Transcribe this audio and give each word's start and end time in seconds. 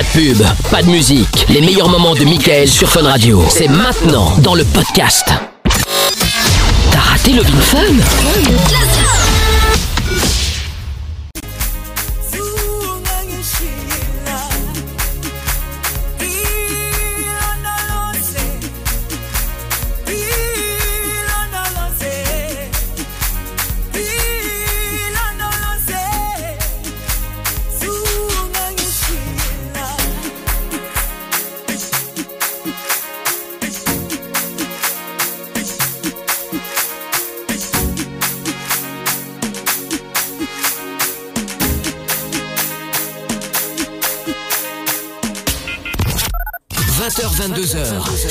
Pas 0.00 0.04
de 0.06 0.12
pub, 0.12 0.42
pas 0.70 0.82
de 0.82 0.88
musique. 0.88 1.44
Les 1.50 1.60
meilleurs 1.60 1.90
moments 1.90 2.14
de 2.14 2.24
Michael 2.24 2.66
sur 2.66 2.88
Fun 2.88 3.02
Radio. 3.02 3.44
C'est 3.50 3.68
maintenant 3.68 4.32
dans 4.38 4.54
le 4.54 4.64
podcast. 4.64 5.26
T'as 6.90 7.00
raté 7.00 7.32
le 7.32 7.42
Fun? 7.44 9.29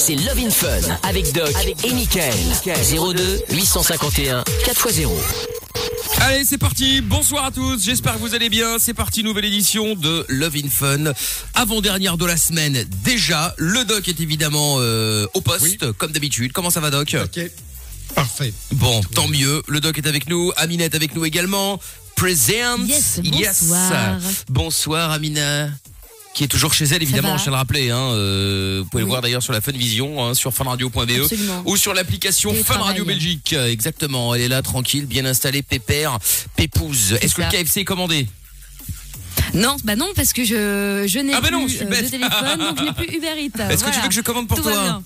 C'est 0.09 0.15
Love 0.15 0.39
in 0.39 0.49
Fun 0.49 0.97
avec 1.03 1.31
Doc 1.33 1.53
et 1.83 1.93
Michael. 1.93 2.33
02 2.65 3.43
851 3.51 4.43
4x0. 4.65 5.07
Allez, 6.21 6.45
c'est 6.45 6.57
parti. 6.57 7.01
Bonsoir 7.01 7.45
à 7.45 7.51
tous. 7.51 7.83
J'espère 7.83 8.15
que 8.15 8.17
vous 8.17 8.33
allez 8.33 8.49
bien. 8.49 8.79
C'est 8.79 8.95
parti, 8.95 9.23
nouvelle 9.23 9.45
édition 9.45 9.93
de 9.93 10.25
Love 10.29 10.55
in 10.55 10.67
Fun. 10.67 11.13
Avant-dernière 11.53 12.17
de 12.17 12.25
la 12.25 12.37
semaine 12.37 12.87
déjà. 13.03 13.53
Le 13.57 13.85
doc 13.85 14.07
est 14.07 14.19
évidemment 14.19 14.77
euh, 14.79 15.27
au 15.35 15.41
poste, 15.41 15.91
comme 15.91 16.11
d'habitude. 16.11 16.53
Comment 16.53 16.71
ça 16.71 16.79
va, 16.79 16.89
doc 16.89 17.15
Ok. 17.23 17.41
Parfait. 18.15 18.51
Bon, 18.71 19.01
tant 19.13 19.27
mieux. 19.27 19.61
Le 19.67 19.79
doc 19.79 19.99
est 19.99 20.07
avec 20.07 20.27
nous. 20.27 20.51
Amina 20.55 20.85
est 20.85 20.95
avec 20.95 21.13
nous 21.13 21.23
également. 21.23 21.79
Present. 22.15 22.79
Yes, 22.87 23.19
bonsoir. 23.23 24.19
Bonsoir, 24.49 25.11
Amina. 25.11 25.69
Qui 26.33 26.43
est 26.43 26.47
toujours 26.47 26.73
chez 26.73 26.85
elle, 26.85 27.01
évidemment, 27.01 27.37
je 27.37 27.43
tiens 27.43 27.51
à 27.51 27.55
le 27.55 27.57
rappeler. 27.57 27.89
Hein, 27.89 27.97
euh, 27.97 28.79
vous 28.83 28.89
pouvez 28.89 29.03
le 29.03 29.09
voir 29.09 29.21
d'ailleurs 29.21 29.41
sur 29.43 29.51
la 29.51 29.61
Fun 29.61 29.71
Vision, 29.73 30.23
hein, 30.23 30.33
sur 30.33 30.53
funradio.be 30.53 31.11
ou 31.65 31.75
sur 31.75 31.93
l'application 31.93 32.53
Fun. 32.63 32.77
Radio 32.77 33.03
Belgique. 33.03 33.53
Exactement, 33.53 34.33
elle 34.35 34.41
est 34.41 34.47
là, 34.47 34.61
tranquille, 34.61 35.05
bien 35.05 35.25
installée, 35.25 35.61
pépère, 35.63 36.17
pépouse. 36.55 37.17
Est-ce 37.21 37.35
que 37.35 37.41
le. 37.41 37.49
KFC 37.49 37.81
est 37.81 37.85
commandé? 37.85 38.27
Non, 39.53 39.75
bah 39.83 39.95
non, 39.95 40.07
parce 40.15 40.31
que 40.33 40.43
je, 40.43 41.05
je 41.07 41.19
n'ai 41.19 41.33
Ah 41.33 41.41
bah 41.41 41.47
plus 41.47 41.57
non, 41.57 41.67
je 41.67 41.75
suis 41.75 41.85
euh, 41.85 41.89
bête. 41.89 42.05
de 42.05 42.09
téléphone, 42.09 42.59
donc 42.59 42.77
je 42.77 42.83
n'ai 42.83 42.93
plus 42.93 43.07
Uber 43.17 43.27
Eats. 43.39 43.69
Est-ce 43.71 43.83
que 43.83 43.89
tu 43.89 43.99
veux 43.99 44.07
que 44.07 44.13
je 44.13 44.21
commande 44.21 44.47
pour 44.47 44.57
Tout 44.57 44.63
toi? 44.63 45.01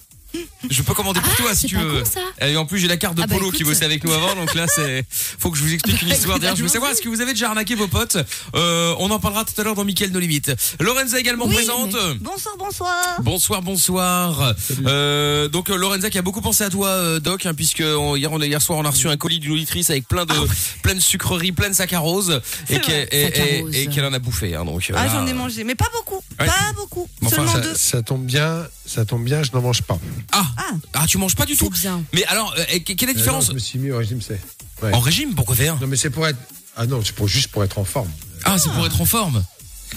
Je 0.70 0.82
peux 0.82 0.94
commander 0.94 1.20
pour 1.20 1.30
Ah, 1.34 1.42
toi 1.42 1.56
si 1.56 1.68
tu 1.68 1.78
veux. 1.78 2.00
con, 2.02 2.06
ça. 2.06 2.22
Et 2.48 2.56
en 2.58 2.66
plus 2.66 2.80
j'ai 2.80 2.88
la 2.88 2.98
carte 2.98 3.16
de 3.16 3.22
Ah 3.22 3.28
bah, 3.28 3.36
Polo 3.36 3.52
qui 3.52 3.58
écoute. 3.62 3.74
bossait 3.74 3.86
avec 3.86 4.04
nous 4.04 4.12
avant, 4.14 4.34
donc 4.36 4.54
là 4.56 4.66
c'est 4.68 5.06
faut 5.40 5.52
que 5.52 5.58
je 5.58 5.64
vous 5.64 5.74
explique 5.74 6.02
une 6.02 6.10
Bah, 6.10 6.16
histoire. 6.16 6.40
D'ailleurs, 6.40 6.56
je 6.56 6.62
veux 6.62 6.68
écoute, 6.68 6.74
savoir 6.74 6.92
est-ce 6.92 7.02
que 7.02 7.10
vous 7.10 7.22
avez 7.22 7.34
déjà 7.34 7.50
arnaqué 7.50 7.76
vos 7.76 7.88
potes? 7.88 8.18
Euh, 8.56 8.96
On 9.00 9.12
en 9.12 9.20
parlera 9.20 9.44
tout 9.46 9.60
à 9.60 9.64
l'heure 9.64 9.76
dans 9.76 9.84
Mickaël 9.86 10.12
No 10.12 10.20
Limite. 10.20 10.52
Lorenza 10.80 11.20
également 11.20 11.46
Oui, 11.46 11.54
présente. 11.56 11.96
Bonsoir, 12.22 12.56
bonsoir. 12.58 13.22
Bonsoir, 13.22 13.62
bonsoir. 13.62 14.54
Euh, 14.88 15.48
donc 15.50 15.70
euh, 15.70 15.76
Lorenza 15.76 16.10
qui 16.10 16.18
a 16.18 16.22
beaucoup 16.22 16.42
pensé 16.42 16.64
à 16.64 16.70
toi, 16.70 16.88
euh, 16.88 17.20
Doc, 17.20 17.46
hein, 17.46 17.54
puisque 17.54 17.84
on- 17.86 18.16
hier, 18.16 18.32
on, 18.32 18.40
a- 18.42 18.46
hier 18.46 18.62
soir 18.62 18.80
on 18.80 18.86
a 18.86 18.90
reçu 18.90 19.08
un 19.10 19.18
colis 19.18 19.40
d'une 19.40 19.52
auditrice 19.52 19.90
avec 19.90 20.08
plein 20.08 20.26
de 20.26 20.34
plein 20.82 20.96
de 20.96 21.00
sucreries, 21.00 21.52
plein 21.52 21.70
de 21.70 21.76
saccharose, 21.76 22.42
et 22.70 22.80
qu'elle 22.80 23.08
et- 23.12 23.62
et- 23.74 23.84
et 23.96 24.02
en 24.02 24.14
a 24.14 24.20
bouffé. 24.20 24.56
hein, 24.56 24.66
donc 24.66 24.88
euh, 24.90 24.94
Ah, 24.98 25.08
j'en 25.10 25.28
ai 25.28 25.34
mangé, 25.34 25.64
mais 25.64 25.76
pas 25.76 25.90
beaucoup. 25.94 26.22
Ouais. 26.40 26.48
Pas 26.48 26.74
beaucoup. 26.76 27.08
Bon, 27.22 27.28
enfin, 27.28 27.36
Seulement 27.36 27.52
Ça, 27.54 27.60
deux. 27.60 27.76
ça 27.76 28.02
tombe 28.02 28.26
bien, 28.26 28.66
ça 28.86 29.06
tombe 29.06 29.24
bien, 29.24 29.44
je 29.44 29.52
n'en 29.52 29.62
mange 29.62 29.82
pas. 29.84 30.00
Ah, 30.32 30.46
Ah. 30.58 30.64
ah, 30.94 31.06
tu 31.08 31.18
manges 31.18 31.36
pas 31.36 31.46
du 31.46 31.56
tout. 31.58 31.70
bien. 31.70 32.04
Mais 32.14 32.24
alors, 32.26 32.54
euh, 32.58 32.64
quelle 32.86 32.96
est 32.98 33.06
la 33.06 33.10
Euh, 33.12 33.14
non, 33.14 33.20
différence 33.20 33.48
Je 33.48 33.54
me 33.54 33.60
suis 33.60 33.80
mis 33.80 33.92
au 33.92 33.98
régime, 33.98 34.22
c'est. 34.22 34.40
Ouais. 34.82 34.94
En 34.94 35.00
régime, 35.00 35.34
pourquoi 35.36 35.56
faire 35.56 35.80
Non, 35.80 35.88
mais 35.88 35.96
c'est 35.98 36.10
pour 36.10 36.28
être. 36.28 36.40
Ah 36.76 36.86
non, 36.88 37.02
c'est 37.04 37.14
pour 37.16 37.28
juste 37.28 37.50
pour 37.50 37.64
être 37.64 37.78
en 37.78 37.86
forme. 37.86 38.10
Ah, 38.46 38.58
c'est 38.58 38.70
pour 38.72 38.86
être 38.86 39.00
en 39.02 39.06
forme. 39.06 39.44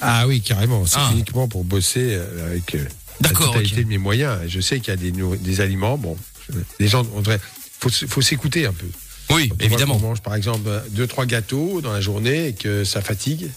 Ah 0.01 0.27
oui, 0.27 0.41
carrément. 0.43 0.84
C'est 0.87 0.97
Ah. 0.99 1.09
uniquement 1.12 1.49
pour 1.49 1.65
bosser 1.65 2.15
euh, 2.15 2.47
avec 2.51 2.75
euh, 2.75 2.84
la 3.23 3.31
totalité 3.31 3.83
de 3.83 3.89
mes 3.89 3.99
moyens. 3.99 4.41
Je 4.47 4.61
sais 4.61 4.78
qu'il 4.81 4.89
y 4.89 4.93
a 4.93 4.97
des, 4.97 5.11
nourri- 5.12 5.39
des 5.39 5.61
aliments. 5.62 5.97
Bon, 5.97 6.17
je- 6.51 6.59
les 6.78 6.89
gens, 6.89 7.05
on 7.15 7.21
devrait. 7.21 7.41
Faut, 7.81 7.89
faut 7.91 8.21
s'écouter 8.22 8.67
un 8.67 8.72
peu. 8.72 8.87
Oui, 9.31 9.49
Quand 9.49 9.56
on 9.59 9.65
évidemment. 9.65 9.95
qu'on 9.99 10.09
mange 10.09 10.21
par 10.21 10.34
exemple 10.34 10.69
deux 10.91 11.06
trois 11.06 11.27
gâteaux 11.27 11.81
dans 11.81 11.93
la 11.93 12.01
journée 12.01 12.49
et 12.49 12.53
que 12.53 12.84
ça 12.84 13.01
fatigue. 13.03 13.51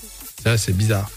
Ça, 0.43 0.57
c'est 0.57 0.73
bizarre. 0.73 1.09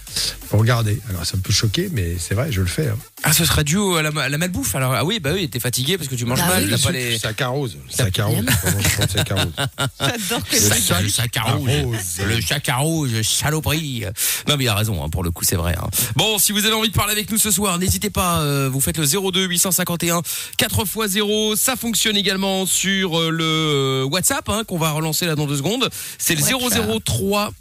Faut 0.50 0.59
regarder. 0.59 1.00
Alors, 1.09 1.25
ça 1.25 1.38
me 1.38 1.43
peut 1.43 1.53
choquer, 1.55 1.88
mais 1.91 2.16
c'est 2.19 2.34
vrai, 2.34 2.53
je 2.53 2.60
le 2.60 2.66
fais. 2.66 2.88
hein. 2.88 2.99
Ah, 3.22 3.33
ce 3.33 3.47
serait 3.47 3.65
dû 3.65 3.77
au- 3.78 3.94
à 3.97 4.03
la, 4.03 4.10
à 4.21 4.28
la 4.28 4.37
malbouffe. 4.37 4.75
Alors, 4.75 4.93
ah 4.93 5.05
oui, 5.06 5.21
bah 5.21 5.31
oui, 5.33 5.49
t'es 5.49 5.60
fatigué 5.60 5.97
parce 5.97 6.09
que 6.10 6.15
tu 6.16 6.27
manges 6.27 6.41
Bah 6.41 6.49
mal. 6.49 6.65
oui. 6.65 6.71
T'as 6.71 6.77
Le 6.77 6.83
pas 6.83 6.91
les. 6.91 7.19
Saccharose. 7.19 7.78
Saccharose. 7.88 8.44
Comment 8.62 8.81
je 8.83 8.88
prends 8.91 9.03
le 9.05 9.09
saccharose 9.09 9.53
J'adore 10.00 10.44
que 10.44 10.55
Le 10.55 10.60
ça. 10.60 10.75
saccharose. 10.75 11.12
Saccharose. 11.15 12.19
Le 12.28 12.41
saccharose, 12.43 13.22
saloperie. 13.22 14.05
Non, 14.49 14.56
mais 14.59 14.65
il 14.65 14.69
a 14.69 14.75
raison, 14.75 15.03
hein, 15.03 15.09
pour 15.09 15.22
le 15.25 15.31
coup, 15.31 15.44
c'est 15.44 15.56
vrai. 15.56 15.75
hein. 15.81 15.89
Bon, 16.16 16.39
si 16.39 16.53
vous 16.53 16.66
avez 16.66 16.75
envie 16.75 16.91
de 16.91 16.94
parler 16.94 17.12
avec 17.12 17.31
nous 17.31 17.39
ce 17.39 17.50
soir, 17.50 17.78
n'hésitez 17.78 18.10
pas, 18.10 18.41
euh, 18.41 18.69
vous 18.71 18.81
faites 18.81 18.99
le 18.99 19.06
02 19.06 19.47
851 19.47 20.21
4x0. 20.59 21.56
Ça 21.56 21.77
fonctionne 21.77 22.16
également 22.19 22.66
sur 22.66 23.19
euh, 23.19 23.31
le 23.31 23.44
euh, 23.44 24.04
WhatsApp, 24.04 24.47
hein, 24.50 24.65
qu'on 24.66 24.78
va 24.78 24.91
relancer 24.91 25.25
là 25.27 25.37
dans 25.37 25.47
deux 25.47 25.56
secondes. 25.56 25.89
C'est 26.19 26.34
le 26.34 26.43
003 26.43 27.53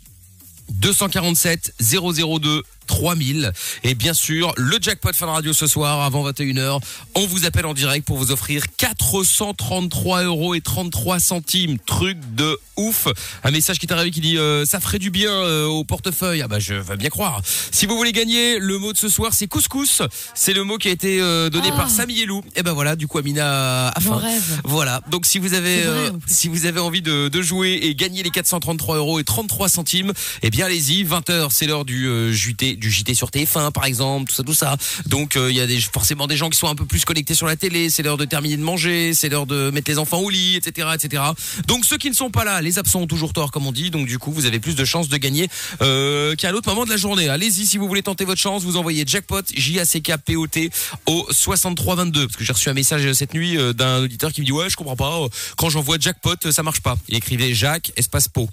247 0.80 1.74
002 1.80 2.64
3000 2.88 3.52
et 3.84 3.96
bien 3.96 4.14
sûr 4.14 4.54
le 4.58 4.78
jackpot 4.82 5.12
Fun 5.14 5.28
Radio 5.28 5.54
ce 5.54 5.68
soir 5.68 6.02
avant 6.02 6.30
21h 6.30 6.80
on 7.16 7.26
vous 7.26 7.46
appelle 7.46 7.66
en 7.66 7.74
direct 7.74 8.06
pour 8.06 8.18
vous 8.18 8.32
offrir 8.32 8.64
433 8.78 10.24
euros 10.24 10.56
et 10.56 10.62
33 10.62 11.20
centimes. 11.20 11.78
Truc 11.80 12.18
de 12.36 12.58
ouf. 12.78 13.08
Un 13.44 13.52
message 13.52 13.80
qui 13.80 13.86
est 13.86 13.92
arrivé 13.94 14.12
qui 14.12 14.22
dit 14.22 14.38
euh, 14.38 14.66
ça 14.66 14.80
ferait 14.80 15.00
du 15.00 15.10
bien 15.12 15.32
euh, 15.32 15.66
au 15.66 15.84
portefeuille. 15.84 16.42
Ah 16.42 16.48
bah 16.48 16.60
je 16.60 16.74
veux 16.74 16.96
bien 16.96 17.10
croire. 17.10 17.42
Si 17.72 17.86
vous 17.86 17.96
voulez 17.98 18.12
gagner 18.12 18.60
le 18.60 18.78
mot 18.78 18.94
de 18.94 18.98
ce 18.98 19.10
soir 19.10 19.34
c'est 19.34 19.48
couscous. 19.48 20.02
C'est 20.34 20.54
le 20.54 20.64
mot 20.64 20.78
qui 20.78 20.88
a 20.88 20.92
été 20.92 21.20
euh, 21.22 21.50
donné 21.50 21.70
Ah. 21.74 21.78
par 21.78 21.90
Samy 21.90 22.22
Elou 22.22 22.44
et 22.56 22.64
ben 22.64 22.74
voilà 22.74 22.96
du 22.96 23.08
coup 23.08 23.18
Amina 23.18 23.90
a 23.90 24.00
faim. 24.00 24.16
rêve. 24.18 24.62
voilà. 24.64 25.02
Donc 25.10 25.26
si 25.26 25.40
vous 25.40 25.54
avez 25.54 25.82
C'est 25.84 25.88
vrai, 25.88 26.10
en 26.10 26.20
plus. 26.20 26.34
si 26.34 26.48
vous 26.48 26.66
avez 26.66 26.80
envie 26.80 27.02
de, 27.02 27.28
de 27.30 27.42
jouer 27.42 27.80
et 27.84 27.96
gagner 27.96 28.24
les 28.24 28.30
433 28.32 28.98
euros 28.98 29.20
et 29.20 29.24
33 29.24 29.70
centimes, 29.70 30.14
eh 30.42 30.50
bien 30.50 30.66
allez-y. 30.66 31.04
20h, 31.04 31.48
c'est 31.52 31.68
l'heure 31.68 31.86
du 31.86 32.06
euh, 32.08 32.32
Du 32.76 32.92
JT 32.92 33.14
sur 33.14 33.30
TF1 33.30 33.72
par 33.72 33.86
exemple, 33.86 34.30
tout 34.30 34.36
ça, 34.36 34.44
tout 34.44 34.54
ça. 34.54 34.78
Donc 35.08 35.36
euh, 35.36 35.52
il 35.52 35.58
y 35.58 35.62
a 35.62 35.82
forcément 35.94 36.28
des 36.28 36.38
gens 36.38 36.50
qui 36.50 36.58
sont 36.58 36.68
un 36.68 36.76
peu 36.76 36.86
plus 36.86 37.06
connectés 37.06 37.34
sur 37.34 37.48
la 37.48 37.56
télé. 37.56 37.90
C'est 37.90 38.04
l'heure 38.04 38.18
de 38.18 38.26
terminer 38.26 38.58
de 38.58 38.64
manger, 38.64 39.14
c'est 39.14 39.30
l'heure 39.30 39.46
de 39.46 39.70
mettre 39.72 39.90
les 39.90 39.98
enfants 39.98 40.20
au 40.20 40.30
lit, 40.30 40.56
etc., 40.56 40.90
etc. 40.94 41.24
Donc 41.68 41.86
ceux 41.86 41.98
qui 41.98 42.10
ne 42.10 42.16
sont 42.16 42.30
pas 42.30 42.44
là, 42.44 42.62
les 42.62 42.80
absents 42.80 43.02
ont 43.02 43.08
toujours 43.08 43.34
tort, 43.34 43.52
comme 43.52 43.68
on 43.68 43.72
dit. 43.72 43.92
Donc 43.92 44.08
du 44.08 44.20
coup, 44.20 44.32
vous 44.32 44.46
avez 44.46 44.60
plus 44.60 44.76
de 44.76 44.86
chances 44.86 45.10
de 45.10 45.18
gagner 45.18 45.48
euh, 45.82 46.36
qu'à 46.36 46.52
l'autre 46.52 46.70
moment 46.70 46.86
de 46.86 46.90
la 46.90 46.98
journée. 46.98 47.30
Allez-y 47.30 47.66
si 47.66 47.78
vous 47.78 47.88
voulez 47.88 48.04
tenter 48.04 48.26
votre 48.26 48.42
chance. 48.42 48.64
Vous 48.64 48.78
envoyez 48.78 49.04
jackpot 49.06 49.44
J 49.54 49.80
A 49.80 49.86
C 49.86 50.02
K 50.02 50.18
P 50.18 50.36
O 50.36 50.48
T 50.48 50.70
au 51.06 51.28
6322 51.32 52.28
parce 52.28 52.38
que 52.38 52.44
j'ai 52.44 52.54
reçu 52.54 52.70
un 52.70 52.74
message 52.74 53.06
euh, 53.06 53.14
cette 53.14 53.34
nuit 53.34 53.58
euh, 53.58 53.74
d'un 53.74 54.04
auditeur 54.04 54.32
qui 54.32 54.42
me 54.42 54.46
dit 54.46 54.52
ouais 54.52 54.70
je 54.70 54.76
comprends 54.76 54.96
pas 54.96 55.28
quand 55.58 55.70
j'envoie 55.70 55.98
jackpot 56.00 56.52
ça 56.52 56.64
marche 56.64 56.82
pas 56.82 56.98
il 57.08 57.16
écrivait 57.16 57.54
Jacques 57.54 57.92
espace 57.96 58.28
pot 58.28 58.50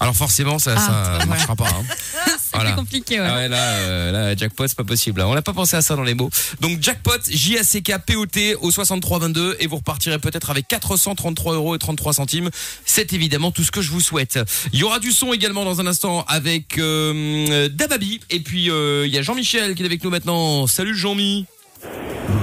alors 0.00 0.16
forcément 0.16 0.58
ça 0.58 0.74
Ah, 0.76 1.18
ça 1.20 1.26
marchera 1.26 1.54
pas 1.56 1.68
hein. 1.68 1.84
Voilà. 2.54 2.70
C'est 2.70 2.76
compliqué, 2.76 3.18
ouais. 3.18 3.26
Ah 3.26 3.34
ouais, 3.36 3.48
là, 3.48 3.56
euh, 3.56 4.12
là, 4.12 4.36
jackpot, 4.36 4.68
c'est 4.68 4.76
pas 4.76 4.84
possible. 4.84 5.22
hein. 5.22 5.26
On 5.26 5.34
n'a 5.34 5.40
pas 5.40 5.54
pensé 5.54 5.74
à 5.74 5.80
ça 5.80 5.96
dans 5.96 6.02
les 6.02 6.12
mots. 6.12 6.28
Donc, 6.60 6.82
jackpot, 6.82 7.16
J-A-C-K-P-O-T 7.30 8.56
au 8.56 8.70
6322 8.70 9.56
et 9.58 9.66
vous 9.66 9.76
repartirez 9.76 10.18
peut-être 10.18 10.50
avec 10.50 10.68
433 10.68 11.54
euros 11.54 11.74
et 11.74 11.78
33 11.78 12.12
centimes. 12.12 12.50
C'est 12.84 13.14
évidemment 13.14 13.52
tout 13.52 13.62
ce 13.64 13.70
que 13.70 13.80
je 13.80 13.90
vous 13.90 14.02
souhaite. 14.02 14.38
Il 14.74 14.78
y 14.78 14.82
aura 14.82 14.98
du 14.98 15.12
son 15.12 15.32
également 15.32 15.64
dans 15.64 15.80
un 15.80 15.86
instant 15.86 16.26
avec 16.28 16.76
euh, 16.76 17.70
Dababi. 17.70 18.20
Et 18.28 18.40
puis, 18.40 18.70
euh, 18.70 19.06
il 19.06 19.14
y 19.14 19.16
a 19.18 19.22
Jean-Michel 19.22 19.74
qui 19.74 19.82
est 19.82 19.86
avec 19.86 20.04
nous 20.04 20.10
maintenant. 20.10 20.66
Salut 20.66 20.94
Jean-Mi. 20.94 21.46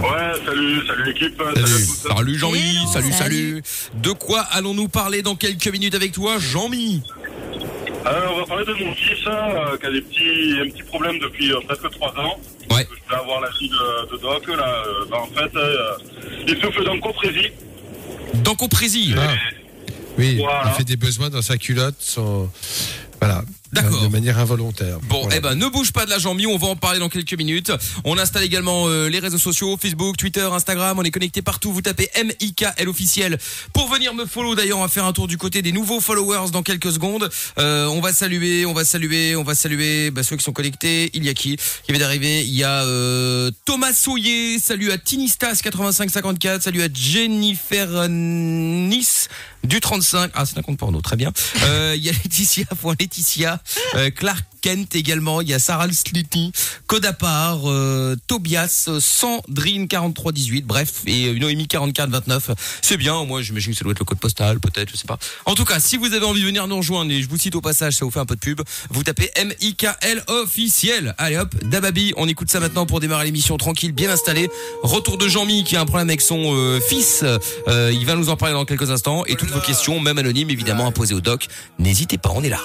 Ouais, 0.01 0.33
salut, 0.43 0.87
salut 0.87 1.03
l'équipe. 1.05 1.37
Salut, 1.37 1.59
à 1.59 1.67
tous. 1.67 2.07
Salut 2.15 2.37
Jean-Mi. 2.39 2.59
Salut, 2.91 3.11
salut. 3.11 3.13
Salut. 3.13 3.63
De 3.93 4.09
quoi 4.11 4.39
allons-nous 4.41 4.87
parler 4.87 5.21
dans 5.21 5.35
quelques 5.35 5.67
minutes 5.67 5.93
avec 5.93 6.13
toi, 6.13 6.39
Jean-Mi? 6.39 7.03
Euh, 8.05 8.27
on 8.31 8.39
va 8.39 8.45
parler 8.45 8.65
de 8.65 8.73
mon 8.83 8.93
fils 8.95 9.27
euh, 9.27 9.77
qui 9.77 9.85
a 9.85 9.91
des 9.91 10.01
petits, 10.01 10.59
un 10.61 10.69
petit 10.69 10.83
problème 10.83 11.19
depuis 11.19 11.51
euh, 11.51 11.59
presque 11.67 11.89
trois 11.91 12.09
ans. 12.17 12.39
Ouais. 12.71 12.87
Je 13.07 13.09
vais 13.13 13.19
avoir 13.19 13.41
la 13.41 13.51
fille 13.51 13.69
de, 13.69 14.11
de 14.15 14.21
Doc. 14.21 14.47
Là, 14.47 14.83
euh, 14.87 15.05
bah, 15.09 15.17
en 15.21 15.27
fait, 15.27 15.55
euh, 15.55 15.93
il 16.47 16.57
souffle 16.61 16.83
d'encoprésie. 16.85 17.51
Dans 18.35 18.55
Comprésie. 18.55 19.13
Ah. 19.17 19.33
Oui, 20.17 20.37
Voilà. 20.37 20.63
il 20.67 20.71
fait 20.77 20.83
des 20.83 20.95
besoins 20.97 21.29
dans 21.29 21.41
sa 21.41 21.57
culotte. 21.57 21.95
Son... 21.99 22.49
Voilà. 23.19 23.41
D'accord. 23.71 24.01
De 24.01 24.07
manière 24.07 24.39
involontaire. 24.39 24.99
Bon, 25.03 25.21
Voilà. 25.21 25.37
eh 25.37 25.39
ben, 25.41 25.55
ne 25.55 25.67
bouge 25.67 25.91
pas 25.91 26.05
de 26.05 26.09
la 26.09 26.17
jambe, 26.17 26.39
on 26.47 26.57
va 26.57 26.67
en 26.67 26.75
parler 26.75 26.99
dans 26.99 27.09
quelques 27.09 27.33
minutes. 27.33 27.71
On 28.03 28.17
installe 28.17 28.43
également 28.43 28.87
euh, 28.87 29.09
les 29.09 29.19
réseaux 29.19 29.37
sociaux, 29.37 29.77
Facebook, 29.79 30.17
Twitter, 30.17 30.47
Instagram, 30.51 30.97
on 30.99 31.03
est 31.03 31.11
connecté 31.11 31.41
partout. 31.41 31.71
Vous 31.71 31.81
tapez 31.81 32.09
MIKL 32.15 32.87
officiel 32.87 33.37
pour 33.73 33.87
venir 33.89 34.13
me 34.13 34.25
follow. 34.25 34.55
D'ailleurs, 34.55 34.79
on 34.79 34.81
va 34.81 34.87
faire 34.87 35.05
un 35.05 35.13
tour 35.13 35.27
du 35.27 35.37
côté 35.37 35.61
des 35.61 35.71
nouveaux 35.71 35.99
followers 35.99 36.49
dans 36.51 36.63
quelques 36.63 36.91
secondes. 36.91 37.29
Euh, 37.59 37.85
on 37.87 38.01
va 38.01 38.13
saluer, 38.13 38.65
on 38.65 38.73
va 38.73 38.85
saluer, 38.85 39.35
on 39.35 39.43
va 39.43 39.53
saluer 39.55 40.09
bah, 40.11 40.23
ceux 40.23 40.35
qui 40.37 40.43
sont 40.43 40.53
connectés. 40.53 41.09
Il 41.13 41.23
y 41.25 41.29
a 41.29 41.33
qui? 41.33 41.57
Qui 41.57 41.91
vient 41.91 41.99
d'arriver 41.99 42.43
Il 42.43 42.55
y 42.55 42.63
a 42.63 42.83
euh, 42.83 43.51
Thomas 43.65 43.93
Souillet, 43.93 44.57
salut 44.59 44.91
à 44.91 44.97
Tinistas 44.97 45.61
8554, 45.63 46.63
salut 46.63 46.81
à 46.81 46.87
Jennifer 46.93 47.87
euh, 47.91 48.07
Nice 48.09 49.27
du 49.63 49.79
35. 49.79 50.31
Ah, 50.33 50.45
c'est 50.45 50.57
un 50.57 50.61
compte 50.61 50.77
porno, 50.77 51.01
très 51.01 51.15
bien. 51.15 51.31
Euh, 51.63 51.93
Il 51.95 52.03
y 52.03 52.09
a 52.09 52.11
Laetitia, 52.11 52.65
point 52.81 52.95
Laetitia, 52.99 53.61
euh, 53.95 54.09
Clark 54.11 54.45
Kent 54.61 54.95
également, 54.95 55.41
il 55.41 55.49
y 55.49 55.53
a 55.53 55.59
Sarah 55.59 55.91
Slitty, 55.91 56.51
Codapar, 56.87 57.61
euh, 57.65 58.15
Tobias, 58.27 58.89
Sandrine 58.99 59.87
4318, 59.87 60.65
bref, 60.65 61.01
et 61.05 61.27
euh, 61.27 61.39
Noémie 61.39 61.67
4429. 61.67 62.51
C'est 62.81 62.97
bien, 62.97 63.23
moi 63.25 63.41
j'imagine 63.41 63.71
que 63.73 63.77
ça 63.77 63.83
doit 63.83 63.91
être 63.91 63.99
le 63.99 64.05
code 64.05 64.19
postal, 64.19 64.59
peut-être, 64.59 64.89
je 64.89 64.97
sais 64.97 65.07
pas. 65.07 65.17
En 65.45 65.55
tout 65.55 65.65
cas, 65.65 65.79
si 65.79 65.97
vous 65.97 66.13
avez 66.13 66.25
envie 66.25 66.41
de 66.41 66.45
venir 66.45 66.67
nous 66.67 66.77
rejoindre, 66.77 67.11
et 67.11 67.21
je 67.21 67.29
vous 67.29 67.37
cite 67.37 67.55
au 67.55 67.61
passage, 67.61 67.93
ça 67.93 68.05
vous 68.05 68.11
fait 68.11 68.19
un 68.19 68.25
peu 68.25 68.35
de 68.35 68.39
pub, 68.39 68.61
vous 68.89 69.03
tapez 69.03 69.31
M-I-K-L 69.35 70.23
officiel. 70.27 71.15
Allez 71.17 71.37
hop, 71.37 71.55
Dababi, 71.65 72.13
on 72.17 72.27
écoute 72.27 72.51
ça 72.51 72.59
maintenant 72.59 72.85
pour 72.85 72.99
démarrer 72.99 73.25
l'émission 73.25 73.57
tranquille, 73.57 73.91
bien 73.91 74.09
installé. 74.09 74.49
Retour 74.83 75.17
de 75.17 75.27
Jean-Mi 75.27 75.63
qui 75.63 75.75
a 75.75 75.81
un 75.81 75.85
problème 75.85 76.09
avec 76.09 76.21
son 76.21 76.55
euh, 76.55 76.79
fils, 76.79 77.23
il 77.67 78.05
va 78.05 78.15
nous 78.15 78.29
en 78.29 78.35
parler 78.35 78.53
dans 78.53 78.65
quelques 78.65 78.91
instants, 78.91 79.25
et 79.25 79.35
toutes 79.35 79.51
vos 79.51 79.61
questions, 79.61 79.99
même 79.99 80.17
anonymes 80.17 80.49
évidemment, 80.49 80.87
à 80.87 80.91
poser 80.91 81.13
au 81.13 81.21
doc, 81.21 81.47
n'hésitez 81.77 82.17
pas, 82.17 82.31
on 82.33 82.43
est 82.43 82.49
là. 82.49 82.61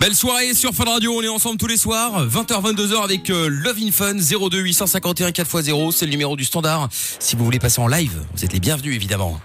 Belle 0.00 0.14
soirée 0.14 0.54
sur 0.54 0.72
Fun 0.72 0.84
Radio, 0.84 1.12
on 1.14 1.22
est 1.22 1.28
ensemble 1.28 1.58
tous 1.58 1.66
les 1.66 1.76
soirs, 1.76 2.26
20h 2.26 2.74
22h 2.74 3.04
avec 3.04 3.28
euh, 3.28 3.48
Love 3.50 3.76
in 3.82 3.90
Fun 3.92 4.14
02 4.14 4.58
851 4.58 5.28
4x0, 5.28 5.92
c'est 5.92 6.06
le 6.06 6.10
numéro 6.10 6.36
du 6.36 6.44
standard. 6.46 6.88
Si 7.18 7.36
vous 7.36 7.44
voulez 7.44 7.58
passer 7.58 7.82
en 7.82 7.86
live, 7.86 8.24
vous 8.34 8.42
êtes 8.42 8.54
les 8.54 8.60
bienvenus 8.60 8.94
évidemment. 8.94 9.38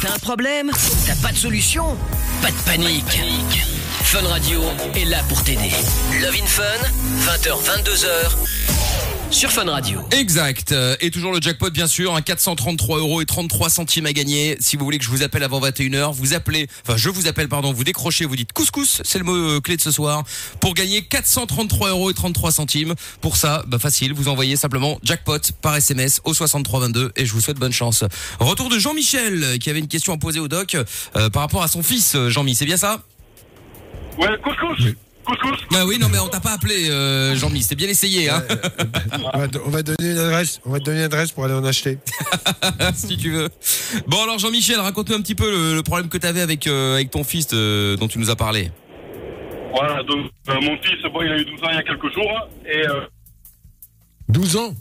T'as 0.00 0.14
un 0.14 0.18
problème? 0.18 0.70
T'as 1.06 1.14
pas 1.16 1.30
de 1.30 1.36
solution? 1.36 1.94
Pas 2.40 2.50
de 2.50 2.56
panique. 2.64 3.20
Fun 4.02 4.26
Radio 4.28 4.62
est 4.94 5.04
là 5.04 5.22
pour 5.28 5.44
t'aider. 5.44 5.72
Love 6.22 6.34
in 6.42 6.46
Fun, 6.46 6.62
20h, 7.26 7.84
22h, 7.84 8.06
sur 9.30 9.50
Fun 9.50 9.64
Radio. 9.70 10.00
Exact. 10.12 10.72
Euh, 10.72 10.96
Et 11.00 11.10
toujours 11.10 11.32
le 11.32 11.40
jackpot, 11.40 11.70
bien 11.70 11.86
sûr. 11.86 12.14
Un 12.14 12.22
433 12.22 12.98
euros 12.98 13.20
et 13.20 13.26
33 13.26 13.68
centimes 13.68 14.06
à 14.06 14.12
gagner. 14.12 14.56
Si 14.60 14.76
vous 14.76 14.84
voulez 14.84 14.98
que 14.98 15.04
je 15.04 15.10
vous 15.10 15.22
appelle 15.22 15.42
avant 15.42 15.60
21h, 15.60 16.12
vous 16.14 16.32
appelez, 16.34 16.68
enfin, 16.86 16.96
je 16.96 17.08
vous 17.08 17.26
appelle, 17.26 17.48
pardon, 17.48 17.72
vous 17.72 17.84
décrochez, 17.84 18.24
vous 18.24 18.36
dites 18.36 18.52
couscous, 18.52 19.02
c'est 19.04 19.18
le 19.18 19.24
mot 19.24 19.34
euh, 19.34 19.60
clé 19.60 19.76
de 19.76 19.82
ce 19.82 19.90
soir, 19.90 20.22
pour 20.60 20.74
gagner 20.74 21.02
433 21.02 21.90
euros 21.90 22.10
et 22.10 22.14
33 22.14 22.52
centimes. 22.52 22.94
Pour 23.20 23.36
ça, 23.36 23.62
bah, 23.66 23.78
facile, 23.78 24.14
vous 24.14 24.28
envoyez 24.28 24.56
simplement 24.56 24.98
jackpot 25.02 25.38
par 25.60 25.76
SMS 25.76 26.20
au 26.24 26.32
6322 26.32 27.12
et 27.16 27.26
je 27.26 27.32
vous 27.32 27.40
souhaite 27.40 27.58
bonne 27.58 27.72
chance. 27.72 28.04
Retour 28.40 28.68
de 28.70 28.78
Jean-Michel, 28.78 29.42
euh, 29.42 29.58
qui 29.58 29.70
avait 29.70 29.80
une 29.80 29.88
question 29.88 30.12
à 30.14 30.18
poser 30.18 30.40
au 30.40 30.48
doc, 30.48 30.74
euh, 31.16 31.30
par 31.30 31.42
rapport 31.42 31.62
à 31.62 31.68
son 31.68 31.82
fils, 31.82 32.16
Jean-Mi, 32.28 32.54
c'est 32.54 32.66
bien 32.66 32.76
ça? 32.76 33.02
Ouais, 34.18 34.28
couscous 34.42 34.94
Couscous 35.26 35.58
Ah 35.74 35.84
oui, 35.86 35.98
non, 35.98 36.08
mais 36.08 36.18
on 36.18 36.28
t'a 36.28 36.40
pas 36.40 36.52
appelé, 36.52 36.88
euh, 36.88 37.34
Jean-Mi, 37.36 37.62
c'est 37.62 37.74
bien 37.74 37.88
essayé, 37.88 38.30
hein. 38.30 38.42
On 39.34 39.38
va, 39.38 39.46
on 39.66 39.70
va 39.70 39.82
donner 39.82 40.10
une 40.12 40.18
adresse. 40.18 40.60
On 40.64 40.70
va 40.70 40.78
te 40.78 40.84
donner 40.84 40.98
une 40.98 41.04
adresse 41.04 41.32
pour 41.32 41.44
aller 41.44 41.54
en 41.54 41.64
acheter. 41.64 41.98
si 42.94 43.16
tu 43.16 43.30
veux. 43.32 43.48
Bon 44.06 44.22
alors 44.22 44.38
Jean-Michel, 44.38 44.78
raconte-nous 44.80 45.16
un 45.16 45.20
petit 45.22 45.34
peu 45.34 45.50
le, 45.50 45.74
le 45.74 45.82
problème 45.82 46.08
que 46.08 46.18
tu 46.18 46.26
avais 46.26 46.40
avec 46.40 46.66
euh, 46.66 46.94
avec 46.94 47.10
ton 47.10 47.24
fils 47.24 47.48
euh, 47.52 47.96
dont 47.96 48.08
tu 48.08 48.18
nous 48.18 48.30
as 48.30 48.36
parlé. 48.36 48.70
Voilà, 49.74 50.02
donc 50.04 50.30
euh, 50.48 50.54
mon 50.62 50.76
fils, 50.82 51.02
bon, 51.12 51.22
il 51.22 51.32
a 51.32 51.38
eu 51.38 51.44
12 51.44 51.54
ans 51.64 51.68
il 51.70 51.74
y 51.76 51.78
a 51.78 51.82
quelques 51.82 52.12
jours. 52.14 52.48
Et 52.66 52.86
euh, 52.86 53.00
12 54.28 54.56
ans? 54.56 54.74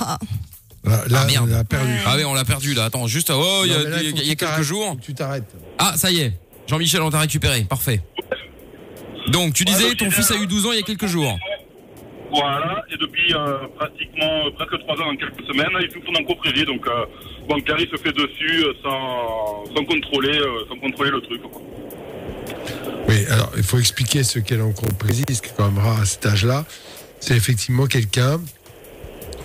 Ah. 0.00 0.18
Là, 0.84 1.02
là, 1.08 1.20
Ah, 1.22 1.26
merde. 1.26 1.48
on 1.50 1.54
l'a 1.54 1.64
perdu. 1.64 1.92
Ah 2.06 2.14
oui, 2.16 2.24
on 2.24 2.34
l'a 2.34 2.44
perdu 2.44 2.74
là. 2.74 2.84
Attends, 2.84 3.06
juste 3.06 3.30
oh, 3.34 3.62
il 3.64 3.72
y 3.72 3.74
a, 3.74 3.82
là, 3.88 4.02
y 4.02 4.06
a- 4.06 4.22
y 4.22 4.36
quelques 4.36 4.62
jours. 4.62 4.96
Tu 5.00 5.14
t'arrêtes. 5.14 5.44
Ah, 5.78 5.94
ça 5.96 6.10
y 6.10 6.20
est. 6.20 6.32
Jean-Michel, 6.66 7.02
on 7.02 7.10
t'a 7.10 7.20
récupéré. 7.20 7.62
Parfait. 7.64 8.00
Donc 9.28 9.54
tu 9.54 9.64
disais 9.64 9.94
ton 9.94 10.06
il 10.06 10.12
fils 10.12 10.30
a- 10.30 10.36
eu 10.36 10.46
12 10.46 10.66
ans 10.66 10.72
il 10.72 10.76
y 10.76 10.80
a 10.80 10.82
quelques 10.82 11.06
jours. 11.06 11.38
voilà, 12.30 12.82
et 12.92 12.96
depuis 12.98 13.32
euh, 13.34 13.58
pratiquement 13.76 14.46
euh, 14.46 14.50
presque 14.56 14.78
3 14.80 14.96
ans, 15.02 15.10
en 15.12 15.16
quelques 15.16 15.44
semaines, 15.46 15.70
il 15.80 15.90
souffre 15.92 16.12
d'encoprésie. 16.12 16.64
Donc, 16.64 16.86
euh, 16.86 17.06
bancaire, 17.48 17.76
il 17.78 17.88
se 17.88 17.96
fait 17.96 18.12
dessus 18.12 18.64
euh, 18.64 18.72
sans, 18.82 19.64
sans, 19.74 19.84
contrôler, 19.84 20.36
euh, 20.38 20.64
sans 20.68 20.76
contrôler 20.78 21.10
le 21.10 21.20
truc. 21.20 21.42
Quoi. 21.42 21.62
Oui, 23.08 23.24
alors 23.30 23.50
il 23.56 23.62
faut 23.62 23.78
expliquer 23.78 24.24
ce 24.24 24.38
qu'est 24.40 24.56
l'encoprésie, 24.56 25.24
ce 25.32 25.40
qui 25.42 25.48
est 25.50 25.54
quand 25.56 25.70
même 25.70 25.78
rare 25.82 26.00
à 26.00 26.04
cet 26.04 26.26
âge-là. 26.26 26.64
C'est 27.20 27.36
effectivement 27.36 27.86
quelqu'un 27.86 28.40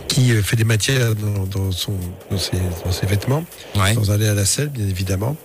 qui 0.07 0.31
euh, 0.33 0.41
fait 0.41 0.55
des 0.55 0.63
matières 0.63 1.13
dans, 1.15 1.45
dans 1.45 1.71
son, 1.71 1.93
dans, 2.31 2.37
ses, 2.37 2.57
dans 2.83 2.91
ses 2.91 3.05
vêtements, 3.05 3.45
Ouais. 3.75 3.93
sans 3.93 4.11
aller 4.11 4.27
à 4.27 4.33
la 4.33 4.45
selle, 4.45 4.69
bien 4.69 4.87
évidemment, 4.87 5.37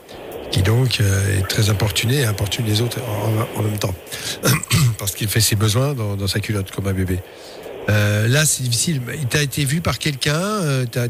qui 0.50 0.62
donc 0.62 1.00
euh, 1.00 1.38
est 1.38 1.46
très 1.48 1.70
importuné 1.70 2.20
et 2.20 2.24
importune 2.24 2.64
les 2.66 2.80
autres 2.80 2.98
en, 3.02 3.58
en 3.60 3.62
même 3.62 3.78
temps, 3.78 3.94
parce 4.98 5.14
qu'il 5.14 5.28
fait 5.28 5.40
ses 5.40 5.56
besoins 5.56 5.94
dans, 5.94 6.16
dans 6.16 6.26
sa 6.26 6.40
culotte 6.40 6.70
comme 6.70 6.86
un 6.86 6.92
bébé. 6.92 7.18
Euh, 7.90 8.28
là, 8.28 8.44
c'est 8.46 8.62
difficile. 8.62 9.02
Il 9.14 9.26
t'a 9.26 9.42
été 9.42 9.64
vu 9.64 9.80
par 9.80 9.98
quelqu'un 9.98 10.40
euh, 10.40 10.86
T'as 10.90 11.06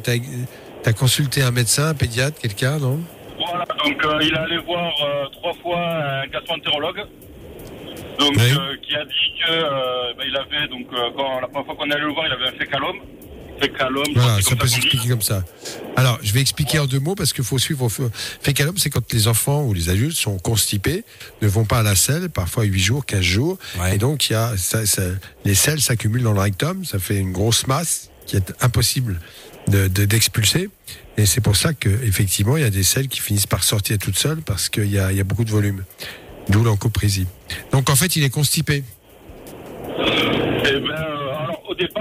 as, 0.87 0.93
consulté 0.93 1.41
un 1.43 1.51
médecin, 1.53 1.89
un 1.91 1.95
pédiatre, 1.95 2.39
quelqu'un, 2.41 2.79
non? 2.79 3.01
Voilà, 3.39 3.65
donc 3.85 4.05
euh, 4.05 4.19
il 4.23 4.35
est 4.35 4.39
allé 4.39 4.59
voir 4.59 4.93
euh, 5.03 5.27
trois 5.33 5.55
fois 5.63 5.79
un 5.79 6.27
gastroentérologue. 6.27 7.05
Donc, 8.19 8.33
Oui. 8.37 8.79
qui 8.87 8.95
a 8.95 9.05
dit 9.05 9.33
que 9.45 10.17
ben, 10.17 10.25
il 10.27 10.37
avait 10.37 10.69
donc 10.69 10.87
quand 11.17 11.41
la 11.41 11.49
première 11.49 11.67
fois 11.67 11.75
qu'on 11.77 11.91
est 11.91 11.95
allé 11.95 12.05
le 12.05 12.13
voir, 12.13 12.27
il 12.27 12.33
avait 12.33 12.49
un 12.49 12.59
fécalome. 12.59 12.99
Fécalome, 13.61 14.05
Voilà, 14.15 14.43
ça 14.43 14.57
peut 14.57 14.67
s'expliquer 14.67 15.09
comme 15.09 15.23
ça. 15.23 15.45
Alors, 15.97 16.19
je 16.23 16.33
vais 16.33 16.41
expliquer 16.41 16.79
en 16.81 16.87
deux 16.87 16.99
mots 16.99 17.15
parce 17.15 17.33
qu'il 17.33 17.45
faut 17.45 17.59
suivre. 17.59 17.89
Fécalome, 18.43 18.77
c'est 18.79 18.91
quand 18.91 19.13
les 19.13 19.29
enfants 19.29 19.63
ou 19.65 19.73
les 19.75 19.89
adultes 19.89 20.17
sont 20.17 20.39
constipés, 20.39 21.05
ne 21.41 21.49
vont 21.49 21.65
pas 21.65 21.79
à 21.79 21.83
la 21.83 21.95
selle, 21.95 22.29
parfois 22.31 22.65
8 22.65 22.81
jours, 22.81 23.07
15 23.07 23.21
jours. 23.23 23.59
Ouais. 23.79 23.95
Et 23.95 23.99
donc, 23.99 24.29
il 24.29 24.33
y 24.33 24.37
a, 24.37 24.57
ça, 24.57 24.85
ça- 24.87 25.03
les 25.45 25.55
selles 25.55 25.81
s'accumulent 25.81 26.23
dans 26.25 26.33
le 26.33 26.41
rectum, 26.41 26.85
ça 26.85 26.99
fait 26.99 27.17
une 27.19 27.33
grosse 27.33 27.67
masse 27.67 28.11
qui 28.27 28.37
est 28.37 28.53
impossible 28.61 29.21
de- 29.69 29.89
de- 29.89 30.05
d'expulser. 30.05 30.69
et 31.17 31.27
c'est 31.27 31.41
pour 31.41 31.55
ça 31.57 31.73
qu'effectivement, 31.75 32.57
il 32.57 32.63
y 32.65 32.67
a 32.67 32.71
des 32.71 32.83
selles 32.83 33.07
qui 33.09 33.21
finissent 33.21 33.47
par 33.47 33.63
sortir 33.63 33.99
toutes 33.99 34.19
seules 34.19 34.43
parce 34.43 34.69
qu'il 34.69 34.91
y 34.91 34.99
a, 34.99 35.13
il 35.13 35.17
y 35.17 35.21
a 35.21 35.25
beaucoup 35.25 35.45
de 35.45 35.51
volume. 35.51 35.85
D'où 36.49 36.65
l'encoprésie. 36.65 37.27
Donc, 37.73 37.89
en 37.89 37.95
fait, 37.97 38.17
il 38.17 38.25
est 38.25 38.31
constipé. 38.31 38.83
Eh 40.67 40.81
ben, 40.81 41.07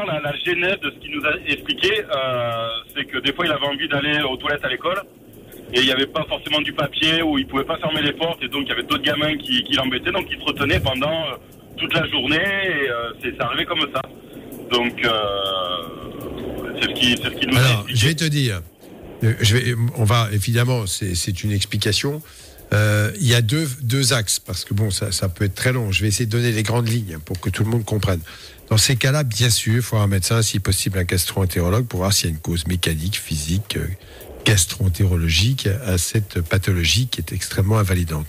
la, 0.07 0.19
la 0.21 0.33
genèse 0.45 0.79
de 0.81 0.91
ce 0.91 0.99
qu'il 0.99 1.11
nous 1.17 1.25
a 1.25 1.33
expliqué, 1.47 1.91
euh, 2.03 2.67
c'est 2.95 3.05
que 3.05 3.17
des 3.19 3.33
fois, 3.33 3.45
il 3.45 3.51
avait 3.51 3.65
envie 3.65 3.87
d'aller 3.87 4.21
aux 4.21 4.37
toilettes 4.37 4.63
à 4.65 4.69
l'école. 4.69 5.01
Et 5.73 5.79
il 5.79 5.85
n'y 5.85 5.91
avait 5.91 6.07
pas 6.07 6.23
forcément 6.29 6.61
du 6.61 6.71
papier 6.73 7.21
ou 7.23 7.37
il 7.39 7.47
pouvait 7.47 7.63
pas 7.63 7.77
fermer 7.77 8.01
les 8.01 8.13
portes. 8.13 8.43
Et 8.43 8.47
donc, 8.47 8.63
il 8.65 8.69
y 8.69 8.71
avait 8.71 8.83
d'autres 8.83 9.03
gamins 9.03 9.35
qui, 9.37 9.63
qui 9.63 9.73
l'embêtaient. 9.73 10.11
Donc, 10.11 10.27
il 10.29 10.37
se 10.39 10.43
retenait 10.43 10.79
pendant 10.79 11.11
euh, 11.25 11.35
toute 11.77 11.93
la 11.93 12.05
journée. 12.07 12.35
Et 12.37 12.89
euh, 12.89 13.11
c'est 13.23 13.39
arrivé 13.41 13.65
comme 13.65 13.81
ça. 13.93 14.01
Donc, 14.71 15.01
c'est 16.75 16.83
ce 16.83 16.93
qui, 16.93 17.17
ce 17.17 17.29
qui 17.29 17.47
nous 17.47 17.57
a 17.57 17.59
Alors, 17.59 17.85
je 17.87 17.91
expliqué. 17.93 18.07
vais 18.07 18.15
te 18.15 18.25
dire, 18.25 18.61
je 19.21 19.57
vais, 19.57 19.75
on 19.97 20.03
va 20.03 20.29
évidemment, 20.31 20.85
c'est 20.87 21.15
c'est 21.15 21.43
une 21.43 21.51
explication. 21.51 22.21
Euh, 22.73 23.11
il 23.19 23.27
y 23.27 23.35
a 23.35 23.41
deux, 23.41 23.67
deux 23.83 24.13
axes 24.13 24.39
parce 24.39 24.65
que 24.65 24.73
bon, 24.73 24.89
ça, 24.89 25.11
ça 25.11 25.29
peut 25.29 25.45
être 25.45 25.53
très 25.53 25.71
long. 25.73 25.91
Je 25.91 26.01
vais 26.01 26.07
essayer 26.07 26.25
de 26.25 26.31
donner 26.31 26.51
les 26.51 26.63
grandes 26.63 26.89
lignes 26.89 27.19
pour 27.23 27.39
que 27.39 27.49
tout 27.49 27.63
le 27.63 27.69
monde 27.69 27.85
comprenne. 27.85 28.19
Dans 28.73 28.77
ces 28.77 28.95
cas-là, 28.95 29.23
bien 29.23 29.51
sûr, 29.51 29.75
il 29.75 29.81
faut 29.83 29.97
un 29.97 30.07
médecin, 30.07 30.41
si 30.41 30.59
possible 30.59 30.97
un 30.97 31.03
gastro-entérologue, 31.03 31.85
pour 31.85 31.99
voir 31.99 32.11
s'il 32.11 32.25
y 32.25 32.29
a 32.29 32.33
une 32.33 32.41
cause 32.41 32.65
mécanique, 32.65 33.19
physique, 33.19 33.77
euh, 33.77 33.87
gastro-entérologique 34.45 35.69
à 35.85 35.99
cette 35.99 36.41
pathologie 36.41 37.05
qui 37.05 37.21
est 37.21 37.33
extrêmement 37.33 37.77
invalidante. 37.77 38.25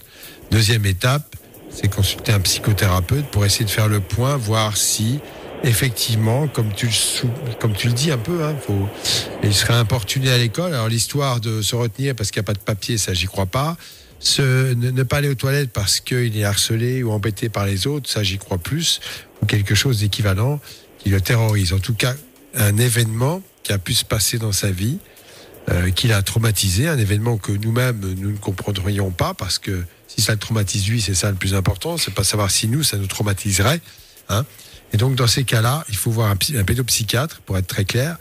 Deuxième 0.51 0.85
étape, 0.85 1.35
c'est 1.71 1.89
consulter 1.89 2.33
un 2.33 2.41
psychothérapeute 2.41 3.25
pour 3.31 3.47
essayer 3.47 3.65
de 3.65 3.71
faire 3.71 3.89
le 3.89 4.01
point, 4.01 4.37
voir 4.37 4.77
si 4.77 5.19
effectivement, 5.63 6.47
comme 6.47 6.75
tu 6.75 6.89
le, 6.89 7.93
dis 7.95 8.11
un 8.11 8.19
peu, 8.19 8.45
hein, 8.45 8.55
il 9.43 9.55
serait 9.55 9.73
importuné 9.73 10.31
à 10.31 10.37
l'école. 10.37 10.75
Alors 10.75 10.89
l'histoire 10.89 11.41
de 11.41 11.63
se 11.63 11.75
retenir 11.75 12.15
parce 12.15 12.31
qu'il 12.31 12.41
n'y 12.41 12.45
a 12.45 12.49
pas 12.49 12.53
de 12.53 12.59
papier, 12.59 12.99
ça 12.99 13.15
j'y 13.15 13.25
crois 13.25 13.47
pas. 13.47 13.79
Se, 14.25 14.73
ne, 14.73 14.90
ne 14.90 15.02
pas 15.02 15.19
aller 15.19 15.28
aux 15.28 15.35
toilettes 15.35 15.71
parce 15.71 16.00
qu'il 16.00 16.37
est 16.37 16.45
harcelé 16.45 17.02
ou 17.02 17.12
embêté 17.12 17.50
par 17.50 17.66
les 17.66 17.87
autres, 17.87 18.09
ça 18.09 18.23
j'y 18.23 18.38
crois 18.38 18.59
plus. 18.59 19.00
Ou 19.43 19.47
quelque 19.47 19.75
chose 19.75 20.00
d'équivalent 20.00 20.61
qui 20.99 21.11
le 21.11 21.21
terrorise. 21.21 21.75
En 21.75 21.78
tout 21.78 21.95
cas, 21.95 22.14
un 22.54 22.76
événement 22.78 23.43
qui 23.62 23.73
a 23.73 23.78
pu 23.78 23.93
se 23.93 24.04
passer 24.04 24.38
dans 24.38 24.52
sa 24.52 24.71
vie, 24.71 24.99
euh, 25.71 25.90
qui 25.90 26.09
l'a 26.09 26.23
traumatisé, 26.23 26.88
un 26.88 26.99
événement 26.99 27.37
que 27.37 27.52
nous-mêmes 27.52 28.00
nous 28.00 28.33
ne 28.33 28.37
comprendrions 28.37 29.11
pas 29.11 29.35
parce 29.35 29.59
que 29.59 29.85
si 30.09 30.23
ça 30.23 30.33
le 30.33 30.38
traumatise 30.38 30.88
lui, 30.88 31.00
c'est 31.00 31.14
ça 31.14 31.31
le 31.31 31.37
plus 31.37 31.54
important, 31.54 31.97
c'est 31.97 32.14
pas 32.14 32.25
savoir 32.25 32.50
si 32.50 32.69
nous 32.69 32.83
ça 32.83 32.97
nous 32.97 33.07
traumatiserait. 33.07 33.81
Hein. 34.28 34.45
Et 34.93 34.97
donc 34.97 35.16
dans 35.16 35.26
ces 35.26 35.45
cas-là, 35.45 35.85
il 35.88 35.97
faut 35.97 36.11
voir 36.11 36.31
un, 36.31 36.38
un 36.57 36.64
pédopsychiatre 36.64 37.40
pour 37.40 37.59
être 37.59 37.66
très 37.66 37.85
clair, 37.85 38.16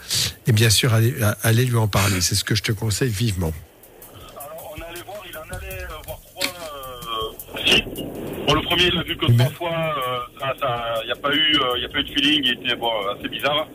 et 0.47 0.51
bien 0.51 0.69
sûr 0.69 0.93
aller, 0.93 1.13
aller 1.43 1.65
lui 1.65 1.77
en 1.77 1.87
parler. 1.87 2.19
C'est 2.19 2.35
ce 2.35 2.43
que 2.43 2.55
je 2.55 2.63
te 2.63 2.71
conseille 2.71 3.11
vivement. 3.11 3.53
Bon, 8.47 8.53
le 8.55 8.61
premier, 8.61 8.83
il 8.87 8.95
l'a 8.95 9.03
vu 9.03 9.15
que 9.15 9.25
trois 9.25 9.49
fois. 9.51 9.71
euh, 9.71 10.99
il 11.03 11.05
n'y 11.05 11.11
a 11.11 11.15
pas 11.15 11.33
eu, 11.33 11.57
euh, 11.59 11.79
y 11.79 11.85
a 11.85 11.89
pas 11.89 11.99
eu 11.99 12.03
de 12.03 12.09
feeling. 12.09 12.41
Il 12.43 12.51
était 12.65 12.75
bon, 12.75 12.89
assez 13.17 13.29
bizarre. 13.29 13.67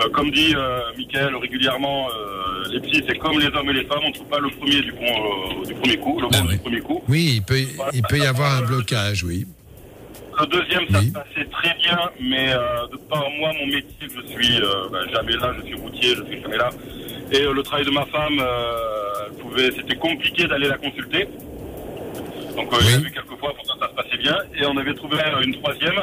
Euh, 0.00 0.08
comme 0.10 0.30
dit 0.30 0.54
euh, 0.54 0.80
Michael 0.96 1.36
régulièrement, 1.36 2.08
euh, 2.08 2.64
les 2.70 2.80
psys, 2.80 3.04
c'est 3.08 3.18
comme 3.18 3.38
les 3.38 3.46
hommes 3.48 3.70
et 3.70 3.74
les 3.74 3.84
femmes. 3.84 4.00
On 4.04 4.08
ne 4.08 4.14
trouve 4.14 4.28
pas 4.28 4.38
le 4.38 4.50
premier 4.50 4.80
du, 4.82 4.92
bon, 4.92 5.62
du 5.66 5.74
premier 5.74 5.96
coup, 5.96 6.20
le 6.20 6.28
bon 6.28 6.38
Ah 6.48 6.52
du 6.52 6.58
premier 6.58 6.80
coup. 6.80 7.02
Oui, 7.08 7.34
il 7.36 7.42
peut, 7.42 7.58
il 7.92 8.02
peut 8.02 8.18
y 8.18 8.26
avoir 8.26 8.56
un 8.58 8.62
blocage, 8.62 9.24
oui. 9.24 9.46
Le 10.40 10.46
deuxième, 10.46 10.88
ça 10.88 10.98
Oui. 10.98 11.08
se 11.08 11.12
passait 11.12 11.44
très 11.50 11.74
bien, 11.78 11.98
mais 12.20 12.48
de 12.90 12.96
par 13.08 13.28
moi, 13.38 13.52
mon 13.58 13.66
métier, 13.66 13.92
je 14.00 14.32
suis 14.32 14.60
ben, 14.90 15.06
jamais 15.14 15.32
là, 15.36 15.52
je 15.60 15.66
suis 15.66 15.74
routier, 15.74 16.14
je 16.16 16.24
suis 16.24 16.40
jamais 16.42 16.56
là. 16.56 16.70
Et 17.30 17.40
le 17.44 17.62
travail 17.62 17.84
de 17.84 17.90
ma 17.90 18.06
femme, 18.06 18.42
c'était 19.76 19.96
compliqué 19.96 20.46
d'aller 20.46 20.68
la 20.68 20.78
consulter. 20.78 21.28
Donc 22.56 22.72
euh, 22.72 22.78
il 22.82 22.94
a 22.94 22.96
Oui. 22.98 23.04
vu 23.04 23.10
quelques 23.12 23.38
fois, 23.40 23.52
pourtant 23.54 23.74
ça 23.80 23.88
se 23.88 23.94
passait 23.94 24.18
bien. 24.18 24.36
Et 24.54 24.66
on 24.66 24.76
avait 24.76 24.94
trouvé 24.94 25.16
une 25.44 25.54
troisième. 25.54 26.00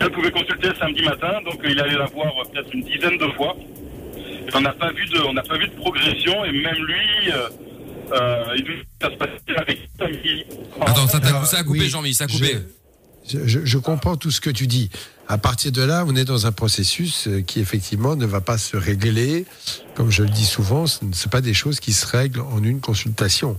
Elle 0.00 0.10
pouvait 0.10 0.30
consulter 0.30 0.68
le 0.68 0.74
samedi 0.76 1.02
matin, 1.02 1.40
donc 1.44 1.64
euh, 1.64 1.68
il 1.70 1.80
allait 1.80 1.96
la 1.98 2.06
voir 2.06 2.26
euh, 2.38 2.44
peut-être 2.52 2.72
une 2.72 2.82
dizaine 2.84 3.18
de 3.18 3.26
fois. 3.36 3.56
Et 4.16 4.50
on 4.54 4.60
n'a 4.60 4.72
pas 4.72 4.90
vu 4.92 5.04
de, 5.06 5.20
on 5.22 5.32
n'a 5.32 5.42
pas 5.42 5.58
vu 5.58 5.66
de 5.68 5.74
progression, 5.74 6.44
et 6.44 6.52
même 6.52 6.76
lui, 6.76 7.32
euh, 7.32 7.48
euh, 8.12 8.44
il 8.56 8.62
dit 8.64 8.70
que 8.70 9.06
ça 9.06 9.10
se 9.10 9.16
passait 9.16 9.56
avec 9.56 9.78
lui. 10.22 10.44
Attends, 10.80 11.06
ça, 11.08 11.20
t'a- 11.20 11.28
Alors, 11.28 11.46
ça 11.46 11.58
a 11.58 11.62
coupé, 11.64 11.80
oui, 11.80 11.88
Jean-Mi, 11.88 12.14
ça 12.14 12.24
a 12.24 12.26
coupé. 12.28 12.58
Je, 13.28 13.46
je- 13.46 13.64
je 13.64 13.78
comprends 13.78 14.16
tout 14.16 14.30
ce 14.30 14.40
que 14.40 14.50
tu 14.50 14.66
dis. 14.66 14.88
À 15.30 15.36
partir 15.36 15.72
de 15.72 15.82
là, 15.82 16.06
on 16.08 16.16
est 16.16 16.24
dans 16.24 16.46
un 16.46 16.52
processus 16.52 17.28
euh, 17.28 17.42
qui 17.42 17.60
effectivement 17.60 18.16
ne 18.16 18.24
va 18.24 18.40
pas 18.40 18.56
se 18.56 18.78
régler. 18.78 19.44
Comme 19.94 20.10
je 20.10 20.22
le 20.22 20.30
dis 20.30 20.46
souvent, 20.46 20.86
ce 20.86 21.04
ne 21.04 21.12
sont 21.12 21.28
pas 21.28 21.42
des 21.42 21.52
choses 21.52 21.80
qui 21.80 21.92
se 21.92 22.06
règlent 22.06 22.40
en 22.40 22.62
une 22.64 22.80
consultation. 22.80 23.58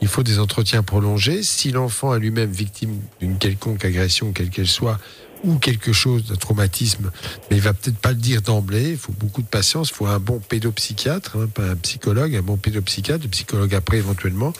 Il 0.00 0.08
faut 0.08 0.22
des 0.22 0.38
entretiens 0.38 0.82
prolongés. 0.82 1.42
Si 1.42 1.72
l'enfant 1.72 2.14
est 2.14 2.20
lui-même 2.20 2.50
victime 2.50 2.98
d'une 3.20 3.36
quelconque 3.36 3.84
agression, 3.84 4.32
quelle 4.32 4.48
qu'elle 4.48 4.66
soit, 4.66 4.98
ou 5.44 5.56
quelque 5.56 5.92
chose 5.92 6.24
d'un 6.24 6.36
traumatisme, 6.36 7.10
mais 7.50 7.56
il 7.58 7.62
va 7.62 7.74
peut-être 7.74 7.98
pas 7.98 8.10
le 8.10 8.16
dire 8.16 8.40
d'emblée. 8.40 8.92
Il 8.92 8.98
faut 8.98 9.12
beaucoup 9.12 9.42
de 9.42 9.46
patience. 9.46 9.90
Il 9.90 9.96
faut 9.96 10.06
un 10.06 10.20
bon 10.20 10.38
pédopsychiatre, 10.38 11.36
hein, 11.36 11.48
pas 11.52 11.64
un 11.64 11.76
psychologue, 11.76 12.34
un 12.34 12.42
bon 12.42 12.56
pédopsychiatre, 12.56 13.24
le 13.24 13.30
psychologue 13.30 13.74
après 13.74 13.98
éventuellement, 13.98 14.54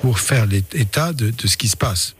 pour 0.00 0.18
faire 0.18 0.46
l'état 0.46 1.12
de, 1.12 1.30
de 1.30 1.46
ce 1.46 1.56
qui 1.56 1.68
se 1.68 1.76
passe 1.76 2.16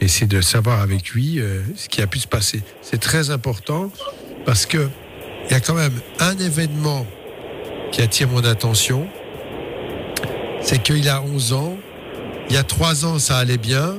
et 0.00 0.08
c'est 0.08 0.26
de 0.26 0.40
savoir 0.40 0.80
avec 0.80 1.10
lui 1.10 1.38
euh, 1.40 1.62
ce 1.76 1.88
qui 1.88 2.02
a 2.02 2.06
pu 2.06 2.18
se 2.18 2.26
passer. 2.28 2.62
C'est 2.82 3.00
très 3.00 3.30
important 3.30 3.90
parce 4.44 4.66
que 4.66 4.88
il 5.46 5.52
y 5.52 5.54
a 5.54 5.60
quand 5.60 5.74
même 5.74 5.92
un 6.20 6.36
événement 6.38 7.06
qui 7.90 8.00
attire 8.02 8.28
mon 8.28 8.44
attention, 8.44 9.08
c'est 10.62 10.82
qu'il 10.82 11.08
a 11.08 11.20
11 11.22 11.52
ans, 11.52 11.76
il 12.48 12.54
y 12.54 12.58
a 12.58 12.62
3 12.62 13.04
ans 13.04 13.18
ça 13.18 13.38
allait 13.38 13.58
bien, 13.58 13.96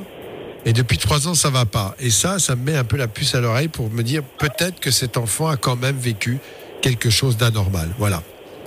et 0.65 0.74
depuis 0.74 0.98
3 0.98 1.27
ans 1.27 1.34
ça 1.34 1.50
va 1.50 1.65
pas. 1.65 1.96
Et 2.00 2.10
ça, 2.10 2.39
ça 2.39 2.56
me 2.56 2.63
met 2.63 2.77
un 2.77 2.84
peu 2.86 2.98
la 2.98 3.08
puce 3.08 3.36
à 3.36 3.42
l'oreille 3.42 3.68
pour 3.68 3.89
me 3.89 4.01
dire 4.03 4.24
peut-être 4.39 4.80
que 4.80 4.92
cet 4.92 5.18
enfant 5.18 5.48
a 5.48 5.58
quand 5.58 5.75
même 5.75 5.98
vécu 5.98 6.39
quelque 6.82 7.10
chose 7.10 7.38
d'anormal. 7.38 7.89
Voilà. 7.98 8.24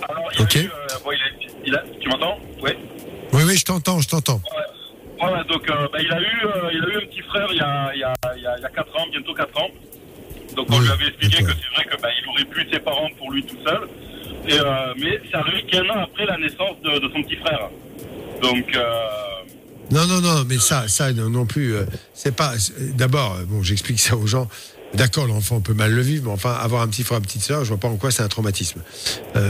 Alors, 0.09 0.23
il 0.33 0.39
y 0.39 0.41
a 0.41 0.45
Ok. 0.45 0.55
eu, 0.57 0.59
euh, 0.59 0.71
bon, 1.05 1.11
il 1.13 1.17
a- 1.17 1.49
il 1.67 1.75
a- 1.75 1.85
tu 2.01 2.09
m'entends? 2.09 2.39
Oui. 2.63 2.71
Oui, 3.33 3.43
oui, 3.47 3.57
je 3.57 3.65
t'entends, 3.65 4.01
je 4.01 4.09
t'entends. 4.09 4.41
Voilà, 5.19 5.45
donc 5.45 5.69
euh, 5.71 5.89
bah, 5.93 5.99
il, 6.01 6.13
a 6.13 6.21
eu, 6.21 6.25
euh, 6.45 6.71
il 6.73 6.85
a 6.85 6.89
eu 6.89 6.97
un 7.03 7.07
petit 7.07 7.23
frère 7.23 7.47
il 7.51 7.57
y 7.57 7.61
a, 7.61 7.91
il 7.95 8.01
y 8.01 8.05
a, 8.05 8.13
il 8.37 8.43
y 8.43 8.47
a, 8.47 8.57
il 8.59 8.63
y 8.63 8.65
a 8.65 8.69
4 8.69 8.97
ans, 8.97 9.07
bientôt 9.11 9.35
4 9.35 9.59
ans. 9.61 9.71
Donc 10.55 10.67
on 10.71 10.79
Oui, 10.79 10.85
lui 10.85 10.93
avait 10.93 11.07
expliqué 11.09 11.43
que 11.43 11.51
c'est 11.53 11.75
vrai 11.75 11.85
que 11.85 12.01
bah, 12.01 12.09
aurait 12.29 12.45
pu 12.45 12.67
ses 12.71 12.79
parents 12.81 13.09
pour 13.19 13.33
lui 13.33 13.45
tout 13.45 13.57
seul. 13.67 13.89
Et, 14.49 14.59
euh, 14.61 14.95
mais 14.99 15.21
c'est 15.31 15.37
arrivé 15.37 15.63
qu'un 15.65 15.89
an 15.91 16.03
après 16.05 16.27
la 16.27 16.37
naissance 16.39 16.77
de, 16.85 16.99
de 16.99 17.13
son 17.13 17.23
petit 17.23 17.37
frère. 17.37 17.71
Donc 18.43 18.77
euh, 18.77 18.83
Non, 19.91 20.07
non, 20.07 20.21
non, 20.21 20.45
mais 20.47 20.59
ça, 20.59 20.87
ça 20.89 21.13
non, 21.13 21.31
non 21.31 21.47
plus, 21.47 21.75
c'est 22.15 22.37
pas. 22.37 22.53
D'abord, 22.95 23.39
bon, 23.47 23.63
j'explique 23.63 23.99
ça 24.01 24.17
aux 24.17 24.27
gens. 24.27 24.49
D'accord, 24.95 25.27
l'enfant 25.27 25.61
peut 25.61 25.75
mal 25.75 25.93
le 25.93 26.01
vivre, 26.03 26.27
mais 26.27 26.33
enfin, 26.33 26.53
avoir 26.53 26.83
un 26.83 26.89
petit 26.89 27.03
frère, 27.03 27.19
une 27.19 27.25
petite 27.25 27.43
sœur, 27.43 27.65
je 27.65 27.69
vois 27.71 27.79
pas 27.79 27.89
en 27.89 27.97
quoi 27.97 28.11
c'est 28.11 28.23
un 28.23 28.29
traumatisme. 28.29 28.81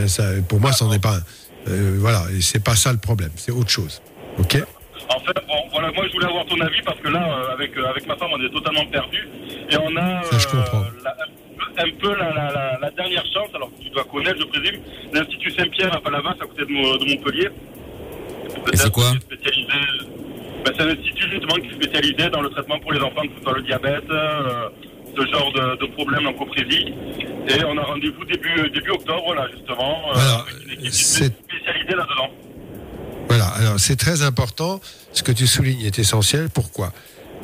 Ça, 0.07 0.25
pour 0.49 0.61
moi, 0.61 0.73
ça 0.73 0.85
n'en 0.87 0.93
est 0.93 1.03
pas 1.03 1.17
un. 1.17 1.73
Voilà, 1.99 2.25
c'est 2.41 2.63
pas 2.63 2.75
ça 2.77 2.93
le 2.93 2.99
problème, 2.99 3.31
c'est 3.37 3.53
autre 3.53 3.71
chose. 3.71 4.01
Ok? 4.39 4.63
En 5.09 5.21
fait, 5.21 5.37
bon, 5.47 5.55
voilà, 5.73 5.91
moi 5.93 6.05
je 6.09 6.13
voulais 6.13 6.27
avoir 6.27 6.45
ton 6.47 6.61
avis 6.61 6.83
parce 6.85 6.99
que 7.01 7.09
là, 7.09 7.23
euh, 7.29 7.53
avec, 7.55 7.77
euh, 7.77 7.87
avec 7.89 8.07
ma 8.07 8.17
femme, 8.17 8.31
on 8.33 8.43
est 8.45 8.51
totalement 8.51 8.85
perdus. 8.87 9.29
Et 9.71 9.77
on 9.77 9.97
a 9.97 10.23
Ça, 10.25 10.39
je 10.39 10.47
comprends. 10.49 10.85
la- 11.05 11.17
un 11.79 11.91
peu 12.01 12.15
la, 12.17 12.33
la, 12.33 12.53
la, 12.53 12.79
la 12.81 12.91
dernière 12.93 13.25
chance, 13.27 13.49
alors 13.55 13.71
tu 13.83 13.91
dois 13.91 14.05
connaître, 14.05 14.39
je 14.41 14.45
présume, 14.47 14.81
l'Institut 15.13 15.51
Saint-Pierre 15.51 15.95
à 15.95 16.01
Palavas, 16.01 16.31
à 16.41 16.47
côté 16.47 16.63
de, 16.65 16.71
Mo- 16.73 16.97
de 16.97 17.05
Montpellier. 17.05 17.49
Et 18.73 18.77
c'est 18.77 18.91
quoi 18.91 19.11
spécialisé, 19.21 19.69
ben, 20.65 20.73
C'est 20.75 20.83
un 20.83 20.89
institut 20.89 21.31
justement 21.31 21.57
qui 21.57 21.69
est 21.69 21.75
spécialisé 21.75 22.31
dans 22.31 22.41
le 22.41 22.49
traitement 22.51 22.79
pour 22.81 22.93
les 22.93 23.01
enfants, 23.01 23.23
que 23.23 23.35
ce 23.39 23.43
soit 23.43 23.53
le 23.57 23.63
diabète, 23.63 24.09
euh, 24.11 24.69
ce 25.17 25.27
genre 25.27 25.53
de, 25.53 25.77
de 25.77 25.87
problème 25.93 26.27
en 26.27 26.33
coprésie. 26.33 26.95
Et 27.49 27.65
on 27.65 27.77
a 27.77 27.83
rendez-vous 27.83 28.25
début, 28.25 28.71
début 28.71 28.91
octobre, 28.91 29.35
là, 29.35 29.47
justement, 29.53 29.99
euh, 30.15 30.19
Alors, 30.19 30.47
avec 30.49 30.65
une 30.65 30.73
équipe 30.73 30.93
spécialisée 30.95 31.95
là-dedans. 31.95 32.31
Voilà, 33.29 33.47
alors 33.47 33.81
c'est 33.81 33.97
très 33.97 34.23
important. 34.23 34.81
Ce 35.13 35.23
que 35.23 35.33
tu 35.33 35.47
soulignes 35.47 35.81
est 35.85 35.99
essentiel. 35.99 36.49
Pourquoi? 36.51 36.93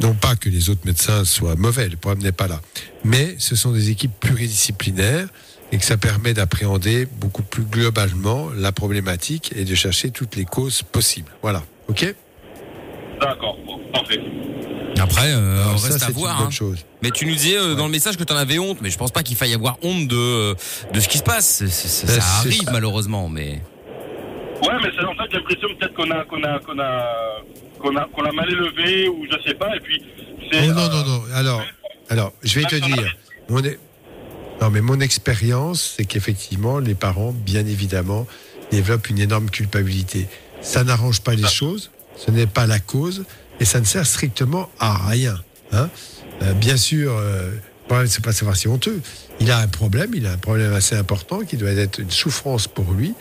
Non 0.00 0.14
pas 0.14 0.36
que 0.36 0.48
les 0.48 0.70
autres 0.70 0.80
médecins 0.86 1.24
soient 1.24 1.56
mauvais, 1.56 1.88
le 1.88 1.96
problème 1.96 2.22
n'est 2.22 2.32
pas 2.32 2.46
là. 2.48 2.60
Mais 3.04 3.34
ce 3.38 3.56
sont 3.56 3.72
des 3.72 3.90
équipes 3.90 4.12
pluridisciplinaires 4.20 5.26
et 5.70 5.78
que 5.78 5.84
ça 5.84 5.96
permet 5.96 6.34
d'appréhender 6.34 7.06
beaucoup 7.06 7.42
plus 7.42 7.64
globalement 7.64 8.48
la 8.56 8.72
problématique 8.72 9.52
et 9.56 9.64
de 9.64 9.74
chercher 9.74 10.10
toutes 10.10 10.36
les 10.36 10.44
causes 10.44 10.82
possibles. 10.82 11.30
Voilà, 11.42 11.62
ok? 11.88 12.14
D'accord, 13.20 13.56
bon, 13.66 13.80
parfait. 13.92 14.20
Après, 14.98 15.32
euh, 15.32 15.60
Alors 15.62 15.74
on 15.74 15.78
ça, 15.78 15.88
reste 15.88 16.02
à 16.04 16.10
voir. 16.10 16.38
bonne 16.38 16.46
hein. 16.46 16.50
chose. 16.50 16.78
Mais 17.02 17.10
tu 17.10 17.26
nous 17.26 17.34
disais 17.34 17.56
euh, 17.56 17.74
dans 17.74 17.86
le 17.86 17.90
message 17.90 18.16
que 18.16 18.24
tu 18.24 18.32
en 18.32 18.36
avais 18.36 18.58
honte, 18.58 18.78
mais 18.82 18.90
je 18.90 18.98
pense 18.98 19.10
pas 19.10 19.22
qu'il 19.22 19.36
faille 19.36 19.54
avoir 19.54 19.76
honte 19.82 20.06
de, 20.08 20.16
euh, 20.16 20.54
de 20.92 21.00
ce 21.00 21.08
qui 21.08 21.18
se 21.18 21.22
passe. 21.22 21.46
C'est- 21.58 21.68
c'est- 21.68 22.06
Ben, 22.06 22.14
ça 22.14 22.20
c'est 22.20 22.48
arrive 22.48 22.64
ça. 22.64 22.72
malheureusement, 22.72 23.28
mais. 23.28 23.62
Ouais, 24.62 24.74
mais 24.82 24.90
c'est 24.96 25.04
en 25.04 25.14
fait 25.14 25.24
j'ai 25.30 25.38
l'impression 25.38 25.68
peut-être 25.78 25.94
qu'on 25.94 26.10
a 26.10 26.24
qu'on 26.24 26.42
a 26.44 26.58
qu'on 26.60 26.78
a 26.78 27.42
qu'on 27.80 27.96
a 27.96 28.04
qu'on 28.12 28.22
l'a 28.22 28.32
mal 28.32 28.50
élevé 28.50 29.08
ou 29.08 29.26
je 29.30 29.48
sais 29.48 29.54
pas 29.54 29.74
et 29.76 29.80
puis 29.80 30.02
c'est 30.50 30.68
Oh, 30.68 30.72
non, 30.72 30.82
euh, 30.82 30.88
non, 30.88 31.04
non. 31.06 31.22
Alors, 31.34 31.62
alors, 32.10 32.32
je 32.42 32.60
vais 32.60 32.66
te 32.66 32.76
dire. 32.76 33.16
Mon 33.48 33.62
é- 33.64 33.78
Non, 34.60 34.70
mais 34.70 34.80
mon 34.80 35.00
expérience, 35.00 35.94
c'est 35.96 36.04
qu'effectivement, 36.04 36.78
les 36.78 36.94
parents, 36.94 37.32
bien 37.32 37.66
évidemment, 37.66 38.26
développent 38.70 39.08
une 39.10 39.18
énorme 39.18 39.50
culpabilité. 39.50 40.28
Ça 40.60 40.84
n'arrange 40.84 41.22
pas 41.22 41.34
les 41.34 41.46
choses, 41.48 41.90
ce 42.16 42.30
n'est 42.30 42.46
pas 42.46 42.66
la 42.66 42.78
cause, 42.78 43.24
et 43.58 43.64
ça 43.64 43.80
ne 43.80 43.84
sert 43.84 44.06
strictement 44.06 44.70
à 44.78 45.08
rien. 45.08 45.40
hein. 45.72 45.88
Euh, 46.42 46.52
bien 46.54 46.76
sûr, 46.76 47.12
euh, 47.16 47.50
le 47.50 47.86
problème, 47.88 48.06
c'est 48.06 48.24
pas 48.24 48.32
savoir 48.32 48.56
si 48.56 48.68
honteux. 48.68 49.00
Il 49.42 49.50
a 49.50 49.58
un 49.58 49.66
problème, 49.66 50.10
il 50.14 50.24
a 50.28 50.30
un 50.30 50.38
problème 50.38 50.72
assez 50.72 50.94
important 50.94 51.40
qui 51.40 51.56
doit 51.56 51.72
être 51.72 51.98
une 51.98 52.12
souffrance 52.12 52.68
pour 52.68 52.92
lui. 52.92 53.12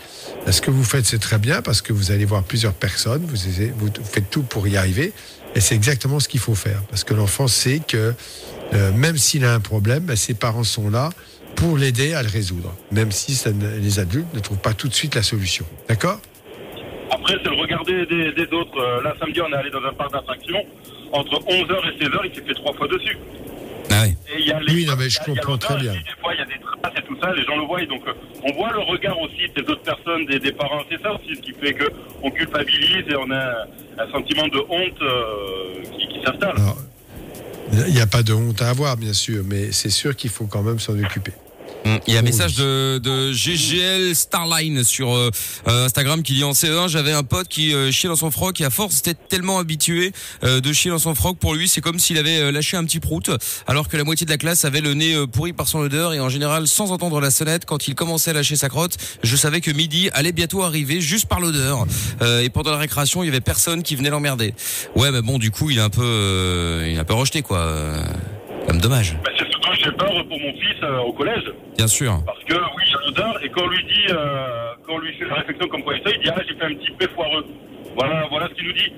Ce 0.48 0.62
que 0.62 0.70
vous 0.70 0.84
faites, 0.84 1.04
c'est 1.04 1.18
très 1.18 1.40
bien 1.40 1.64
parce 1.64 1.82
que 1.82 1.94
vous 1.94 2.12
allez 2.12 2.26
voir 2.26 2.44
plusieurs 2.44 2.74
personnes, 2.74 3.26
vous, 3.26 3.90
faites 4.04 4.30
tout 4.30 4.44
pour 4.44 4.68
y 4.68 4.78
arriver, 4.78 5.14
et 5.56 5.60
c'est 5.60 5.74
exactement 5.74 6.20
ce 6.20 6.28
qu'il 6.28 6.40
faut 6.40 6.54
faire. 6.54 6.84
Parce 6.92 7.04
que 7.04 7.16
l'enfant 7.16 7.48
sait 7.48 7.80
que 7.80 8.14
euh, 8.76 8.92
même 8.92 9.18
s'il 9.18 9.44
a 9.46 9.52
un 9.56 9.60
problème, 9.60 10.04
ben, 10.04 10.16
ses 10.16 10.36
parents 10.36 10.64
sont 10.64 10.92
là 10.92 11.10
pour 11.56 11.76
l'aider 11.76 12.14
à 12.14 12.22
le 12.22 12.30
résoudre, 12.30 12.72
même 12.92 13.12
si 13.12 13.36
les 13.82 14.00
adultes 14.00 14.32
ne 14.36 14.42
trouvent 14.42 14.62
pas 14.62 14.76
tout 14.76 14.90
de 14.90 14.94
suite 14.94 15.16
la 15.16 15.24
solution. 15.24 15.66
D'accord? 15.90 16.20
Après 17.10 17.34
c'est 17.44 17.50
le 17.50 17.60
regarder 17.60 18.06
des, 18.06 18.32
des 18.34 18.54
autres. 18.54 18.78
Euh, 18.80 19.02
là 19.02 19.16
samedi 19.20 19.42
on 19.42 19.52
est 19.52 19.58
allé 19.58 19.72
dans 19.72 19.84
un 19.84 19.94
parc 19.94 20.14
d'attractions 20.14 20.64
entre 21.14 21.42
11h 21.48 21.78
et 21.90 22.04
16h 22.04 22.20
il 22.26 22.36
s'est 22.36 22.46
fait 22.46 22.54
trois 22.54 22.74
fois 22.74 22.88
dessus. 22.88 23.18
Ah 23.94 24.02
ouais. 24.04 24.16
Et 24.38 24.42
y 24.44 24.52
a 24.52 24.60
les- 24.60 24.74
Oui, 24.74 24.86
non, 24.86 24.96
mais 24.98 25.10
je 25.10 25.20
il 25.28 25.34
y 25.34 25.38
a 25.38 25.42
comprends 25.42 25.58
très 25.58 25.78
bien. 25.78 25.94
Des 25.94 26.00
fois 26.22 26.34
il 26.34 26.40
y 26.40 26.42
a 26.42 26.46
des 26.46 26.60
traces 26.62 26.94
et 26.98 27.02
tout 27.08 27.18
ça, 27.22 27.34
les 27.34 27.44
gens 27.46 27.58
le 27.58 27.66
voient 27.66 27.86
donc 27.86 28.02
euh, 28.08 28.14
on 28.44 28.54
voit 28.54 28.72
le 28.72 28.80
regard 28.80 29.20
aussi 29.20 29.48
des 29.56 29.62
autres 29.62 29.82
personnes, 29.84 30.26
des, 30.26 30.40
des 30.40 30.52
parents. 30.52 30.82
C'est 30.90 31.02
ça 31.02 31.14
aussi 31.14 31.36
ce 31.36 31.42
qui 31.42 31.54
fait 31.54 31.74
que 31.74 31.86
on 32.24 32.32
culpabilise 32.32 33.06
et 33.10 33.16
on 33.16 33.30
a 33.32 33.66
un 34.00 34.12
sentiment 34.12 34.48
de 34.48 34.60
honte 34.70 35.02
euh, 35.02 35.82
qui, 35.98 36.08
qui 36.08 36.26
s'installe. 36.26 36.56
Il 37.88 37.94
n'y 37.94 38.02
a 38.02 38.08
pas 38.08 38.22
de 38.24 38.34
honte 38.34 38.62
à 38.62 38.70
avoir, 38.70 38.98
bien 38.98 39.14
sûr, 39.14 39.44
mais 39.46 39.72
c'est 39.72 39.90
sûr 39.90 40.16
qu'il 40.16 40.30
faut 40.30 40.46
quand 40.46 40.62
même 40.62 40.80
s'en 40.80 40.98
occuper. 41.00 41.32
Mm. 41.86 41.96
Il 42.08 42.14
y 42.14 42.18
a 42.18 42.20
un 42.20 42.24
Oui. 42.24 42.30
message 42.30 42.56
de, 42.56 43.00
de 43.00 43.32
GGL 43.34 44.16
Starline 44.16 44.84
sur 44.84 45.16
euh, 45.16 45.32
euh, 45.68 45.86
Instagram 45.86 46.22
qui 46.22 46.34
dit 46.34 46.44
en 46.44 46.52
CE1 46.52 46.88
j'avais 46.90 47.12
un 47.12 47.24
pote 47.24 47.48
qui 47.48 47.74
euh, 47.74 47.92
chiait 47.92 48.08
dans 48.10 48.16
son 48.16 48.30
froc 48.32 48.62
et 48.62 48.66
à 48.66 48.70
force 48.70 49.02
d'être 49.02 49.28
tellement 49.28 49.58
habitué 49.58 50.12
euh, 50.44 50.62
de 50.62 50.74
chier 50.74 50.92
dans 50.92 51.00
son 51.00 51.16
froc 51.16 51.38
pour 51.40 51.56
lui 51.56 51.68
c'est 51.68 51.82
comme 51.82 51.98
s'il 51.98 52.18
avait 52.20 52.52
lâché 52.52 52.78
un 52.78 52.84
petit 52.86 53.00
prout 53.00 53.32
alors 53.68 53.88
que 53.88 53.98
la 53.98 54.04
moitié 54.04 54.26
de 54.26 54.32
la 54.32 54.38
classe 54.38 54.64
avait 54.66 54.82
le 54.82 54.94
nez 54.94 55.16
pourri 55.32 55.54
par 55.54 55.68
son 55.68 55.80
odeur 55.80 56.14
et 56.14 56.20
en 56.20 56.30
général 56.30 56.68
sans 56.68 56.92
entendre 56.92 57.20
la 57.20 57.32
sonnette 57.32 57.66
quand 57.66 57.88
il 57.88 57.96
commençait 57.96 58.30
à 58.30 58.34
lâcher 58.34 58.56
sa 58.56 58.70
crotte 58.70 58.98
je 59.24 59.36
savais 59.36 59.60
que 59.62 59.72
midi 59.72 60.10
allait 60.14 60.32
bientôt 60.34 60.62
arriver 60.64 61.02
juste 61.02 61.28
par 61.28 61.40
l'odeur 61.40 61.86
Euh, 62.22 62.42
et 62.42 62.50
pendant 62.50 62.72
la 62.72 62.78
récréation 62.78 63.24
il 63.24 63.28
y 63.28 63.30
avait 63.30 63.42
personne 63.42 63.82
qui 63.84 63.96
venait 63.96 64.10
l'emmerder 64.12 64.54
ouais 64.96 65.12
mais 65.12 65.22
bon 65.22 65.40
du 65.40 65.50
coup 65.52 65.70
il 65.72 65.78
est 65.80 65.82
un 65.82 65.90
peu 65.90 66.04
euh, 66.04 66.86
il 66.88 66.96
est 66.96 67.00
un 67.00 67.04
peu 67.04 67.14
rejeté 67.16 67.42
quoi 67.42 67.74
comme 68.68 68.80
dommage 68.80 69.18
dont 69.51 69.51
j'ai 69.84 69.92
peur 69.92 70.12
pour 70.28 70.40
mon 70.40 70.54
fils 70.54 70.78
euh, 70.84 71.00
au 71.00 71.14
collège. 71.14 71.44
bien 71.78 71.88
sûr 71.88 72.22
Parce 72.26 72.44
que 72.44 72.54
oui, 72.54 72.84
a 72.94 73.06
l'odeur, 73.06 73.44
et 73.44 73.50
quand 73.50 73.64
on 73.64 73.68
lui 73.68 73.84
dit, 73.86 74.06
euh, 74.12 74.74
quand 74.86 74.94
on 74.96 75.00
lui 75.00 75.14
fait 75.18 75.26
la 75.26 75.36
réflexion 75.36 75.68
comme 75.70 75.84
quoi 75.84 75.96
il 75.96 76.02
fait, 76.04 76.16
il 76.18 76.24
dit 76.24 76.30
Ah, 76.36 76.42
j'ai 76.48 76.56
fait 76.56 76.66
un 76.66 76.76
petit 76.76 76.92
peu 76.98 77.08
foireux. 77.16 77.46
Voilà, 77.96 78.26
voilà 78.30 78.48
ce 78.50 78.54
qu'il 78.56 78.66
nous 78.68 78.74
dit. 78.74 78.92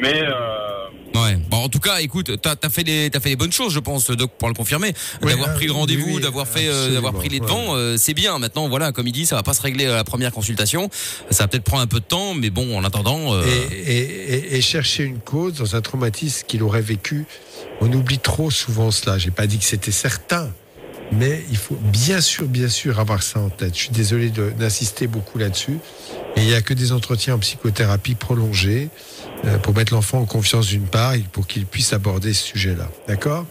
Mais 0.00 0.22
euh, 0.22 0.66
Ouais. 1.12 1.36
Bon, 1.50 1.56
en 1.56 1.68
tout 1.68 1.80
cas, 1.80 1.98
écoute, 2.00 2.40
t'as 2.40 2.54
as 2.62 2.68
fait 2.70 2.84
les 2.84 3.10
t'as 3.10 3.18
fait 3.18 3.30
les 3.30 3.36
bonnes 3.36 3.50
choses, 3.52 3.72
je 3.74 3.80
pense, 3.80 4.08
Doc, 4.12 4.30
pour 4.38 4.46
le 4.46 4.54
confirmer, 4.54 4.92
Oui, 5.22 5.30
d'avoir 5.32 5.50
euh, 5.50 5.54
pris 5.54 5.66
le 5.66 5.72
rendez-vous, 5.72 6.14
oui, 6.16 6.22
d'avoir 6.22 6.46
fait, 6.46 6.68
euh, 6.68 6.92
d'avoir 6.94 7.12
pris 7.14 7.28
les 7.28 7.40
devants, 7.40 7.74
euh, 7.74 7.96
c'est 7.98 8.14
bien. 8.14 8.38
Maintenant, 8.38 8.68
voilà, 8.68 8.92
comme 8.92 9.08
il 9.08 9.12
dit, 9.12 9.26
ça 9.26 9.34
va 9.34 9.42
pas 9.42 9.52
se 9.52 9.60
régler 9.60 9.86
à 9.86 9.96
la 9.96 10.04
première 10.04 10.30
consultation. 10.30 10.88
Ça 11.30 11.42
va 11.44 11.48
peut-être 11.48 11.64
prendre 11.64 11.82
un 11.82 11.88
peu 11.88 11.98
de 11.98 12.04
temps, 12.04 12.34
mais 12.34 12.50
bon, 12.50 12.76
en 12.78 12.84
attendant. 12.84 13.34
euh, 13.34 13.42
Et, 13.44 13.92
et- 13.92 14.34
et- 14.34 14.56
et 14.56 14.60
chercher 14.60 15.02
une 15.02 15.18
cause 15.18 15.54
dans 15.54 15.74
un 15.74 15.80
traumatisme 15.80 16.46
qu'il 16.46 16.62
aurait 16.62 16.80
vécu, 16.80 17.26
on 17.80 17.92
oublie 17.92 18.18
trop 18.18 18.50
souvent 18.50 18.90
cela. 18.90 19.18
J'ai 19.18 19.30
pas 19.30 19.46
dit 19.46 19.58
que 19.58 19.64
c'était 19.64 19.90
certain, 19.92 20.50
mais 21.12 21.42
il 21.50 21.56
faut 21.56 21.76
bien 21.76 22.20
sûr, 22.20 22.46
bien 22.46 22.68
sûr 22.68 23.00
avoir 23.00 23.22
ça 23.22 23.40
en 23.40 23.48
tête. 23.48 23.74
Je 23.74 23.80
suis 23.80 23.90
désolé 23.90 24.30
de- 24.30 24.50
d'insister 24.50 25.06
beaucoup 25.06 25.38
là-dessus. 25.38 25.78
Et 26.36 26.40
il 26.42 26.46
n'y 26.46 26.54
a 26.54 26.62
que 26.62 26.74
des 26.74 26.92
entretiens 26.92 27.34
en 27.34 27.38
psychothérapie 27.38 28.14
prolongés 28.14 28.88
euh, 29.46 29.58
pour 29.58 29.74
mettre 29.74 29.92
l'enfant 29.94 30.18
en 30.20 30.26
confiance 30.26 30.66
d'une 30.68 30.86
part 30.86 31.14
et 31.14 31.24
pour 31.32 31.46
qu'il 31.46 31.66
puisse 31.66 31.92
aborder 31.92 32.32
ce 32.34 32.46
sujet-là. 32.46 32.88
D'accord? 33.08 33.46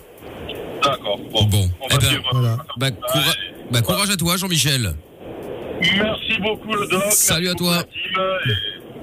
D'accord. 0.84 1.20
Bon. 1.32 1.44
Bon. 1.46 1.70
On 1.82 1.88
Eh 1.92 1.98
ben, 1.98 2.22
voilà. 2.32 2.58
bah, 2.78 2.92
coura- 2.92 3.36
bah, 3.72 3.82
courage 3.82 4.10
à 4.12 4.16
toi, 4.16 4.38
Jean-Michel. 4.38 4.94
Merci 5.82 6.40
beaucoup 6.42 6.74
le 6.74 6.88
doc. 6.88 7.04
Salut 7.12 7.48
Merci 7.48 7.50
à 7.50 7.54
toi. 7.56 7.84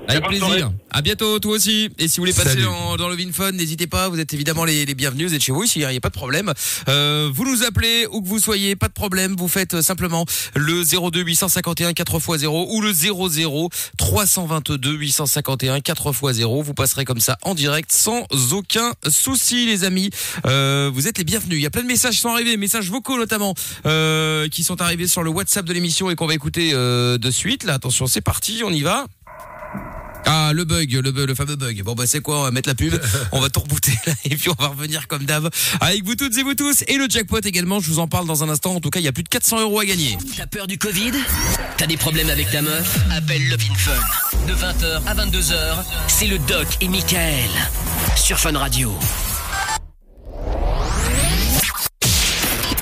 Avec 0.09 0.25
plaisir. 0.25 0.73
À 0.91 1.03
bientôt, 1.03 1.39
toi 1.39 1.53
aussi. 1.53 1.91
Et 1.99 2.09
si 2.09 2.17
vous 2.19 2.23
voulez 2.23 2.33
passer 2.33 2.63
dans, 2.63 2.97
dans 2.97 3.09
le 3.09 3.17
VinFun, 3.17 3.53
n'hésitez 3.53 3.87
pas. 3.87 4.09
Vous 4.09 4.21
êtes 4.21 4.33
évidemment 4.33 4.65
les, 4.65 4.87
les 4.87 4.95
bienvenus. 4.95 5.29
Vous 5.29 5.35
êtes 5.35 5.43
chez 5.43 5.53
vous 5.53 5.65
ici. 5.65 5.81
Il 5.81 5.89
n'y 5.89 5.97
a 5.97 6.01
pas 6.01 6.09
de 6.09 6.15
problème. 6.15 6.53
Euh, 6.89 7.31
vous 7.33 7.45
nous 7.45 7.65
appelez 7.65 8.07
où 8.11 8.23
que 8.23 8.29
vous 8.29 8.39
soyez, 8.39 8.77
pas 8.77 8.89
de 8.89 8.93
problème. 8.93 9.35
Vous 9.37 9.49
faites 9.49 9.75
euh, 9.75 9.83
simplement 9.83 10.25
le 10.55 10.83
02 10.85 11.23
851 11.23 11.91
4x0 11.93 12.67
ou 12.71 12.81
le 12.81 12.93
00 12.93 13.69
322 13.99 14.93
851 14.93 15.79
4x0. 15.79 16.63
Vous 16.63 16.75
passerez 16.75 17.05
comme 17.05 17.21
ça 17.21 17.37
en 17.43 17.55
direct 17.55 17.93
sans 17.93 18.27
aucun 18.53 18.93
souci, 19.09 19.67
les 19.67 19.85
amis. 19.85 20.11
Euh, 20.47 20.91
vous 20.93 21.09
êtes 21.09 21.19
les 21.19 21.25
bienvenus. 21.25 21.59
Il 21.59 21.63
y 21.63 21.67
a 21.67 21.71
plein 21.71 21.83
de 21.83 21.89
messages 21.89 22.15
qui 22.15 22.21
sont 22.21 22.31
arrivés, 22.31 22.57
messages 22.57 22.91
vocaux 22.91 23.17
notamment, 23.17 23.55
euh, 23.87 24.49
qui 24.49 24.63
sont 24.63 24.81
arrivés 24.81 25.09
sur 25.09 25.23
le 25.23 25.31
WhatsApp 25.31 25.65
de 25.65 25.73
l'émission 25.73 26.11
et 26.11 26.17
qu'on 26.17 26.27
va 26.27 26.35
écouter 26.35 26.71
euh, 26.73 27.19
de 27.19 27.31
suite. 27.31 27.65
Là, 27.65 27.75
attention, 27.75 28.07
c'est 28.07 28.21
parti. 28.21 28.63
On 28.65 28.71
y 28.71 28.83
va. 28.83 29.07
Ah, 30.29 30.51
le 30.53 30.65
bug, 30.65 30.93
le, 30.93 31.13
bug, 31.13 31.29
le 31.29 31.35
fameux 31.37 31.55
bug. 31.55 31.83
Bon, 31.83 31.95
bah, 31.95 32.07
c'est 32.07 32.21
quoi? 32.21 32.41
On 32.41 32.43
va 32.43 32.51
mettre 32.51 32.69
la 32.69 32.75
pub. 32.75 32.95
on 33.33 33.41
va 33.41 33.49
tout 33.49 33.61
rebooter, 33.61 33.93
là. 34.07 34.13
Et 34.25 34.37
puis, 34.37 34.51
on 34.51 34.61
va 34.61 34.69
revenir 34.69 35.07
comme 35.07 35.25
d'hab. 35.25 35.49
Avec 35.81 36.05
vous 36.05 36.17
toutes 36.17 36.37
et 36.37 36.43
vous 36.43 36.55
tous. 36.55 36.83
Et 36.89 36.97
le 36.97 37.07
jackpot 37.09 37.39
également. 37.39 37.79
Je 37.79 37.89
vous 37.89 38.01
en 38.01 38.09
parle 38.09 38.27
dans 38.27 38.43
un 38.43 38.49
instant. 38.49 38.75
En 38.75 38.81
tout 38.81 38.91
cas, 38.91 38.99
il 38.99 39.05
y 39.05 39.09
a 39.09 39.13
plus 39.13 39.23
de 39.23 39.29
400 39.29 39.61
euros 39.61 39.79
à 39.79 39.85
gagner. 39.85 40.19
T'as 40.37 40.47
peur 40.47 40.67
du 40.67 40.79
Covid? 40.79 41.13
T'as 41.79 41.87
des 41.87 41.97
problèmes 41.97 42.29
avec 42.29 42.51
ta 42.51 42.61
meuf? 42.61 42.99
Appelle 43.13 43.49
Love 43.49 43.63
in 43.71 43.75
Fun. 43.75 44.47
De 44.49 44.53
20h 44.53 45.03
à 45.07 45.15
22h, 45.15 45.85
c'est 46.09 46.27
le 46.27 46.39
Doc 46.39 46.67
et 46.81 46.89
Michael. 46.89 47.51
Sur 48.17 48.39
Fun 48.39 48.59
Radio. 48.59 48.93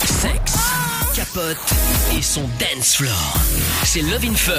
Sexe, 0.06 0.54
capote 1.14 1.74
et 2.16 2.22
son 2.22 2.42
dance 2.58 2.96
floor. 2.96 3.34
C'est 3.84 4.00
Love 4.00 4.24
in 4.24 4.34
Fun. 4.34 4.52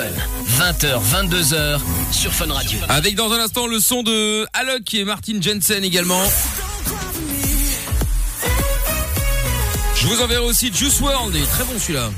20h, 0.58 1.00
22h 1.02 1.80
sur 2.12 2.34
Fun 2.34 2.52
Radio. 2.52 2.80
Avec 2.90 3.16
dans 3.16 3.32
un 3.32 3.40
instant 3.40 3.68
le 3.68 3.80
son 3.80 4.04
de 4.04 4.46
Alok 4.54 4.94
et 4.94 5.04
Martin 5.06 5.42
Jensen 5.42 5.84
également. 5.84 6.24
Je 9.96 10.08
vous 10.08 10.22
enverrai 10.22 10.44
aussi 10.44 10.72
Juice 10.74 11.00
WRLD. 11.00 11.36
Il 11.36 11.44
est 11.44 11.46
très 11.46 11.64
bon 11.64 11.80
celui-là. 11.80 12.10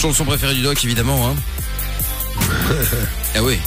Chanson 0.00 0.24
préférée 0.24 0.54
du 0.54 0.62
doc 0.62 0.82
évidemment. 0.84 1.28
Hein. 1.28 1.34
ah 3.34 3.38
oui. 3.42 3.58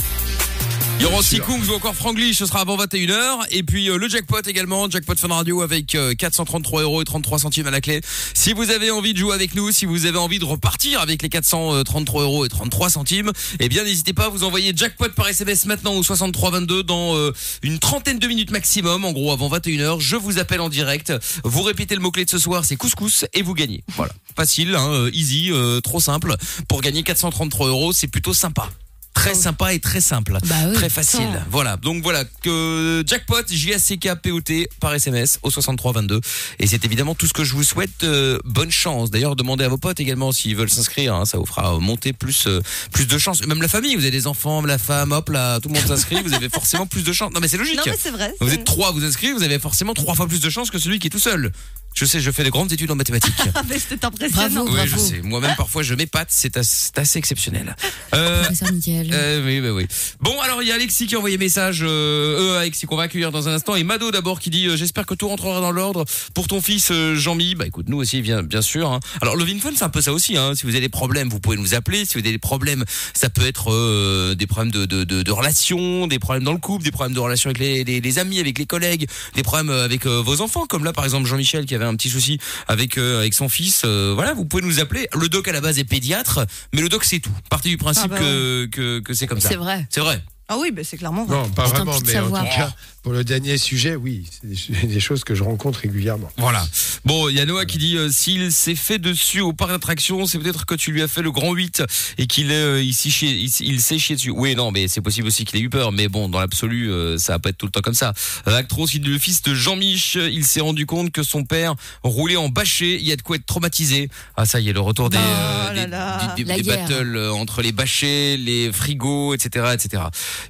Il 1.02 1.06
y 1.06 1.08
aura 1.08 1.18
aussi 1.18 1.40
Kungs 1.40 1.68
ou 1.68 1.74
encore 1.74 1.96
Franglish, 1.96 2.38
ce 2.38 2.46
sera 2.46 2.60
avant 2.60 2.78
21h. 2.78 3.48
Et 3.50 3.64
puis 3.64 3.90
euh, 3.90 3.98
le 3.98 4.08
jackpot 4.08 4.42
également, 4.46 4.88
jackpot 4.88 5.16
Fun 5.16 5.30
Radio 5.30 5.64
avec 5.64 5.96
euh, 5.96 6.14
433 6.14 6.84
euros 6.84 7.02
et 7.02 7.06
33 7.06 7.40
centimes 7.40 7.66
à 7.66 7.72
la 7.72 7.82
clé. 7.82 8.02
Si 8.36 8.54
vous 8.54 8.70
avez 8.70 8.92
envie 8.92 9.14
de 9.14 9.18
jouer 9.18 9.34
avec 9.34 9.56
nous, 9.56 9.72
si 9.72 9.88
vous 9.88 10.06
avez 10.06 10.20
envie 10.20 10.38
de 10.38 10.46
repartir 10.46 11.02
avec 11.02 11.24
les 11.24 11.30
433 11.30 12.22
euros 12.22 12.46
et 12.46 12.50
33 12.50 12.92
centimes, 12.92 13.32
eh 13.60 13.68
bien 13.68 13.84
n'hésitez 13.84 14.14
pas 14.14 14.26
à 14.26 14.30
vous 14.30 14.44
envoyer 14.44 14.74
jackpot 14.76 15.10
par 15.16 15.28
SMS 15.28 15.66
maintenant 15.66 15.96
au 15.96 16.04
6322 16.04 16.84
dans 16.84 17.16
euh, 17.16 17.34
une 17.64 17.80
trentaine 17.80 18.20
de 18.20 18.28
minutes 18.28 18.52
maximum, 18.52 19.04
en 19.04 19.12
gros 19.12 19.32
avant 19.32 19.50
21h. 19.50 20.00
Je 20.00 20.18
vous 20.18 20.38
appelle 20.38 20.62
en 20.62 20.70
direct. 20.70 21.12
Vous 21.44 21.64
répétez 21.64 21.96
le 21.96 22.02
mot-clé 22.02 22.26
de 22.26 22.30
ce 22.30 22.38
soir, 22.38 22.64
c'est 22.64 22.76
couscous 22.76 23.26
et 23.34 23.42
vous 23.42 23.56
gagnez. 23.56 23.84
Voilà. 23.96 24.14
Facile, 24.36 24.76
hein, 24.76 24.88
euh, 24.92 25.10
easy, 25.14 25.50
euh, 25.52 25.82
trop 25.82 26.00
simple. 26.00 26.36
Pour 26.68 26.82
gagner 26.82 27.02
433 27.02 27.70
euros, 27.70 27.92
c'est 27.92 28.08
plutôt 28.08 28.36
sympa. 28.36 28.70
Très 29.14 29.34
sympa 29.36 29.74
et 29.74 29.80
très 29.80 30.02
simple. 30.02 30.38
Bah 30.46 30.56
oui, 30.68 30.74
très 30.74 30.90
facile. 30.90 31.28
Voilà. 31.52 31.78
Donc 31.78 32.02
voilà, 32.02 32.24
que 32.44 33.04
jackpot, 33.06 33.44
J-A-C-K-P-O-T 33.48 34.70
par 34.80 34.94
SMS 34.94 35.38
au 35.44 35.52
6322. 35.52 36.20
Et 36.60 36.66
c'est 36.68 36.84
évidemment 36.86 37.14
tout 37.14 37.28
ce 37.28 37.34
que 37.34 37.44
je 37.44 37.54
vous 37.54 37.64
souhaite. 37.64 38.04
euh, 38.04 38.40
bonne 38.46 38.72
chance. 38.72 39.12
D'ailleurs, 39.12 39.36
demandez 39.36 39.64
à 39.64 39.68
vos 39.70 39.78
potes 39.78 40.00
également 40.00 40.32
s'ils 40.32 40.56
veulent 40.56 40.70
s'inscrire. 40.70 41.14
hein, 41.14 41.26
ça 41.26 41.38
vous 41.38 41.46
fera 41.46 41.78
monter 41.80 42.14
plus 42.14 42.48
euh, 42.48 42.62
plus 42.92 43.06
de 43.06 43.18
chance. 43.18 43.46
Même 43.46 43.62
la 43.62 43.68
famille, 43.68 43.96
vous 43.96 44.02
avez 44.02 44.12
des 44.12 44.28
enfants, 44.28 44.62
la 44.66 44.78
femme, 44.78 45.12
hop 45.12 45.30
là, 45.30 45.60
tout 45.60 45.70
le 45.70 45.76
monde 45.76 45.88
s'inscrit. 45.88 46.22
vous 46.24 46.34
avez 46.34 46.50
forcément 46.50 46.88
plus 46.88 47.04
de 47.04 47.12
chance. 47.14 47.32
Non 47.34 47.40
mais 47.42 47.48
c'est 47.48 47.58
logique. 47.58 47.76
Non, 47.78 47.84
mais 47.86 47.98
c'est 48.00 48.12
vrai. 48.12 48.34
Vous 48.40 48.54
êtes 48.54 48.64
trois 48.64 48.92
vous 48.92 49.04
inscrire, 49.04 49.36
vous 49.36 49.44
avez 49.44 49.60
forcément 49.60 49.94
trois 49.94 50.16
fois 50.16 50.28
plus 50.28 50.40
de 50.42 50.50
chances 50.50 50.72
que 50.72 50.80
celui 50.80 51.00
qui 51.00 51.08
est 51.08 51.12
tout 51.12 51.20
seul. 51.20 51.52
Je 51.94 52.06
sais, 52.06 52.20
je 52.22 52.32
fais 52.32 52.44
de 52.44 52.50
grandes 52.50 52.72
études 52.72 52.90
en 52.92 52.96
mathématiques. 52.96 53.34
Ah, 53.54 53.64
mais 53.68 53.78
c'est 53.80 54.04
impressionnant. 54.06 54.64
Bravo. 54.66 54.78
oui, 54.82 54.88
je 54.88 54.98
sais. 54.98 55.22
Moi-même, 55.22 55.56
parfois, 55.58 55.84
je 55.84 55.94
m'épate. 55.94 56.30
C'est 56.32 56.56
as- 56.58 56.64
c'est 56.64 56.98
assez 56.98 57.20
exceptionnel. 57.20 57.76
Euh, 58.14 58.44
Professeur 58.44 58.70
euh, 59.12 59.46
oui, 59.46 59.60
oui, 59.60 59.70
oui. 59.70 59.88
Bon, 60.22 60.40
alors 60.42 60.62
il 60.64 60.70
y 60.70 60.72
a 60.72 60.76
Alexis 60.76 61.06
qui 61.08 61.16
a 61.16 61.18
envoyé 61.18 61.38
message, 61.38 61.82
euh, 61.84 62.56
euh, 62.56 62.60
Alexis 62.60 62.86
qu'on 62.86 62.96
va 62.96 63.04
accueillir 63.04 63.32
dans 63.32 63.48
un 63.50 63.54
instant, 63.54 63.76
et 63.76 63.84
Mado 63.84 64.10
d'abord 64.12 64.40
qui 64.40 64.50
dit 64.50 64.68
euh, 64.68 64.78
j'espère 64.78 65.06
que 65.06 65.14
tout 65.16 65.28
rentrera 65.28 65.60
dans 65.60 65.72
l'ordre 65.72 66.06
pour 66.34 66.48
ton 66.48 66.62
fils 66.62 66.90
euh, 66.92 67.16
Jean-Mi. 67.16 67.56
Bah 67.56 67.66
écoute, 67.68 67.88
nous 67.90 67.98
aussi 67.98 68.22
bien, 68.22 68.42
bien 68.42 68.62
sûr. 68.62 68.90
hein. 68.92 69.00
Alors 69.22 69.36
le 69.36 69.44
Vinfun 69.44 69.72
c'est 69.76 69.84
un 69.84 69.90
peu 69.90 70.02
ça 70.02 70.14
aussi. 70.14 70.38
Hein. 70.38 70.54
Si 70.56 70.64
vous 70.64 70.70
avez 70.70 70.82
des 70.82 70.90
problèmes, 70.90 71.30
vous 71.30 71.40
pouvez 71.40 71.58
nous 71.58 71.74
appeler. 71.76 72.06
Si 72.06 72.14
vous 72.14 72.20
avez 72.22 72.32
des 72.32 72.38
problèmes, 72.40 72.86
ça 73.14 73.30
peut 73.30 73.46
être 73.46 73.72
euh, 73.72 74.34
des 74.36 74.48
problèmes 74.48 74.72
de, 74.72 74.86
de, 74.86 75.04
de, 75.04 75.22
de 75.24 75.32
relations, 75.32 76.08
des 76.08 76.20
problèmes 76.20 76.44
dans 76.44 76.54
le 76.54 76.60
couple, 76.60 76.84
des 76.86 76.92
problèmes 76.92 77.14
de 77.16 77.20
relations 77.20 77.50
avec 77.50 77.60
les, 77.60 77.84
les, 77.84 78.00
les 78.02 78.20
amis, 78.20 78.40
avec 78.40 78.58
les 78.58 78.66
collègues, 78.66 79.08
des 79.36 79.44
problèmes 79.44 79.70
euh, 79.70 79.84
avec 79.86 80.06
euh, 80.06 80.22
vos 80.22 80.42
enfants, 80.42 80.66
comme 80.68 80.84
là 80.86 80.94
par 80.94 81.04
exemple 81.04 81.28
Jean-Michel 81.28 81.66
qui 81.66 81.76
avait 81.76 81.81
un 81.88 81.96
petit 81.96 82.10
souci 82.10 82.40
avec 82.68 82.98
euh, 82.98 83.20
avec 83.20 83.34
son 83.34 83.50
fils. 83.50 83.84
Euh, 83.86 84.12
voilà, 84.14 84.34
vous 84.34 84.46
pouvez 84.46 84.64
nous 84.64 84.80
appeler. 84.80 85.08
Le 85.14 85.30
doc 85.30 85.48
à 85.48 85.52
la 85.52 85.62
base 85.62 85.80
est 85.80 85.84
pédiatre, 85.84 86.46
mais 86.74 86.82
le 86.82 86.90
doc 86.90 87.04
c'est 87.04 87.20
tout. 87.20 87.32
Partez 87.50 87.70
du 87.70 87.78
principe 87.78 88.06
Ah 88.06 88.16
bah 88.16 88.20
que, 88.20 88.66
que 88.66 89.00
que 89.00 89.14
c'est 89.14 89.28
comme 89.28 89.40
ça. 89.40 89.50
C'est 89.50 89.56
vrai. 89.56 89.88
C'est 89.90 90.02
vrai. 90.02 90.22
Ah 90.54 90.58
oui, 90.60 90.72
ben 90.72 90.84
c'est 90.84 90.98
clairement 90.98 91.24
vrai. 91.24 91.38
Non, 91.38 91.50
pas 91.50 91.64
vraiment, 91.66 91.98
mais 92.06 92.18
en 92.18 92.28
tout 92.28 92.34
cas, 92.34 92.74
pour 93.04 93.14
le 93.14 93.24
dernier 93.24 93.58
sujet, 93.58 93.96
oui, 93.96 94.26
c'est 94.30 94.86
des, 94.86 95.00
choses 95.00 95.24
que 95.24 95.34
je 95.34 95.44
rencontre 95.44 95.80
régulièrement. 95.80 96.30
Voilà. 96.38 96.64
Bon, 97.06 97.30
il 97.30 97.38
y 97.38 97.40
a 97.40 97.46
Noah 97.46 97.66
qui 97.66 97.78
dit 97.78 97.96
euh, 97.96 98.10
s'il 98.12 98.52
s'est 98.52 98.76
fait 98.76 99.00
dessus 99.00 99.40
au 99.40 99.54
parc 99.54 99.72
d'attractions, 99.72 100.28
c'est 100.28 100.38
peut-être 100.40 100.66
que 100.66 100.76
tu 100.76 100.92
lui 100.92 101.02
as 101.02 101.08
fait 101.08 101.22
le 101.22 101.32
grand 101.32 101.54
8 101.54 101.84
et 102.18 102.28
qu'il 102.28 102.52
euh, 102.52 102.84
il, 102.84 102.94
s'est 102.94 103.10
chié 103.10 104.16
dessus. 104.16 104.30
Oui, 104.30 104.54
non, 104.56 104.72
mais 104.72 104.90
c'est 104.90 105.00
possible 105.00 105.28
aussi 105.28 105.46
qu'il 105.46 105.58
ait 105.58 105.64
eu 105.64 105.70
peur. 105.70 105.94
Mais 105.94 106.10
bon, 106.10 106.28
dans 106.28 106.40
l'absolu, 106.42 106.92
euh, 106.92 107.18
ça 107.18 107.34
va 107.34 107.40
pas 107.40 107.50
être 107.50 107.58
tout 107.58 107.66
le 107.66 107.72
temps 107.72 107.82
comme 107.82 107.94
ça. 107.94 108.14
Euh, 108.48 108.58
Actros, 108.58 108.88
il 108.94 109.04
le 109.10 109.18
fils 109.18 109.42
de 109.42 109.56
Jean-Mich, 109.56 110.16
il 110.16 110.44
s'est 110.44 110.62
rendu 110.62 110.86
compte 110.86 111.12
que 111.12 111.24
son 111.24 111.46
père 111.46 111.76
roulait 112.04 112.36
en 112.36 112.50
bâché. 112.50 112.98
Il 113.00 113.08
y 113.08 113.14
a 113.14 113.16
de 113.16 113.22
quoi 113.22 113.38
être 113.38 113.46
traumatisé. 113.46 114.10
Ah, 114.36 114.46
ça 114.46 114.60
y 114.60 114.70
est, 114.70 114.74
le 114.74 114.82
retour 114.82 115.10
des, 115.10 115.18
Oh 115.18 115.22
euh, 115.22 115.74
là 115.74 115.86
des, 115.86 115.92
là. 115.92 116.34
des- 116.36 116.44
des- 116.44 116.50
La 116.50 116.56
des 116.58 116.62
guerre. 116.64 116.88
battles 116.88 117.16
euh, 117.16 117.34
entre 117.34 117.62
les 117.62 117.72
bâchés, 117.72 118.38
les 118.38 118.72
frigos, 118.72 119.34
etc., 119.34 119.66
etc. 119.74 120.04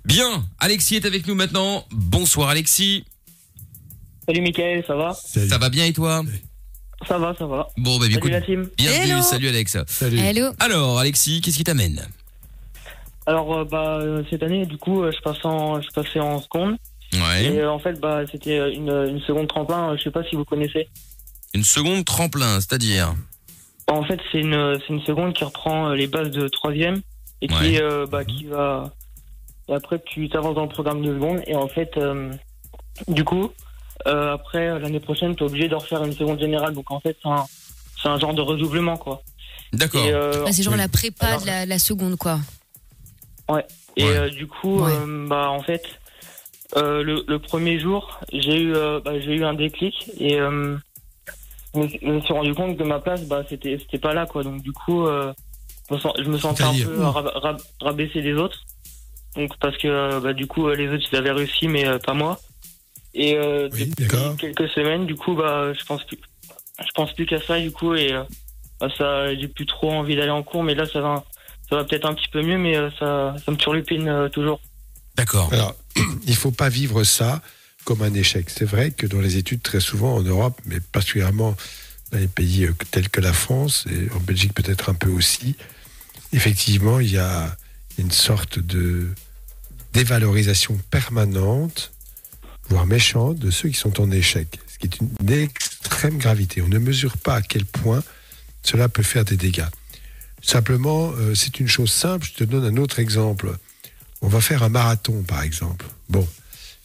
Bien. 0.06 0.44
Alexis 0.60 0.96
est 0.96 1.06
avec 1.06 1.28
nous 1.28 1.36
maintenant. 1.36 1.86
Bonsoir, 1.92 2.50
Alexis. 2.50 3.06
Salut 4.28 4.42
Mickaël, 4.42 4.84
ça 4.86 4.96
va 4.96 5.14
Ça 5.14 5.58
va 5.58 5.70
bien 5.70 5.86
et 5.86 5.94
toi 5.94 6.24
Ça 7.08 7.18
va, 7.18 7.34
ça 7.38 7.46
va. 7.46 7.68
Bon, 7.78 7.98
bah, 7.98 8.06
Salut 8.06 8.16
écoute, 8.18 8.32
la 8.32 8.42
team. 8.42 8.70
bienvenue. 8.78 9.12
Hello. 9.12 9.22
Salut, 9.22 9.48
Alex. 9.50 9.78
Salut. 9.88 10.20
Hello. 10.20 10.52
Alors, 10.60 11.00
Alexis, 11.00 11.42
qu'est-ce 11.42 11.58
qui 11.58 11.64
t'amène 11.64 12.08
Alors 13.26 13.54
euh, 13.54 13.66
bah 13.66 13.98
euh, 14.00 14.24
cette 14.30 14.44
année 14.44 14.66
du 14.66 14.78
coup 14.78 15.04
euh, 15.04 15.12
je 15.12 15.22
passe 15.22 15.44
en 15.46 15.80
je 15.82 15.88
passais 15.90 16.20
en 16.20 16.42
seconde 16.42 16.78
Ouais. 17.14 17.46
et 17.46 17.60
euh, 17.60 17.70
en 17.72 17.78
fait 17.78 18.00
bah 18.00 18.22
c'était 18.32 18.74
une, 18.74 18.90
une 18.90 19.20
seconde 19.22 19.48
tremplin, 19.48 19.96
je 19.98 20.04
sais 20.04 20.12
pas 20.12 20.24
si 20.24 20.36
vous 20.36 20.46
connaissez. 20.46 20.88
Une 21.54 21.64
seconde 21.64 22.06
tremplin, 22.06 22.60
c'est-à-dire 22.62 23.14
En 23.88 24.04
fait 24.04 24.20
c'est 24.32 24.40
une 24.40 24.80
c'est 24.80 24.94
une 24.94 25.02
seconde 25.02 25.34
qui 25.34 25.44
reprend 25.44 25.90
les 25.90 26.08
bases 26.08 26.32
de 26.32 26.48
troisième 26.48 27.02
et 27.42 27.48
qui 27.48 27.54
Ouais. 27.54 27.82
euh, 27.82 28.06
bah 28.08 28.24
qui 28.26 28.46
va 28.46 28.92
et 29.72 29.74
après 29.74 30.00
tu 30.06 30.30
t'avances 30.30 30.56
dans 30.56 30.64
le 30.64 30.70
programme 30.70 31.02
de 31.02 31.14
seconde 31.14 31.42
et 31.48 31.56
en 31.56 31.68
fait 31.68 31.96
euh, 31.98 32.32
du 33.08 33.24
coup 33.24 33.50
euh, 34.08 34.34
après 34.34 34.68
euh, 34.68 34.80
l'année 34.80 35.00
prochaine 35.00 35.36
tu 35.36 35.44
es 35.44 35.48
obligé 35.48 35.68
de 35.70 35.76
refaire 35.76 36.04
une 36.04 36.14
seconde 36.14 36.40
générale 36.40 36.74
donc 36.74 36.92
en 36.92 37.00
fait 37.00 37.18
c'est 37.24 37.30
un 37.30 37.46
c'est 38.02 38.10
un 38.10 38.20
genre 38.20 38.34
de 38.34 38.42
redoublement 38.42 38.98
quoi. 38.98 39.22
D'accord. 39.74 40.04
Et, 40.06 40.12
euh, 40.12 40.44
Ah, 40.48 40.52
c'est 40.52 40.64
genre 40.64 40.74
oui. 40.74 40.80
la 40.80 40.88
prépa 40.90 41.28
Alors- 41.28 41.42
de 41.42 41.46
la, 41.46 41.66
la 41.66 41.80
seconde, 41.80 42.18
quoi. 42.18 42.40
Et 43.50 43.54
Ouais. 43.54 43.64
euh, 44.18 44.30
du 44.30 44.48
coup, 44.48 44.82
Ouais. 44.82 44.92
euh, 44.92 45.28
bah 45.28 45.50
en 45.50 45.62
fait, 45.62 45.84
euh, 46.78 47.04
le, 47.04 47.24
le 47.28 47.40
premier 47.40 47.80
jour, 47.80 48.20
j'ai 48.34 48.60
eu, 48.62 48.74
euh, 48.76 49.00
bah, 49.04 49.20
j'ai 49.20 49.34
eu 49.36 49.44
un 49.46 49.54
déclic 49.54 50.10
et 50.20 50.40
euh, 50.40 50.78
je, 51.76 51.80
me, 51.80 51.88
je 51.88 52.08
me 52.08 52.22
suis 52.22 52.34
rendu 52.34 52.54
compte 52.56 52.78
que 52.78 52.84
ma 52.84 53.00
place, 53.00 53.24
bah 53.26 53.44
c'était, 53.50 53.78
c'était 53.80 54.00
pas 54.00 54.14
là 54.14 54.26
quoi. 54.26 54.44
Donc 54.44 54.62
du 54.64 54.72
coup, 54.72 55.06
euh, 55.06 55.32
je 55.90 55.96
me 55.96 56.00
sens- 56.00 56.14
je 56.18 56.30
me 56.30 56.38
sentais 56.38 56.64
un 56.64 56.74
peu 56.74 57.04
rab- 57.04 57.32
rab- 57.36 57.62
rabaissé 57.82 58.22
des 58.22 58.34
autres. 58.34 58.62
Donc 59.36 59.58
parce 59.60 59.78
que 59.78 59.88
euh, 59.88 60.20
bah, 60.20 60.34
du 60.34 60.48
coup, 60.48 60.68
euh, 60.68 60.76
les 60.76 60.90
autres 60.90 61.06
ils 61.12 61.16
avaient 61.16 61.32
réussi, 61.32 61.68
mais 61.68 61.88
euh, 61.88 62.00
pas 62.00 62.14
moi. 62.14 62.40
Et 63.14 63.36
euh, 63.36 63.70
Oui, 63.74 63.88
depuis 63.88 64.06
d'accord. 64.06 64.38
quelques 64.38 64.70
semaines, 64.70 65.06
du 65.06 65.16
coup, 65.16 65.36
bah, 65.36 65.74
je 65.74 65.84
pense 65.86 66.04
plus, 66.06 66.18
je 66.80 66.92
pense 66.96 67.14
plus 67.14 67.26
qu'à 67.26 67.42
ça, 67.42 67.60
du 67.60 67.72
coup, 67.72 67.94
et 67.94 68.14
bah, 68.80 68.90
ça, 68.98 69.34
j'ai 69.36 69.48
plus 69.48 69.66
trop 69.66 69.92
envie 69.92 70.16
d'aller 70.16 70.32
en 70.32 70.44
cours, 70.44 70.64
mais 70.64 70.76
là, 70.76 70.86
ça 70.88 71.02
va, 71.02 71.24
ça 71.70 71.76
va 71.76 71.84
peut-être 71.84 72.06
un 72.06 72.14
petit 72.16 72.28
peu 72.30 72.42
mieux, 72.42 72.58
mais 72.58 72.76
euh, 72.76 72.90
ça, 73.00 73.36
ça 73.46 73.52
me 73.52 73.58
turlupine 73.58 74.08
euh, 74.10 74.28
toujours. 74.28 74.60
D'accord. 75.16 75.50
Alors, 75.54 75.76
il 76.26 76.36
faut 76.36 76.52
pas 76.52 76.70
vivre 76.70 77.04
ça 77.04 77.42
comme 77.86 78.02
un 78.02 78.14
échec. 78.14 78.50
C'est 78.50 78.66
vrai 78.66 78.92
que 78.92 79.06
dans 79.06 79.22
les 79.22 79.38
études, 79.38 79.62
très 79.62 79.80
souvent 79.80 80.16
en 80.16 80.22
Europe, 80.22 80.60
mais 80.66 80.80
particulièrement 80.80 81.56
dans 82.12 82.18
les 82.18 82.28
pays 82.28 82.68
tels 82.92 83.10
que 83.10 83.22
la 83.22 83.34
France 83.34 83.86
et 83.90 84.12
en 84.14 84.20
Belgique 84.20 84.54
peut-être 84.54 84.90
un 84.90 84.94
peu 84.94 85.10
aussi, 85.10 85.56
effectivement, 86.34 87.00
il 87.00 87.12
y 87.12 87.18
a 87.18 87.56
une 87.98 88.12
sorte 88.12 88.60
de 88.60 89.10
dévalorisation 89.94 90.80
permanente, 90.90 91.92
voire 92.70 92.86
méchante, 92.86 93.38
de 93.40 93.52
ceux 93.52 93.70
qui 93.70 93.78
sont 93.78 94.02
en 94.02 94.12
échec, 94.12 94.60
ce 94.68 94.78
qui 94.78 94.88
est 94.88 95.00
une 95.00 95.10
d'extrême 95.22 96.18
gravité. 96.18 96.62
On 96.62 96.68
ne 96.68 96.80
mesure 96.80 97.18
pas 97.18 97.36
à 97.36 97.42
quel 97.42 97.66
point 97.66 98.04
cela 98.64 98.90
peut 98.90 99.04
faire 99.04 99.26
des 99.26 99.38
dégâts. 99.38 99.68
Simplement, 100.42 101.12
euh, 101.18 101.36
c'est 101.36 101.60
une 101.60 101.68
chose 101.68 101.92
simple. 101.92 102.26
Je 102.26 102.34
te 102.34 102.44
donne 102.44 102.66
un 102.66 102.78
autre 102.82 103.00
exemple. 103.00 103.56
On 104.22 104.28
va 104.28 104.42
faire 104.42 104.64
un 104.64 104.70
marathon, 104.70 105.24
par 105.24 105.44
exemple. 105.44 105.86
Bon, 106.10 106.28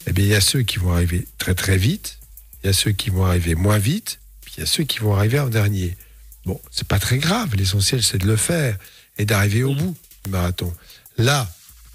eh 0.05 0.13
bien, 0.13 0.25
il 0.25 0.29
y 0.29 0.35
a 0.35 0.41
ceux 0.41 0.61
qui 0.61 0.77
vont 0.79 0.91
arriver 0.91 1.27
très 1.37 1.55
très 1.55 1.77
vite, 1.77 2.19
il 2.63 2.67
y 2.67 2.69
a 2.69 2.73
ceux 2.73 2.91
qui 2.91 3.09
vont 3.09 3.25
arriver 3.25 3.55
moins 3.55 3.77
vite, 3.77 4.19
puis 4.41 4.55
il 4.57 4.59
y 4.61 4.63
a 4.63 4.65
ceux 4.65 4.83
qui 4.83 4.99
vont 4.99 5.15
arriver 5.15 5.39
en 5.39 5.49
dernier. 5.49 5.97
Bon, 6.45 6.59
c'est 6.71 6.87
pas 6.87 6.99
très 6.99 7.17
grave. 7.17 7.55
L'essentiel, 7.55 8.01
c'est 8.03 8.17
de 8.17 8.27
le 8.27 8.37
faire 8.37 8.77
et 9.17 9.25
d'arriver 9.25 9.63
au 9.63 9.75
bout 9.75 9.95
du 10.23 10.31
marathon. 10.31 10.73
Là, 11.17 11.49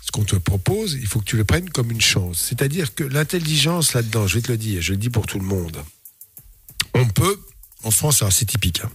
ce 0.05 0.11
qu'on 0.11 0.25
te 0.25 0.37
propose, 0.37 0.95
il 0.95 1.07
faut 1.07 1.21
que 1.21 1.25
tu 1.25 1.37
le 1.37 1.45
prennes 1.45 1.71
comme 1.71 1.91
une 1.91 2.01
chance. 2.01 2.39
C'est-à-dire 2.49 2.95
que 2.95 3.05
l'intelligence 3.05 3.95
là-dedans, 3.95 4.27
je 4.27 4.35
vais 4.35 4.43
te 4.43 4.51
le 4.53 4.59
dire, 4.59 4.83
je 4.83 4.93
le 4.93 4.99
dis 4.99 5.11
pour 5.11 5.27
tout 5.27 5.39
le 5.39 5.45
monde. 5.45 5.83
On 6.95 7.07
peut, 7.09 7.41
en 7.85 7.91
France, 7.91 8.23
alors 8.23 8.33
c'est 8.33 8.45
typique. 8.45 8.81
hein. 8.85 8.91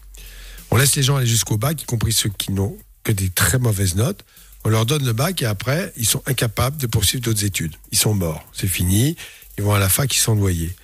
On 0.70 0.78
laisse 0.78 0.96
les 0.96 1.04
gens 1.04 1.16
aller 1.16 1.28
jusqu'au 1.28 1.58
bac, 1.58 1.82
y 1.82 1.86
compris 1.86 2.12
ceux 2.12 2.30
qui 2.30 2.52
n'ont 2.52 2.78
que 3.04 3.12
des 3.12 3.30
très 3.30 3.58
mauvaises 3.58 3.96
notes. 3.96 4.26
On 4.66 4.70
leur 4.70 4.86
donne 4.86 5.06
le 5.06 5.14
bac 5.14 5.42
et 5.42 5.46
après, 5.46 5.94
ils 5.96 6.06
sont 6.06 6.22
incapables 6.26 6.78
de 6.78 6.88
poursuivre 6.88 7.24
d'autres 7.24 7.46
études. 7.46 7.74
Ils 7.92 7.98
sont 7.98 8.14
morts. 8.14 8.44
C'est 8.54 8.68
fini. 8.68 9.16
Ils 9.58 9.64
vont 9.64 9.74
à 9.74 9.80
la 9.80 9.88
fac, 9.88 10.14
ils 10.14 10.20
sont 10.20 10.36
noyés. 10.36 10.76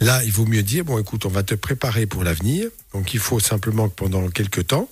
Là, 0.00 0.24
il 0.24 0.32
vaut 0.32 0.46
mieux 0.46 0.62
dire, 0.62 0.84
bon, 0.84 0.98
écoute, 0.98 1.26
on 1.26 1.30
va 1.30 1.42
te 1.42 1.54
préparer 1.54 2.06
pour 2.06 2.24
l'avenir. 2.24 2.68
Donc, 2.92 3.14
il 3.14 3.20
faut 3.20 3.38
simplement 3.38 3.88
que 3.88 3.94
pendant 3.94 4.28
quelques 4.30 4.66
temps, 4.66 4.88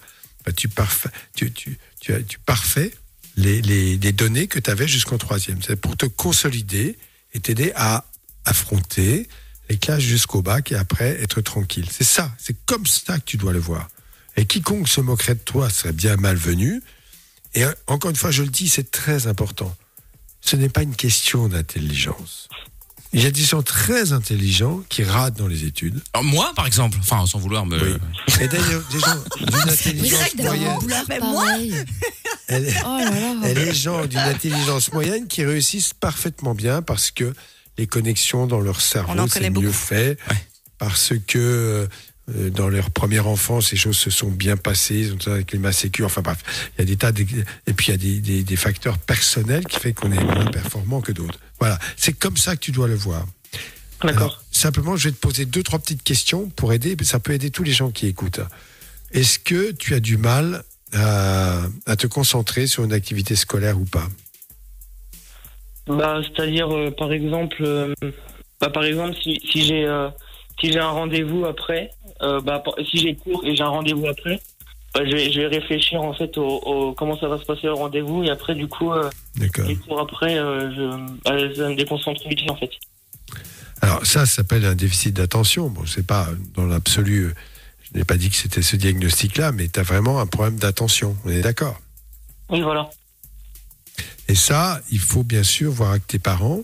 bah, 0.47 0.53
tu, 0.53 0.69
parfais, 0.69 1.09
tu, 1.35 1.53
tu, 1.53 1.77
parfais 2.47 2.93
les, 3.39 4.13
données 4.13 4.49
que 4.49 4.59
tu 4.59 4.71
avais 4.71 4.89
jusqu'en 4.89 5.19
troisième. 5.19 5.63
C'est 5.63 5.77
pour 5.77 5.97
te 5.97 6.07
consolider 6.07 6.99
et 7.33 7.41
t'aider 7.41 7.73
à 7.77 8.05
affronter 8.45 9.29
les 9.69 9.77
classes 9.77 10.03
jusqu'au 10.03 10.43
bac 10.43 10.73
et 10.73 10.77
après 10.77 11.23
être 11.23 11.41
tranquille. 11.41 11.87
C'est 11.91 12.05
ça. 12.05 12.33
C'est 12.39 12.57
comme 12.65 12.87
ça 12.87 13.19
que 13.19 13.25
tu 13.25 13.37
dois 13.37 13.53
le 13.53 13.59
voir. 13.59 13.89
Et 14.37 14.47
quiconque 14.47 14.89
se 14.89 15.01
moquerait 15.01 15.35
de 15.35 15.41
toi 15.41 15.69
serait 15.69 15.93
bien 15.93 16.17
malvenu. 16.17 16.83
Et 17.55 17.65
euh, 17.65 17.73
encore 17.87 18.11
une 18.11 18.17
fois, 18.17 18.31
je 18.31 18.43
le 18.43 18.49
dis, 18.49 18.69
c'est 18.69 18.91
très 18.91 19.27
important. 19.27 19.75
Ce 20.41 20.57
n'est 20.57 20.69
pas 20.69 20.83
une 20.83 20.95
question 20.95 21.49
d'intelligence. 21.49 22.49
Il 23.15 23.23
y 23.23 23.27
a 23.27 23.31
des 23.31 23.43
gens 23.43 23.63
très 23.63 24.13
intelligents 24.13 24.83
qui 24.91 25.03
ratent 25.03 25.39
dans 25.39 25.47
les 25.47 25.65
études. 25.65 26.01
Alors, 26.13 26.25
moi, 26.25 26.53
par 26.55 26.67
exemple, 26.67 26.99
enfin, 27.01 27.25
sans 27.27 27.39
vouloir 27.39 27.65
me. 27.65 27.81
Oui. 27.83 27.97
Et 28.41 28.49
d'ailleurs, 28.49 28.83
des 28.93 29.01
gens 29.01 29.25
d'une 29.39 29.71
intelligence 29.71 30.35
moyenne. 30.35 30.79
moi. 31.23 31.45
Elle, 32.49 32.75
Oh 32.85 32.99
là 32.99 33.55
là. 33.55 33.73
gens 33.73 34.05
d'une 34.07 34.19
intelligence 34.19 34.93
moyenne 34.93 35.27
qui 35.27 35.45
réussissent 35.45 35.95
parfaitement 35.95 36.55
bien 36.55 36.83
parce 36.83 37.11
que 37.11 37.33
les 37.79 37.87
connexions 37.87 38.47
dans 38.47 38.61
leur 38.61 38.81
cerveau, 38.81 39.13
c'est 39.29 39.35
connaît 39.39 39.51
mieux 39.51 39.61
beaucoup. 39.61 39.73
fait, 39.73 40.19
parce 40.79 41.13
que 41.27 41.39
euh, 41.39 41.87
dans 42.29 42.69
leur 42.69 42.91
première 42.91 43.27
enfance, 43.27 43.73
les 43.73 43.79
choses 43.79 43.97
se 43.97 44.11
sont 44.11 44.29
bien 44.31 44.57
passées, 44.57 44.97
ils 44.97 45.15
ont 45.15 45.21
ça 45.21 45.33
avec 45.33 45.53
les 45.53 45.59
mains 45.59 45.73
sécu, 45.73 46.05
enfin 46.05 46.21
bref, 46.21 46.71
il 46.77 46.81
y 46.81 46.83
a 46.83 46.85
des 46.85 46.97
tas, 46.97 47.11
d'ex- 47.11 47.33
et 47.67 47.73
puis 47.73 47.87
il 47.87 47.91
y 47.91 47.95
a 47.95 47.97
des, 47.97 48.21
des- 48.21 48.43
des 48.43 48.57
facteurs 48.57 48.99
personnels 48.99 49.65
qui 49.65 49.79
fait 49.81 49.95
qu'on 49.95 50.13
est 50.13 50.23
moins 50.23 50.45
performant 50.47 51.01
que 51.01 51.13
d'autres. 51.13 51.39
Voilà, 51.59 51.79
c'est 51.97 52.13
comme 52.13 52.37
ça 52.37 52.55
que 52.55 52.61
tu 52.61 52.71
dois 52.71 52.87
le 52.87 52.95
voir. 52.97 53.25
D'accord. 54.05 54.43
Simplement, 54.53 54.95
je 54.97 55.09
vais 55.09 55.13
te 55.13 55.19
poser 55.21 55.45
deux, 55.47 55.63
trois 55.63 55.79
petites 55.79 56.03
questions 56.03 56.49
pour 56.51 56.73
aider, 56.73 56.97
ça 57.03 57.19
peut 57.19 57.33
aider 57.33 57.51
tous 57.51 57.63
les 57.65 57.73
gens 57.73 57.91
qui 57.91 58.07
écoutent. 58.07 58.41
Est-ce 59.13 59.39
que 59.39 59.73
tu 59.73 59.95
as 59.95 60.01
du 60.01 60.19
mal 60.19 60.63
à, 60.93 61.63
à 61.87 61.97
te 61.97 62.07
concentrer 62.07 62.67
sur 62.67 62.85
une 62.85 62.93
activité 62.93 63.37
scolaire 63.37 63.81
ou 63.81 63.85
pas? 63.87 64.07
Bah, 65.87 66.21
c'est-à-dire, 66.23 66.71
euh, 66.77 66.91
par 66.91 67.13
exemple, 67.13 67.57
euh, 67.65 67.95
bah, 68.61 68.69
par 68.69 68.85
exemple, 68.85 69.17
si, 69.23 69.41
si 69.51 69.65
j'ai 69.65 69.85
euh, 69.87 70.09
si 70.61 70.73
j'ai 70.73 70.79
un 70.81 70.91
rendez-vous 70.91 71.45
après, 71.47 71.91
euh, 72.23 72.41
bah, 72.41 72.63
si 72.91 72.99
j'ai 72.99 73.15
cours 73.15 73.45
et 73.45 73.55
j'ai 73.57 73.63
un 73.63 73.69
rendez-vous 73.69 74.07
après, 74.07 74.41
bah, 74.95 75.01
je, 75.05 75.11
vais, 75.13 75.31
je 75.33 75.41
vais 75.41 75.47
réfléchir 75.49 76.01
en 76.03 76.13
fait 76.15 76.37
au, 76.39 76.47
au- 76.47 76.93
comment 76.95 77.19
ça 77.19 77.29
va 77.29 77.39
se 77.39 77.45
passer 77.45 77.65
le 77.67 77.75
rendez-vous 77.75 78.25
et 78.25 78.31
après, 78.31 78.55
du 78.55 78.67
coup, 78.69 78.93
euh, 78.93 79.09
les 79.67 79.77
cours 79.77 80.01
après, 80.01 80.39
euh, 80.39 80.71
je, 80.75 81.13
bah, 81.25 81.55
ça 81.55 81.69
me 81.69 81.75
déconcentre 81.77 82.27
vite 82.29 82.51
en 82.51 82.57
fait. 82.57 82.71
Alors 83.81 84.05
ça, 84.05 84.27
ça 84.27 84.27
s'appelle 84.27 84.65
un 84.65 84.75
déficit 84.75 85.15
d'attention. 85.15 85.69
Bon, 85.69 85.87
c'est 85.87 86.07
pas 86.07 86.29
dans 86.55 86.67
l'absolu. 86.67 87.33
Je 87.93 87.99
n'ai 87.99 88.05
pas 88.05 88.17
dit 88.17 88.29
que 88.29 88.37
c'était 88.37 88.61
ce 88.63 88.77
diagnostic-là, 88.77 89.53
mais 89.53 89.69
tu 89.69 89.79
as 89.79 89.83
vraiment 89.83 90.21
un 90.21 90.27
problème 90.27 90.57
d'attention. 90.59 91.17
On 91.25 91.31
est 91.31 91.41
d'accord? 91.43 91.81
Oui, 92.51 92.61
voilà. 92.61 92.91
Et 94.29 94.35
ça, 94.35 94.81
il 94.91 94.99
faut 94.99 95.23
bien 95.23 95.43
sûr 95.43 95.71
voir 95.71 95.91
avec 95.93 96.07
tes 96.07 96.19
parents, 96.19 96.61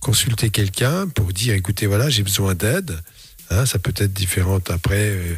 consulter 0.00 0.50
quelqu'un 0.50 1.08
pour 1.08 1.32
dire, 1.32 1.54
écoutez, 1.54 1.86
voilà, 1.86 2.10
j'ai 2.10 2.22
besoin 2.22 2.54
d'aide. 2.54 2.98
Hein, 3.50 3.66
ça 3.66 3.78
peut 3.78 3.94
être 3.96 4.12
différent 4.12 4.58
après. 4.68 5.08
euh, 5.10 5.34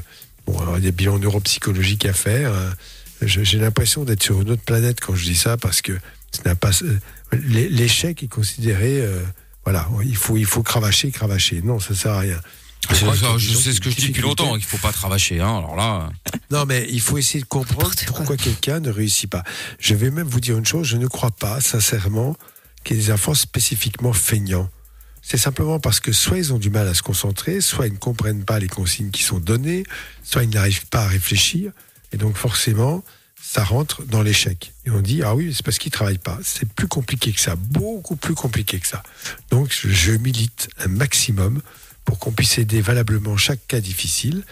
bon, 0.47 0.59
alors, 0.61 0.79
il 0.79 0.85
y 0.85 0.88
a 0.88 0.90
des 0.90 0.97
bilans 0.97 1.18
neuropsychologiques 1.18 2.07
à 2.07 2.12
faire. 2.12 2.53
hein. 2.53 2.75
Je- 3.23 3.42
J'ai 3.42 3.59
l'impression 3.59 4.05
d'être 4.05 4.23
sur 4.23 4.40
une 4.40 4.51
autre 4.51 4.62
planète 4.62 5.01
quand 5.01 5.14
je 5.14 5.25
dis 5.25 5.35
ça, 5.37 5.57
parce 5.57 5.83
que 5.83 5.92
ce 6.33 6.40
n'a 6.47 6.55
pas. 6.55 6.71
euh, 6.83 6.99
l'é- 7.33 7.68
L'échec 7.68 8.23
est 8.23 8.29
considéré. 8.29 9.01
euh, 9.01 9.21
voilà, 9.64 9.87
il 10.05 10.16
faut, 10.16 10.37
il 10.38 10.47
faut 10.47 10.62
cravacher, 10.62 11.11
cravacher. 11.11 11.61
Non, 11.62 11.79
ça 11.81 11.94
sert 11.94 12.12
à 12.12 12.21
rien. 12.21 12.40
C'est 12.90 13.01
crois 13.03 13.16
ça, 13.16 13.37
je 13.37 13.53
sais 13.53 13.73
ce 13.73 13.81
que 13.81 13.90
je 13.90 13.97
dis 13.97 14.09
depuis 14.09 14.23
longtemps, 14.23 14.44
difficultés. 14.55 14.66
qu'il 14.71 14.79
faut 14.79 14.87
pas 14.87 14.92
cravacher. 14.92 15.40
Hein. 15.40 15.59
Alors 15.59 15.77
là, 15.77 16.09
Non, 16.51 16.64
mais 16.64 16.87
il 16.88 17.01
faut 17.01 17.18
essayer 17.18 17.40
de 17.40 17.47
comprendre 17.49 17.90
pourquoi 18.07 18.37
quelqu'un 18.38 18.81
ne 18.81 18.88
réussit 18.90 19.29
pas. 19.29 19.42
Je 19.79 19.94
vais 19.94 20.11
même 20.11 20.29
vous 20.29 20.40
dire 20.40 20.57
une 20.57 20.64
chose, 20.64 20.87
je 20.87 20.97
ne 20.97 21.07
crois 21.09 21.33
pas, 21.33 21.61
sincèrement, 21.61 22.35
qu'il 22.85 22.97
y 22.97 23.01
ait 23.01 23.03
des 23.07 23.12
enfants 23.12 23.35
spécifiquement 23.35 24.12
feignants. 24.14 24.71
C'est 25.30 25.36
simplement 25.36 25.78
parce 25.78 26.00
que 26.00 26.10
soit 26.10 26.38
ils 26.38 26.54
ont 26.54 26.58
du 26.58 26.70
mal 26.70 26.88
à 26.88 26.94
se 26.94 27.02
concentrer, 27.02 27.60
soit 27.60 27.86
ils 27.86 27.92
ne 27.92 27.98
comprennent 27.98 28.44
pas 28.44 28.58
les 28.58 28.66
consignes 28.66 29.10
qui 29.10 29.22
sont 29.22 29.38
données, 29.38 29.82
soit 30.22 30.42
ils 30.42 30.48
n'arrivent 30.48 30.86
pas 30.86 31.02
à 31.02 31.06
réfléchir, 31.06 31.70
et 32.12 32.16
donc 32.16 32.38
forcément, 32.38 33.04
ça 33.38 33.62
rentre 33.62 34.04
dans 34.04 34.22
l'échec. 34.22 34.72
Et 34.86 34.90
on 34.90 35.02
dit, 35.02 35.22
ah 35.22 35.34
oui, 35.34 35.52
c'est 35.54 35.62
parce 35.62 35.76
qu'ils 35.76 35.90
ne 35.90 35.96
travaillent 35.96 36.16
pas. 36.16 36.38
C'est 36.42 36.66
plus 36.66 36.88
compliqué 36.88 37.30
que 37.30 37.40
ça, 37.40 37.56
beaucoup 37.56 38.16
plus 38.16 38.34
compliqué 38.34 38.80
que 38.80 38.86
ça. 38.86 39.02
Donc, 39.50 39.70
je, 39.70 40.12
milite 40.12 40.70
un 40.78 40.88
maximum 40.88 41.60
pour 42.06 42.18
qu'on 42.18 42.32
puisse 42.32 42.56
aider 42.56 42.80
valablement 42.80 43.36
chaque 43.36 43.66
cas 43.68 43.80
difficile. 43.80 44.44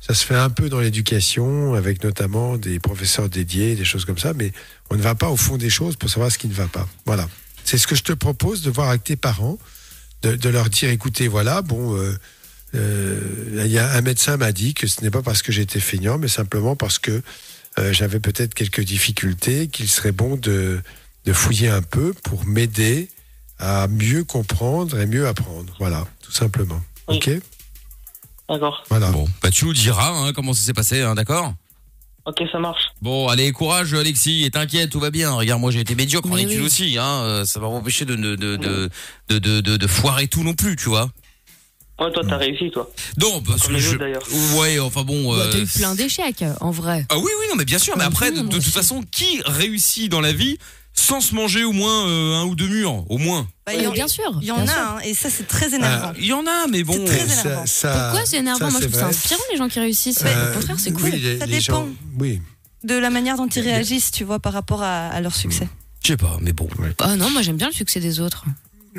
Ça 0.00 0.14
se 0.14 0.24
fait 0.24 0.34
un 0.34 0.50
peu 0.50 0.68
dans 0.68 0.80
l'éducation, 0.80 1.74
avec 1.74 2.02
notamment 2.02 2.56
des 2.56 2.80
professeurs 2.80 3.28
dédiés, 3.28 3.76
des 3.76 3.84
choses 3.84 4.04
comme 4.04 4.18
ça, 4.18 4.34
mais 4.34 4.50
on 4.90 4.96
ne 4.96 5.02
va 5.02 5.14
pas 5.14 5.28
au 5.28 5.36
fond 5.36 5.58
des 5.58 5.70
choses 5.70 5.94
pour 5.94 6.10
savoir 6.10 6.32
ce 6.32 6.38
qui 6.38 6.48
ne 6.48 6.54
va 6.54 6.66
pas. 6.66 6.88
Voilà. 7.06 7.28
C'est 7.64 7.78
ce 7.78 7.86
que 7.86 7.94
je 7.94 8.02
te 8.02 8.12
propose 8.12 8.62
de 8.62 8.70
voir 8.72 8.88
avec 8.88 9.04
tes 9.04 9.16
parents, 9.16 9.58
de, 10.24 10.36
de 10.36 10.48
leur 10.48 10.70
dire, 10.70 10.90
écoutez, 10.90 11.28
voilà, 11.28 11.62
bon, 11.62 11.96
euh, 11.96 12.16
euh, 12.74 13.62
il 13.64 13.70
y 13.70 13.78
a 13.78 13.92
un 13.92 14.00
médecin 14.00 14.36
m'a 14.36 14.52
dit 14.52 14.74
que 14.74 14.86
ce 14.86 15.02
n'est 15.02 15.10
pas 15.10 15.22
parce 15.22 15.42
que 15.42 15.52
j'étais 15.52 15.80
feignant, 15.80 16.18
mais 16.18 16.28
simplement 16.28 16.76
parce 16.76 16.98
que 16.98 17.22
euh, 17.78 17.92
j'avais 17.92 18.20
peut-être 18.20 18.54
quelques 18.54 18.82
difficultés, 18.82 19.68
qu'il 19.68 19.88
serait 19.88 20.12
bon 20.12 20.36
de, 20.36 20.80
de 21.24 21.32
fouiller 21.32 21.68
un 21.68 21.82
peu 21.82 22.12
pour 22.22 22.46
m'aider 22.46 23.08
à 23.58 23.86
mieux 23.88 24.24
comprendre 24.24 24.98
et 24.98 25.06
mieux 25.06 25.26
apprendre. 25.26 25.74
Voilà, 25.78 26.06
tout 26.22 26.32
simplement. 26.32 26.80
Oui. 27.08 27.16
Ok? 27.16 27.30
D'accord. 28.48 28.84
Voilà. 28.90 29.10
bon, 29.10 29.26
bah 29.42 29.50
tu 29.50 29.64
nous 29.64 29.72
diras 29.72 30.10
hein, 30.10 30.32
comment 30.34 30.52
ça 30.52 30.64
s'est 30.64 30.74
passé, 30.74 31.00
hein, 31.00 31.14
d'accord? 31.14 31.54
Ok, 32.26 32.42
ça 32.50 32.58
marche. 32.58 32.82
Bon, 33.02 33.28
allez, 33.28 33.52
courage, 33.52 33.92
Alexis, 33.92 34.44
et 34.44 34.50
t'inquiète, 34.50 34.90
tout 34.90 35.00
va 35.00 35.10
bien. 35.10 35.32
Regarde, 35.32 35.60
moi 35.60 35.70
j'ai 35.70 35.80
été 35.80 35.94
médiocre 35.94 36.30
en 36.30 36.36
études 36.38 36.60
oui. 36.60 36.66
aussi, 36.66 36.96
hein. 36.98 37.20
euh, 37.24 37.44
Ça 37.44 37.60
va 37.60 37.68
m'empêcher 37.68 38.06
de, 38.06 38.14
de, 38.16 38.34
de, 38.34 38.56
de, 38.56 38.90
de, 39.28 39.38
de, 39.38 39.60
de- 39.60 39.76
de 39.76 39.86
foirer 39.86 40.26
tout 40.26 40.42
non 40.42 40.54
plus, 40.54 40.74
tu 40.76 40.88
vois. 40.88 41.10
Ouais, 42.00 42.10
toi, 42.12 42.22
t'as 42.28 42.38
réussi, 42.38 42.70
toi. 42.72 42.90
Non, 43.18 43.40
parce 43.42 43.62
Comme 43.62 43.68
que 43.72 43.74
les 43.76 43.80
je. 43.80 43.90
autres, 43.90 43.98
d'ailleurs. 43.98 44.22
Ouais, 44.58 44.80
enfin 44.80 45.02
bon. 45.04 45.36
Bah, 45.36 45.42
euh, 45.44 45.52
T'as 45.52 45.58
eu 45.58 45.66
plein 45.66 45.94
d'échecs, 45.94 46.44
en 46.60 46.70
vrai. 46.72 47.06
Ah 47.10 47.18
oui, 47.18 47.22
oui, 47.40 47.46
non, 47.50 47.56
mais 47.56 47.64
bien 47.66 47.78
sûr. 47.78 47.94
Mais 47.96 48.02
après, 48.04 48.32
tout 48.32 48.42
de, 48.42 48.48
toute 48.48 48.64
façon, 48.64 49.04
qui 49.12 49.40
réussit 49.44 50.10
dans 50.10 50.20
la 50.20 50.32
vie 50.32 50.58
sans 50.96 51.20
se 51.20 51.34
manger 51.34 51.64
au 51.64 51.72
moins 51.72 52.06
euh, 52.08 52.34
un 52.36 52.44
ou 52.44 52.54
deux 52.54 52.68
murs, 52.68 53.04
au 53.10 53.18
moins 53.18 53.46
Bah, 53.66 53.72
Ouais, 53.72 53.78
il 53.78 53.84
y 53.84 53.86
en- 53.86 53.92
bien 53.92 54.08
sûr. 54.08 54.38
Il 54.40 54.46
y 54.46 54.52
en 54.52 54.66
a, 54.66 54.72
hein, 54.72 54.98
et 55.04 55.12
ça, 55.12 55.28
c'est 55.28 55.46
très 55.46 55.74
énervant. 55.74 56.12
Il 56.18 56.24
y 56.26 56.32
en 56.32 56.46
a, 56.46 56.66
mais 56.70 56.84
bon. 56.84 56.92
C'est 56.94 57.04
très 57.04 57.26
Ça- 57.28 57.40
énervant. 57.48 57.66
ça- 57.66 58.08
Pourquoi 58.10 58.26
c'est 58.26 58.36
énervant? 58.38 58.66
ça, 58.66 58.70
Moi, 58.70 58.80
je 58.80 58.86
trouve 58.86 59.00
ça 59.00 59.06
inspirant 59.08 59.42
les 59.52 59.58
gens 59.58 59.68
qui 59.68 59.80
réussissent. 59.80 60.22
Euh, 60.24 60.50
Au 60.52 60.54
contraire, 60.54 60.76
c'est 60.78 60.92
cool. 60.92 61.04
oui, 61.04 61.20
les- 61.20 61.38
Ça 61.38 61.46
les 61.46 61.58
dépend. 61.60 61.74
gens- 61.84 61.88
oui. 62.18 62.40
De 62.84 62.94
la 62.94 63.10
manière 63.10 63.36
dont 63.36 63.46
ils 63.48 63.60
réagissent, 63.62 64.10
tu 64.12 64.24
vois, 64.24 64.38
par 64.38 64.52
rapport 64.52 64.82
à, 64.82 65.08
à 65.08 65.20
leur 65.20 65.34
succès. 65.34 65.68
Je 66.02 66.08
sais 66.08 66.16
pas, 66.16 66.36
mais 66.40 66.52
bon. 66.52 66.68
Ah 67.00 67.16
non, 67.16 67.30
moi 67.30 67.40
j'aime 67.42 67.56
bien 67.56 67.68
le 67.68 67.72
succès 67.72 67.98
des 67.98 68.20
autres. 68.20 68.44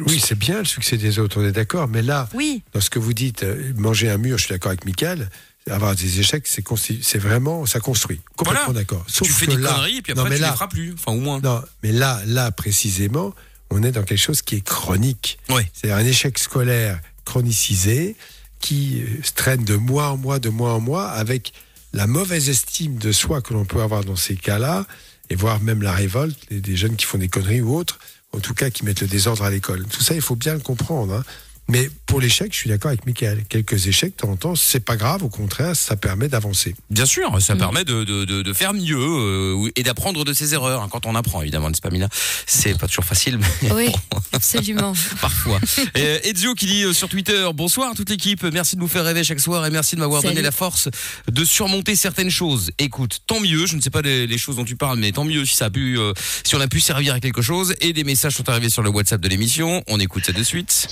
Oui, 0.07 0.19
c'est 0.19 0.37
bien 0.37 0.57
le 0.59 0.65
succès 0.65 0.97
des 0.97 1.19
autres, 1.19 1.39
on 1.39 1.45
est 1.45 1.51
d'accord. 1.53 1.87
Mais 1.87 2.01
là, 2.01 2.27
Oui. 2.33 2.63
dans 2.73 2.81
ce 2.81 2.89
que 2.89 2.99
vous 2.99 3.13
dites, 3.13 3.43
euh, 3.43 3.71
manger 3.77 4.09
un 4.09 4.17
mur, 4.17 4.37
je 4.37 4.45
suis 4.45 4.51
d'accord 4.53 4.71
avec 4.71 4.83
Michael. 4.85 5.29
Avoir 5.69 5.95
des 5.95 6.19
échecs, 6.19 6.45
c'est 6.47 7.17
vraiment, 7.17 7.65
ça 7.65 7.79
construit. 7.79 8.21
Complètement 8.35 8.65
Voilà. 8.65 8.79
d'accord. 8.81 9.03
Tu 9.11 9.25
fais 9.25 9.47
des 9.47 9.57
là- 9.57 9.73
conneries 9.73 9.97
et 9.97 10.01
puis 10.03 10.11
après 10.11 10.35
tu 10.35 10.41
là, 10.41 10.49
les 10.49 10.53
feras 10.53 10.67
plus. 10.67 10.93
Enfin, 10.93 11.11
au 11.13 11.19
moins. 11.19 11.39
Non, 11.41 11.61
mais 11.81 11.91
là, 11.91 12.21
là 12.27 12.51
précisément, 12.51 13.33
on 13.71 13.81
est 13.81 13.91
dans 13.91 14.03
quelque 14.03 14.19
chose 14.21 14.43
qui 14.43 14.55
est 14.57 14.61
chronique. 14.61 15.39
Ouais. 15.49 15.67
C'est 15.73 15.91
un 15.91 16.05
échec 16.05 16.37
scolaire 16.37 16.99
chronicisé 17.25 18.15
qui 18.59 19.01
euh, 19.01 19.23
se 19.23 19.31
traîne 19.33 19.63
de 19.63 19.75
mois 19.75 20.09
en 20.11 20.17
mois, 20.17 20.37
de 20.39 20.49
mois 20.49 20.73
en 20.73 20.79
mois, 20.79 21.09
avec 21.09 21.51
la 21.93 22.05
mauvaise 22.07 22.47
estime 22.49 22.97
de 22.97 23.11
soi 23.11 23.41
que 23.41 23.53
l'on 23.53 23.65
peut 23.65 23.81
avoir 23.81 24.03
dans 24.03 24.15
ces 24.15 24.35
cas-là, 24.35 24.85
et 25.29 25.35
voire 25.35 25.59
même 25.61 25.81
la 25.81 25.93
révolte, 25.93 26.37
des 26.51 26.75
jeunes 26.75 26.95
qui 26.95 27.05
font 27.05 27.17
des 27.17 27.27
conneries 27.29 27.61
ou 27.61 27.75
autres, 27.75 27.99
en 28.33 28.39
tout 28.39 28.53
cas 28.53 28.69
qui 28.69 28.85
mettent 28.85 29.01
le 29.01 29.07
désordre 29.07 29.43
à 29.43 29.49
l'école. 29.49 29.85
Tout 29.87 30.01
ça, 30.03 30.13
il 30.13 30.21
faut 30.21 30.35
bien 30.35 30.53
le 30.53 30.59
comprendre. 30.59 31.13
hein. 31.15 31.23
Mais 31.67 31.89
pour 32.05 32.21
l'échec, 32.21 32.53
je 32.53 32.57
suis 32.59 32.69
d'accord 32.69 32.89
avec 32.89 33.05
Michael. 33.07 33.43
Quelques 33.49 33.87
échecs, 33.87 34.11
de 34.11 34.17
temps 34.21 34.29
en 34.29 34.35
temps, 34.35 34.55
c'est 34.55 34.79
pas 34.79 34.95
grave, 34.97 35.23
au 35.23 35.29
contraire, 35.29 35.75
ça 35.75 35.95
permet 35.95 36.27
d'avancer. 36.27 36.75
Bien 36.91 37.05
sûr, 37.07 37.31
Mm. 37.35 37.39
ça 37.39 37.55
permet 37.55 37.83
de, 37.83 38.03
de, 38.03 38.23
de, 38.25 38.41
de 38.43 38.53
faire 38.53 38.73
mieux 38.73 38.95
euh, 38.99 39.71
et 39.75 39.81
d'apprendre 39.83 40.23
de 40.23 40.33
ses 40.33 40.53
erreurs 40.53 40.83
hein, 40.83 40.89
quand 40.91 41.05
on 41.07 41.15
apprend, 41.15 41.41
évidemment, 41.41 41.69
n'est-ce 41.69 41.81
pas, 41.81 41.89
Mila? 41.89 42.07
C'est 42.45 42.77
pas 42.77 42.87
toujours 42.87 43.03
facile, 43.05 43.39
mais 43.39 43.71
Oui, 43.73 43.89
bon, 44.11 44.19
absolument. 44.31 44.93
parfois. 45.21 45.59
Et 45.95 46.29
Ezio 46.29 46.53
qui 46.53 46.67
dit 46.67 46.83
euh, 46.83 46.93
sur 46.93 47.09
Twitter 47.09 47.47
Bonsoir 47.55 47.91
à 47.91 47.95
toute 47.95 48.09
l'équipe, 48.11 48.43
merci 48.43 48.75
de 48.75 48.81
nous 48.81 48.87
faire 48.87 49.03
rêver 49.03 49.23
chaque 49.23 49.39
soir 49.39 49.65
et 49.65 49.69
merci 49.71 49.95
de 49.95 50.01
m'avoir 50.01 50.21
donné 50.21 50.41
la 50.43 50.51
force 50.51 50.89
de 51.31 51.43
surmonter 51.45 51.95
certaines 51.95 52.29
choses. 52.31 52.71
Écoute, 52.77 53.21
tant 53.25 53.39
mieux, 53.39 53.65
je 53.65 53.75
ne 53.75 53.81
sais 53.81 53.89
pas 53.89 54.01
les, 54.03 54.27
les 54.27 54.37
choses 54.37 54.57
dont 54.57 54.65
tu 54.65 54.75
parles, 54.75 54.99
mais 54.99 55.11
tant 55.11 55.23
mieux 55.25 55.45
si 55.45 55.55
ça 55.55 55.65
a 55.65 55.69
pu, 55.71 55.97
euh, 55.97 56.13
si 56.43 56.53
on 56.55 56.61
a 56.61 56.67
pu 56.67 56.79
servir 56.79 57.15
à 57.15 57.19
quelque 57.19 57.41
chose. 57.41 57.73
Et 57.81 57.91
des 57.91 58.03
messages 58.03 58.35
sont 58.35 58.47
arrivés 58.49 58.69
sur 58.69 58.83
le 58.83 58.89
WhatsApp 58.89 59.19
de 59.19 59.27
l'émission. 59.29 59.83
On 59.87 59.99
écoute 59.99 60.25
ça 60.25 60.31
de 60.31 60.43
suite. 60.43 60.87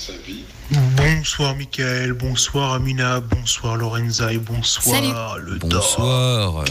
Bonsoir 0.70 1.54
Michael, 1.56 2.12
bonsoir 2.14 2.72
Amina, 2.74 3.20
bonsoir 3.20 3.76
Lorenza 3.76 4.32
et 4.32 4.38
bonsoir 4.38 5.38
le 5.38 5.58
dog. 5.58 5.70
Bonsoir. 5.70 6.64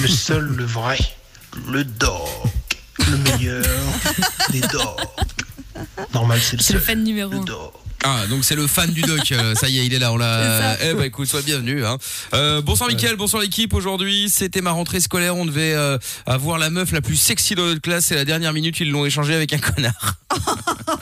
Le 0.00 0.08
seul, 0.08 0.44
le 0.46 0.64
vrai, 0.64 0.98
le 1.68 1.84
dog. 1.84 2.18
Le 2.98 3.16
meilleur 3.18 3.64
des 4.50 4.60
dogs. 4.60 4.82
Normal, 6.14 6.40
c'est 6.40 6.56
le 6.56 6.62
C'est 6.62 6.72
le 6.74 6.78
seul. 6.80 6.86
fan 6.88 7.04
numéro 7.04 7.30
Le 7.30 7.40
dog. 7.40 7.70
Ah, 8.02 8.26
donc 8.28 8.44
c'est 8.46 8.54
le 8.54 8.66
fan 8.66 8.90
du 8.90 9.02
doc. 9.02 9.30
euh, 9.32 9.54
ça 9.54 9.68
y 9.68 9.78
est, 9.78 9.84
il 9.84 9.92
est 9.92 9.98
là. 9.98 10.12
On 10.12 10.16
l'a. 10.16 10.76
Eh 10.82 10.94
ben 10.94 11.02
écoute, 11.04 11.28
sois 11.28 11.42
bienvenu. 11.42 11.84
Hein. 11.84 11.98
Euh, 12.32 12.62
bonsoir 12.62 12.88
Mickaël, 12.88 13.16
bonsoir 13.16 13.42
l'équipe. 13.42 13.74
Aujourd'hui, 13.74 14.30
c'était 14.30 14.62
ma 14.62 14.70
rentrée 14.70 15.00
scolaire. 15.00 15.36
On 15.36 15.44
devait 15.44 15.74
euh, 15.74 15.98
avoir 16.24 16.56
la 16.58 16.70
meuf 16.70 16.92
la 16.92 17.02
plus 17.02 17.16
sexy 17.16 17.54
de 17.54 17.60
notre 17.60 17.82
classe. 17.82 18.10
Et 18.10 18.14
la 18.14 18.24
dernière 18.24 18.54
minute, 18.54 18.80
ils 18.80 18.90
l'ont 18.90 19.04
échangé 19.04 19.34
avec 19.34 19.52
un 19.52 19.58
connard. 19.58 20.14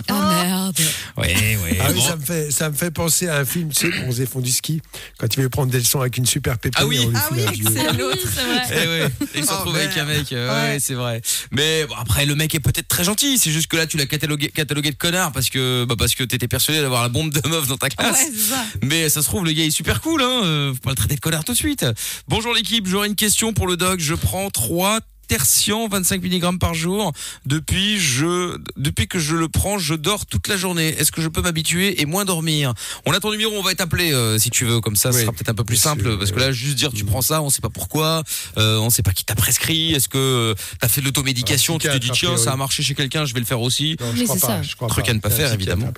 Ah 0.08 0.42
merde. 0.44 0.76
Oui, 1.18 1.28
oui. 1.64 1.76
Ah 1.80 1.86
oui, 1.90 1.94
bon. 1.94 2.00
ça 2.02 2.16
me 2.16 2.24
fait, 2.24 2.50
ça 2.50 2.68
me 2.70 2.74
fait 2.74 2.90
penser 2.90 3.28
à 3.28 3.36
un 3.38 3.44
film, 3.44 3.68
tu 3.72 3.90
sais, 3.92 3.98
on 4.04 4.06
faisait 4.10 4.26
fond 4.26 4.40
du 4.40 4.50
ski, 4.50 4.80
quand 5.18 5.32
il 5.36 5.42
veut 5.42 5.48
prendre 5.48 5.70
des 5.70 5.78
leçons 5.78 6.00
avec 6.00 6.16
une 6.16 6.26
super 6.26 6.58
pépère. 6.58 6.82
Ah 6.82 6.86
oui. 6.86 6.98
on 7.04 7.08
lui 7.10 7.16
Ah 7.16 7.28
oui, 7.32 7.42
un 7.46 7.50
vieux- 7.52 7.66
c'est 7.72 7.92
l'autre. 7.96 8.18
Oui, 8.24 8.30
c'est 8.34 8.42
vrai. 8.44 8.62
Eh 8.84 8.88
ouais, 9.04 9.10
il 9.36 9.44
se 9.44 9.50
Oh, 9.52 9.56
retrouve 9.58 9.76
avec 9.76 9.96
un 9.96 10.04
merde. 10.04 10.18
mec, 10.18 10.32
euh, 10.32 10.48
ouais, 10.48 10.72
Ouais. 10.74 10.78
c'est 10.80 10.94
vrai. 10.94 11.20
Mais 11.52 11.86
bon, 11.86 11.94
après, 11.96 12.26
le 12.26 12.34
mec 12.34 12.54
est 12.54 12.60
peut-être 12.60 12.88
très 12.88 13.04
gentil. 13.04 13.38
C'est 13.38 13.50
juste 13.50 13.68
que 13.68 13.76
là, 13.76 13.86
tu 13.86 13.96
l'as 13.96 14.06
catalogué, 14.06 14.48
catalogué 14.48 14.90
de 14.90 14.96
connard 14.96 15.30
parce 15.32 15.48
que, 15.50 15.84
bah, 15.84 15.94
parce 15.96 16.14
que 16.14 16.24
t'étais 16.24 16.48
persuadé 16.48 16.80
d'avoir 16.88 17.02
la 17.02 17.08
bombe 17.08 17.32
de 17.32 17.46
meuf 17.48 17.66
dans 17.68 17.76
ta 17.76 17.88
classe. 17.90 18.12
Ouais, 18.18 18.30
c'est 18.34 18.50
ça. 18.54 18.64
Mais 18.82 19.08
ça 19.08 19.22
se 19.22 19.26
trouve, 19.28 19.44
le 19.44 19.52
gars 19.52 19.64
est 19.64 19.70
super 19.70 20.00
cool, 20.00 20.22
hein. 20.22 20.40
euh, 20.44 20.72
Faut 20.74 20.80
pas 20.80 20.90
le 20.90 20.96
traiter 20.96 21.14
de 21.14 21.20
connard 21.20 21.44
tout 21.44 21.52
de 21.52 21.56
suite. 21.58 21.84
Bonjour 22.28 22.54
l'équipe, 22.54 22.86
j'aurais 22.86 23.08
une 23.08 23.14
question 23.16 23.52
pour 23.52 23.66
le 23.66 23.76
doc. 23.76 24.00
Je 24.00 24.14
prends 24.14 24.48
3 24.50 25.00
tertian 25.28 25.88
25 25.88 26.22
mg 26.22 26.58
par 26.58 26.72
jour. 26.72 27.12
Depuis, 27.44 27.98
je, 28.00 28.56
depuis 28.78 29.06
que 29.08 29.18
je 29.18 29.36
le 29.36 29.46
prends, 29.50 29.78
je 29.78 29.92
dors 29.92 30.24
toute 30.24 30.48
la 30.48 30.56
journée. 30.56 30.88
Est-ce 30.98 31.12
que 31.12 31.20
je 31.20 31.28
peux 31.28 31.42
m'habituer 31.42 32.00
et 32.00 32.06
moins 32.06 32.24
dormir? 32.24 32.72
On 33.04 33.12
a 33.12 33.20
ton 33.20 33.30
numéro, 33.30 33.52
on 33.54 33.62
va 33.62 33.74
t'appeler 33.74 34.10
euh, 34.14 34.38
si 34.38 34.48
tu 34.48 34.64
veux. 34.64 34.80
Comme 34.80 34.96
ça, 34.96 35.12
ce 35.12 35.18
Oui, 35.18 35.22
sera 35.24 35.32
peut-être 35.32 35.50
un 35.50 35.54
peu 35.54 35.64
plus 35.64 35.76
simple. 35.76 36.02
sûr, 36.04 36.18
parce 36.18 36.32
que 36.32 36.38
là, 36.40 36.50
juste 36.50 36.76
dire 36.76 36.90
tu 36.94 37.04
prends 37.04 37.20
ça, 37.20 37.42
on 37.42 37.50
sait 37.50 37.60
pas 37.60 37.68
pourquoi, 37.68 38.22
euh, 38.56 38.78
on 38.78 38.88
sait 38.88 39.02
pas 39.02 39.12
qui 39.12 39.26
t'a 39.26 39.34
prescrit. 39.34 39.92
Est-ce 39.92 40.08
que 40.08 40.16
euh, 40.16 40.54
t'as 40.80 40.88
fait 40.88 41.02
de 41.02 41.06
l'automédication 41.06 41.78
Tu 41.78 41.88
te 41.88 41.96
dis 41.98 42.10
tiens, 42.10 42.38
ça 42.38 42.52
a 42.52 42.56
marché 42.56 42.82
chez 42.82 42.94
quelqu'un, 42.94 43.26
je 43.26 43.34
vais 43.34 43.40
le 43.40 43.46
faire 43.46 43.60
aussi. 43.60 43.96
Non, 44.00 44.06
Mais 44.14 44.20
je 44.20 44.24
crois 44.24 44.34
c'est 44.36 44.40
pas. 44.40 44.46
ça. 44.46 44.62
Je 44.62 44.76
crois 44.76 44.88
Truc 44.88 45.04
pas. 45.04 45.10
à 45.10 45.14
ne 45.14 45.20
pas 45.20 45.28
faire, 45.30 45.52
évidemment. 45.52 45.92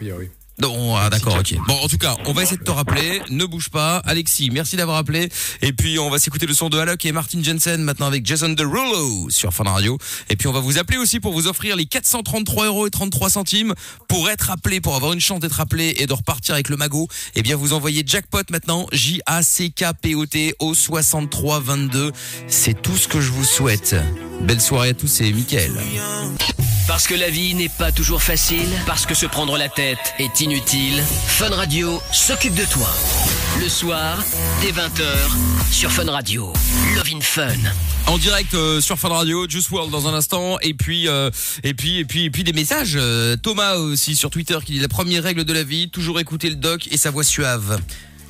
A. 0.60 0.66
Non, 0.66 0.96
ah, 0.96 1.10
d'accord, 1.10 1.36
ok. 1.38 1.54
Bon, 1.66 1.74
en 1.74 1.88
tout 1.88 1.98
cas, 1.98 2.16
on 2.26 2.32
va 2.32 2.42
essayer 2.42 2.56
de 2.56 2.64
te 2.64 2.70
rappeler. 2.70 3.22
Ne 3.30 3.44
bouge 3.44 3.70
pas. 3.70 3.98
Alexis, 3.98 4.50
merci 4.50 4.76
d'avoir 4.76 4.98
appelé. 4.98 5.28
Et 5.62 5.72
puis, 5.72 5.98
on 5.98 6.10
va 6.10 6.18
s'écouter 6.18 6.46
le 6.46 6.54
son 6.54 6.68
de 6.68 6.78
Alok 6.78 7.04
et 7.04 7.12
Martin 7.12 7.42
Jensen 7.42 7.82
maintenant 7.82 8.06
avec 8.06 8.26
Jason 8.26 8.50
Derulo 8.50 9.30
sur 9.30 9.52
Fun 9.52 9.64
Radio. 9.64 9.98
Et 10.28 10.36
puis, 10.36 10.48
on 10.48 10.52
va 10.52 10.60
vous 10.60 10.78
appeler 10.78 10.98
aussi 10.98 11.20
pour 11.20 11.32
vous 11.32 11.46
offrir 11.46 11.76
les 11.76 11.86
433 11.86 12.66
euros 12.66 12.86
et 12.86 12.90
33 12.90 13.30
centimes 13.30 13.74
pour 14.08 14.28
être 14.28 14.50
appelé, 14.50 14.80
pour 14.80 14.96
avoir 14.96 15.12
une 15.12 15.20
chance 15.20 15.40
d'être 15.40 15.60
appelé 15.60 15.94
et 15.98 16.06
de 16.06 16.12
repartir 16.12 16.54
avec 16.54 16.68
le 16.68 16.76
magot. 16.76 17.08
Eh 17.34 17.42
bien, 17.42 17.56
vous 17.56 17.72
envoyez 17.72 18.02
jackpot 18.06 18.42
maintenant. 18.50 18.86
J-A-C-K-P-O-T 18.92 20.54
au 20.58 20.74
63 20.74 21.60
22. 21.60 22.12
C'est 22.48 22.80
tout 22.80 22.96
ce 22.96 23.08
que 23.08 23.20
je 23.20 23.30
vous 23.30 23.44
souhaite. 23.44 23.96
Belle 24.42 24.60
soirée 24.60 24.90
à 24.90 24.94
tous, 24.94 25.08
c'est 25.08 25.30
Mickaël. 25.32 25.72
Parce 26.90 27.06
que 27.06 27.14
la 27.14 27.30
vie 27.30 27.54
n'est 27.54 27.68
pas 27.68 27.92
toujours 27.92 28.20
facile, 28.20 28.68
parce 28.84 29.06
que 29.06 29.14
se 29.14 29.26
prendre 29.26 29.56
la 29.56 29.68
tête 29.68 30.12
est 30.18 30.40
inutile, 30.40 30.49
Fun 30.52 31.50
Radio 31.50 32.02
s'occupe 32.10 32.56
de 32.56 32.64
toi. 32.64 32.88
Le 33.60 33.68
soir, 33.68 34.18
dès 34.60 34.72
20h, 34.72 35.70
sur 35.70 35.92
Fun 35.92 36.10
Radio. 36.10 36.52
Love 36.96 37.08
in 37.14 37.20
Fun. 37.20 37.54
En 38.08 38.18
direct 38.18 38.54
euh, 38.54 38.80
sur 38.80 38.98
Fun 38.98 39.10
Radio, 39.10 39.48
Juice 39.48 39.70
World 39.70 39.92
dans 39.92 40.08
un 40.08 40.14
instant, 40.14 40.58
et 40.58 40.74
puis 40.74 41.06
euh, 41.06 41.30
et 41.62 41.72
puis 41.72 41.98
et 41.98 42.04
puis 42.04 42.24
et 42.24 42.30
puis 42.30 42.42
des 42.42 42.52
messages. 42.52 42.94
Euh, 42.96 43.36
Thomas 43.36 43.76
aussi 43.76 44.16
sur 44.16 44.30
Twitter 44.30 44.58
qui 44.64 44.72
dit 44.72 44.80
la 44.80 44.88
première 44.88 45.22
règle 45.22 45.44
de 45.44 45.52
la 45.52 45.62
vie, 45.62 45.88
toujours 45.88 46.18
écouter 46.18 46.48
le 46.50 46.56
doc 46.56 46.88
et 46.90 46.96
sa 46.96 47.12
voix 47.12 47.22
suave. 47.22 47.78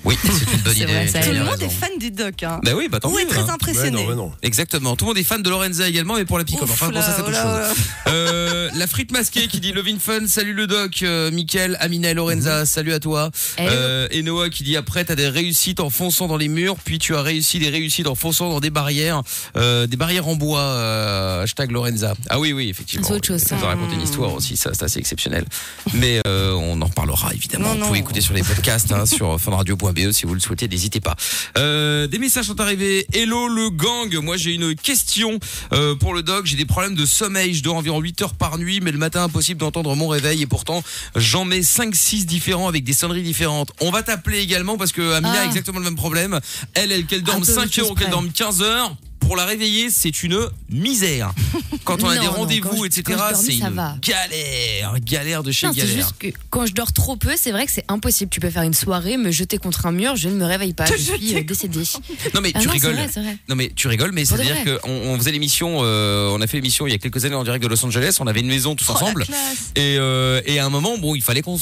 Oui, 0.05 0.17
c'est 0.23 0.29
une 0.55 0.63
bonne 0.63 0.73
idée. 0.77 0.87
vrai, 0.87 1.07
ça 1.09 1.21
Tout 1.21 1.33
le 1.33 1.45
monde 1.45 1.63
est 1.63 1.69
fan 1.69 1.91
du 1.99 2.11
doc. 2.11 2.43
Hein. 2.43 2.61
Bah 2.65 2.73
oui, 2.77 2.89
bah 2.91 3.01
tant 3.01 3.17
est 3.19 3.25
très 3.27 3.41
hein. 3.41 3.45
Ouais, 3.45 3.51
impressionné. 3.51 3.91
non, 4.03 4.09
mais 4.09 4.15
non. 4.17 4.33
Exactement. 4.43 4.97
Tout 4.97 5.05
le 5.05 5.09
monde 5.11 5.19
est 5.19 5.25
fan 5.25 5.43
de 5.43 5.51
Lorenza 5.51 5.89
également, 5.89 6.15
mais 6.15 6.25
pour 6.25 6.39
la 6.39 6.45
pick-up. 6.45 6.63
Ouf 6.63 6.71
Enfin, 6.73 6.89
bon, 6.89 7.01
ça 7.01 7.09
là, 7.09 7.15
c'est 7.17 7.23
autre 7.23 7.31
là, 7.33 7.43
chose. 7.43 7.77
là. 8.07 8.13
Euh, 8.13 8.71
la 8.75 8.87
frite 8.87 9.13
masquée 9.13 9.47
qui 9.49 9.61
dit 9.61 9.73
Lovin 9.73 9.99
Fun, 9.99 10.27
salut 10.27 10.55
le 10.55 10.67
doc, 10.67 11.03
euh, 11.03 11.31
Mickaël, 11.31 11.77
Amina 11.81 12.11
et 12.11 12.15
Lorenza, 12.15 12.65
salut 12.67 12.93
à 12.93 13.01
toi. 13.01 13.31
Euh, 13.59 14.09
et 14.11 14.23
Noah 14.23 14.49
qui 14.49 14.63
dit 14.63 14.77
après 14.77 15.05
t'as 15.05 15.15
des 15.17 15.29
réussites 15.29 15.81
en 15.81 15.91
fonçant 15.91 16.27
dans 16.29 16.37
les 16.37 16.49
murs, 16.49 16.77
puis 16.83 16.99
tu 16.99 17.15
as 17.15 17.23
réussi 17.23 17.59
des 17.59 17.69
réussites 17.69 18.07
en 18.07 18.15
fonçant 18.15 18.49
dans 18.49 18.61
des 18.61 18.71
barrières, 18.71 19.23
euh, 19.57 19.87
des 19.87 19.97
barrières 19.97 20.29
en 20.29 20.37
bois. 20.37 20.61
euh, 20.61 21.43
hashtag 21.43 21.71
Lorenza. 21.73 22.15
Ah 22.29 22.39
oui 22.41 22.53
oui 22.53 22.69
effectivement. 22.71 23.07
C'est 23.07 23.15
autre 23.15 23.27
chose, 23.27 23.43
Ça 23.43 23.57
raconté 23.57 23.95
une 23.95 24.03
histoire 24.03 24.33
aussi, 24.33 24.57
ça 24.57 24.71
c'est 24.73 24.85
assez 24.85 24.99
exceptionnel. 24.99 25.45
Mais 25.95 26.21
euh, 26.27 26.53
on 26.55 26.81
en 26.81 26.87
reparlera 26.87 27.33
évidemment. 27.35 27.75
Non, 27.75 27.81
vous 27.81 27.87
pouvez 27.89 27.99
écouter 27.99 28.21
sur 28.21 28.35
les 28.35 28.43
podcasts 28.43 28.93
hein, 28.93 29.05
sur 29.07 29.39
si 30.13 30.27
vous 30.27 30.35
le 30.35 30.41
souhaitez, 30.41 30.69
n'hésitez 30.69 31.01
pas. 31.01 31.17
Euh, 31.59 32.07
des 32.07 32.19
messages 32.19 32.47
sont 32.47 32.61
arrivés. 32.61 33.07
Hello 33.13 33.49
le 33.49 33.71
gang, 33.71 34.15
moi 34.23 34.37
j'ai 34.37 34.53
une 34.55 34.75
question 34.75 35.39
euh, 35.73 35.95
pour 35.95 36.15
le 36.15 36.23
doc. 36.23 36.47
J'ai 36.47 36.57
des 36.57 36.65
problèmes 36.65 36.95
de 36.95 37.07
sommeil. 37.07 37.55
Je 37.55 37.63
dors 37.63 37.77
environ 37.77 38.01
8 38.01 38.23
heures 38.23 38.35
par 38.35 38.59
nuit, 38.59 38.81
mais 38.81 38.93
le 38.93 38.99
matin 38.99 39.23
impossible 39.25 39.61
d'entendre 39.61 39.95
mon 39.97 40.09
réveil 40.09 40.43
et 40.43 40.47
pourtant 40.47 40.83
j'en 41.17 41.45
mets 41.45 41.61
5-6 41.61 42.25
différents 42.25 42.69
avec 42.69 42.85
des 42.85 42.93
sonneries 42.93 43.23
différentes. 43.23 43.73
On 43.81 43.91
va 43.91 44.03
t'appeler 44.03 44.41
également 44.41 44.77
parce 44.77 44.93
que 44.93 45.13
Amina 45.13 45.33
a 45.33 45.43
Ah. 45.43 45.47
exactement 45.47 45.79
le 45.79 45.85
même 45.85 45.97
problème. 45.97 46.41
Elle, 46.75 46.93
elle 46.93 47.07
qu'elle 47.07 47.21
Un 47.21 47.25
dorme 47.25 47.45
peu 47.45 47.53
5 47.53 47.73
chose 47.73 47.85
heures 47.85 47.91
ou 47.91 47.95
qu'elle 47.95 48.11
dorme 48.11 48.31
15 48.31 48.63
heures. 48.63 48.97
Pour 49.31 49.37
la 49.37 49.45
réveiller, 49.45 49.91
c'est 49.91 50.25
une 50.25 50.41
misère. 50.71 51.33
Quand 51.85 52.03
on 52.03 52.09
a 52.09 52.17
Non, 52.17 52.21
des 52.21 52.27
non, 52.27 52.33
rendez-vous, 52.33 52.85
etc., 52.85 53.17
c'est 53.41 53.59
une 53.59 53.69
va. 53.69 53.95
galère, 54.03 54.95
galère 55.05 55.45
de 55.45 55.53
chez 55.53 55.69
Non, 55.69 55.73
c'est 55.73 55.83
galère. 55.83 55.95
juste 55.99 56.15
que 56.19 56.27
quand 56.51 56.67
je 56.67 56.73
dors 56.75 56.93
trop 56.93 57.15
peu, 57.15 57.31
c'est 57.37 57.53
vrai 57.53 57.65
que 57.65 57.71
c'est 57.71 57.85
impossible. 57.87 58.29
Tu 58.29 58.41
peux 58.41 58.51
faire 58.51 58.65
une 58.65 58.75
soirée, 58.75 59.17
me 59.19 59.31
jeter 59.31 59.59
contre 59.59 59.87
un 59.87 59.93
mur, 59.93 60.17
je 60.17 60.29
ne 60.29 60.35
me 60.35 60.45
réveille 60.45 60.73
pas. 60.75 60.85
Je 60.87 60.97
suis 60.97 61.37
euh, 61.37 61.45
décédée. 61.45 61.85
Non 62.35 62.41
mais 62.41 62.51
Ah 62.55 62.59
tu 62.59 62.65
c'est 62.67 62.73
rigoles. 62.73 62.95
vrai, 62.95 63.09
c'est 63.13 63.21
vrai. 63.23 63.39
Non 63.49 63.55
mais 63.55 63.71
tu 63.77 63.87
rigoles, 63.87 64.11
mais 64.11 64.23
de 64.23 64.27
c'est-à-dire 64.27 64.57
vrai. 64.65 64.79
qu'on 64.83 64.91
on 64.91 65.17
faisait 65.17 65.31
l'émission, 65.31 65.79
euh, 65.85 66.29
on 66.33 66.41
a 66.41 66.49
fait 66.49 66.57
l'émission 66.57 66.89
il 66.89 66.91
y 66.91 66.95
a 66.95 66.99
quelques 66.99 67.25
années 67.25 67.37
en 67.37 67.45
direct 67.45 67.63
de 67.63 67.69
Los 67.69 67.85
Angeles, 67.87 68.17
on 68.19 68.27
avait 68.27 68.41
une 68.41 68.49
maison 68.49 68.75
tous 68.75 68.87
Oh, 68.89 68.95
ensemble. 68.95 69.27
Et, 69.77 69.97
euh, 70.01 70.41
et 70.45 70.59
à 70.59 70.67
un 70.67 70.71
moment, 70.71 70.99
bon, 70.99 71.15
il 71.15 71.23
fallait 71.23 71.43
qu'on 71.43 71.57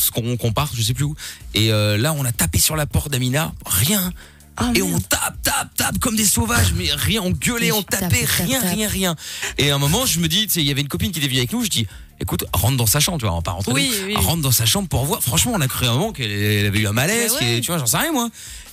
parte, 0.55 0.73
je 0.75 0.81
sais 0.81 0.95
plus 0.95 1.05
où. 1.05 1.15
Et 1.55 1.69
là, 1.69 2.15
on 2.17 2.25
a 2.25 2.33
tapé 2.33 2.61
sur 2.61 2.77
la 2.77 2.87
porte 2.87 3.13
d'Amina, 3.13 3.53
rien. 3.67 4.11
Ah, 4.61 4.73
et 4.75 4.83
merde. 4.83 4.95
on 4.95 5.01
tape, 5.01 5.43
tape, 5.43 5.75
tape 5.77 5.99
comme 6.01 6.17
des 6.17 6.25
sauvages, 6.25 6.73
mais 6.77 6.89
rien, 6.93 7.23
on 7.23 7.31
gueulait, 7.31 7.73
on 7.73 7.83
tapait, 7.83 8.25
tape, 8.25 8.47
rien, 8.47 8.61
tape. 8.61 8.71
rien, 8.73 8.89
rien. 8.89 9.17
Et 9.57 9.71
à 9.71 9.77
un 9.77 9.79
moment, 9.79 10.05
je 10.05 10.19
me 10.19 10.29
dis, 10.29 10.47
tu 10.47 10.55
sais, 10.55 10.61
il 10.61 10.67
y 10.67 10.71
avait 10.71 10.81
une 10.81 10.89
copine 10.89 11.13
qui 11.13 11.19
était 11.19 11.29
venue 11.29 11.39
avec 11.39 11.53
nous, 11.53 11.63
je 11.63 11.71
dis, 11.71 11.87
écoute, 12.21 12.45
rentre 12.53 12.77
dans 12.77 12.87
sa 12.87 13.01
chambre, 13.01 13.19
tu 13.19 13.25
vois, 13.25 13.33
on 13.33 13.39
va 13.39 13.43
pas 13.43 13.53
rentrer. 13.53 13.73
Oui, 13.73 13.91
oui, 13.93 14.15
oui. 14.17 14.17
Rentre 14.17 14.43
dans 14.43 14.51
sa 14.51 14.67
chambre 14.67 14.89
pour 14.89 15.05
voir. 15.05 15.23
Franchement, 15.23 15.53
on 15.55 15.61
a 15.61 15.69
cru 15.69 15.87
un 15.87 15.93
moment 15.93 16.13
qu'elle 16.13 16.31
elle 16.31 16.67
avait 16.67 16.81
eu 16.81 16.87
un 16.87 16.93
malaise, 16.93 17.33
ouais. 17.41 17.61
tu 17.61 17.69
vois, 17.69 17.79
j'en 17.79 17.87
sais 17.87 17.99
rien 17.99 18.13
moi. 18.13 18.29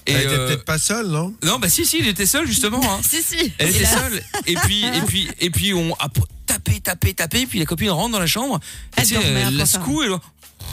Et 0.08 0.12
Elle 0.12 0.22
était 0.22 0.34
euh, 0.34 0.48
peut-être 0.48 0.66
pas 0.66 0.78
seule, 0.78 1.08
non? 1.08 1.34
Non, 1.44 1.58
bah 1.58 1.68
si, 1.70 1.86
si, 1.86 1.98
il 2.00 2.08
était 2.08 2.28
seul 2.28 2.46
justement. 2.48 2.82
Hein. 2.84 3.00
Si, 3.08 3.24
si. 3.24 3.52
Elle 3.58 3.70
était 3.70 3.86
seule. 3.86 4.22
Et 4.46 4.56
puis, 4.56 4.86
et 4.86 5.02
puis, 5.02 5.28
et 5.40 5.50
puis, 5.50 5.74
on 5.74 5.94
a 5.96 6.10
tapé, 6.46 6.80
tapé, 6.80 7.14
tapé. 7.14 7.48
Puis 7.48 7.60
la 7.60 7.66
copine 7.66 7.90
rentre 7.90 8.12
dans 8.12 8.20
la 8.20 8.28
chambre. 8.28 8.60
Et 8.98 9.02
Elle 9.02 9.06
sais, 9.08 9.16
dormait 9.16 9.46
elle 9.48 9.58
la 9.58 9.66
secoue. 9.66 10.04
Elle, 10.04 10.12
C'est 10.12 10.68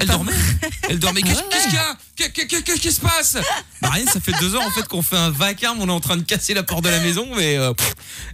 elle 0.00 0.06
pas 0.06 0.12
dormait. 0.14 0.32
Elle 0.88 0.98
dormait. 0.98 1.22
Qu'est-ce 1.22 1.64
qu'il 1.64 1.74
y 1.74 1.76
a? 1.78 1.96
Qu'est- 2.16 2.30
qu'est- 2.30 2.46
qu'est- 2.46 2.62
Qu'est-ce 2.62 2.80
qui 2.80 2.92
se 2.92 3.00
passe? 3.00 3.36
Bah 3.80 3.90
rien. 3.90 4.06
Ça 4.06 4.20
fait 4.20 4.32
deux 4.40 4.54
heures 4.54 4.66
en 4.66 4.70
fait 4.70 4.86
qu'on 4.88 5.02
fait 5.02 5.16
un 5.16 5.30
vacarme. 5.30 5.78
On 5.80 5.88
est 5.88 5.92
en 5.92 6.00
train 6.00 6.16
de 6.16 6.22
casser 6.22 6.54
la 6.54 6.62
porte 6.62 6.84
de 6.84 6.88
la 6.90 7.00
maison, 7.00 7.26
mais 7.36 7.56
euh, 7.58 7.72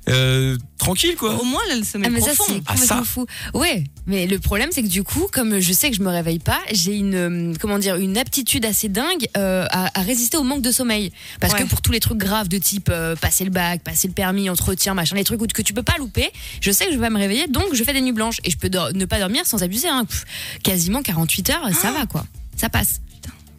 euh, 0.09 0.57
tranquille 0.79 1.17
quoi. 1.17 1.35
Au 1.41 1.45
moins, 1.45 1.61
là, 1.69 1.77
le 1.77 1.85
sommeil 1.85 2.09
Ah, 2.09 2.11
mais 2.15 2.21
ça, 2.21 2.35
profond. 2.35 2.55
c'est 2.55 2.63
Ah, 2.67 2.77
ça. 2.77 3.03
fou. 3.05 3.27
Ouais, 3.55 3.85
mais 4.07 4.27
le 4.27 4.39
problème, 4.39 4.71
c'est 4.73 4.83
que 4.83 4.89
du 4.89 5.03
coup, 5.05 5.29
comme 5.33 5.59
je 5.59 5.73
sais 5.73 5.91
que 5.91 5.97
je 5.97 6.03
me 6.03 6.09
réveille 6.09 6.39
pas, 6.39 6.61
j'ai 6.73 6.95
une, 6.97 7.15
euh, 7.15 7.55
comment 7.61 7.79
dire, 7.79 7.97
une 7.97 8.17
aptitude 8.17 8.65
assez 8.65 8.89
dingue 8.89 9.27
euh, 9.37 9.67
à, 9.71 9.99
à 9.99 10.03
résister 10.03 10.37
au 10.37 10.43
manque 10.45 10.63
de 10.63 10.73
sommeil. 10.73 11.13
Parce 11.41 11.53
Ouais. 11.53 11.61
que 11.63 11.69
pour 11.69 11.83
tous 11.83 11.93
les 11.93 12.01
trucs 12.01 12.19
graves 12.19 12.49
de 12.49 12.59
type 12.59 12.89
euh, 12.91 13.17
passer 13.17 13.45
le 13.45 13.51
bac, 13.51 13.83
passer 13.83 14.09
le 14.09 14.15
permis, 14.15 14.49
entretien, 14.49 14.95
machin, 14.95 15.17
les 15.17 15.25
trucs 15.25 15.43
où- 15.43 15.47
que 15.47 15.63
tu 15.63 15.73
peux 15.75 15.83
pas 15.83 15.97
louper, 15.99 16.31
je 16.61 16.71
sais 16.71 16.87
que 16.87 16.93
je 16.93 16.99
vais 16.99 17.11
me 17.11 17.19
réveiller, 17.19 17.47
donc 17.49 17.67
je 17.75 17.83
fais 17.85 17.93
des 17.93 18.01
nuits 18.01 18.13
blanches. 18.13 18.39
Et 18.45 18.51
je 18.51 18.57
peux 18.57 18.69
ne 18.69 19.05
pas 19.05 19.19
dormir 19.19 19.45
sans 19.47 19.63
abuser, 19.63 19.89
hein. 19.89 20.05
Pff, 20.05 20.25
quasiment 20.63 21.03
48 21.03 21.51
heures, 21.51 21.69
ça 21.75 21.91
va 21.93 22.07
quoi. 22.07 22.25
Ça 22.57 22.69
passe. 22.69 23.01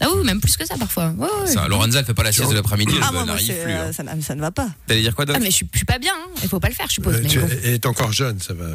Ah 0.02 0.08
oui, 0.16 0.24
même 0.24 0.40
plus 0.42 0.56
que 0.58 0.66
ça 0.66 0.76
parfois. 0.78 1.14
Ouais, 1.18 1.28
ouais. 1.42 1.48
Ça, 1.48 1.68
Lorenza, 1.68 2.00
elle 2.00 2.06
fait 2.06 2.14
pas 2.14 2.24
la 2.24 2.32
sieste 2.32 2.50
de 2.52 2.56
l'après-midi, 2.56 2.94
elle, 2.96 3.04
Ah, 3.06 3.12
moi, 3.12 3.26
n'arrive 3.26 3.48
plus. 3.48 3.72
euh, 3.72 3.90
hein. 3.90 3.94
ça, 3.94 4.04
n'a- 4.04 4.22
ça 4.22 4.36
ne 4.36 4.42
va 4.42 4.52
pas. 4.52 4.70
T'allais 4.88 5.02
dire 5.02 5.16
quoi, 5.16 5.26
Doc 5.26 5.36
Ah, 5.38 5.40
mais 5.40 5.50
je 5.52 5.56
suis, 5.56 5.68
je 5.74 5.78
suis 5.80 5.86
pas 5.86 6.00
bien, 6.00 6.14
hein. 6.16 6.30
il 6.42 6.48
faut 6.50 6.60
pas 6.60 6.70
le 6.70 6.74
faire, 6.76 6.88
je 6.88 6.94
suppose. 6.94 7.16
Euh, 7.16 7.20
mais 7.24 7.28
tu- 7.30 7.40
bon. 7.40 7.48
Elle 7.64 7.74
est 7.74 7.86
encore 7.86 8.12
jeune, 8.14 8.40
ça 8.40 8.54
va. 8.54 8.66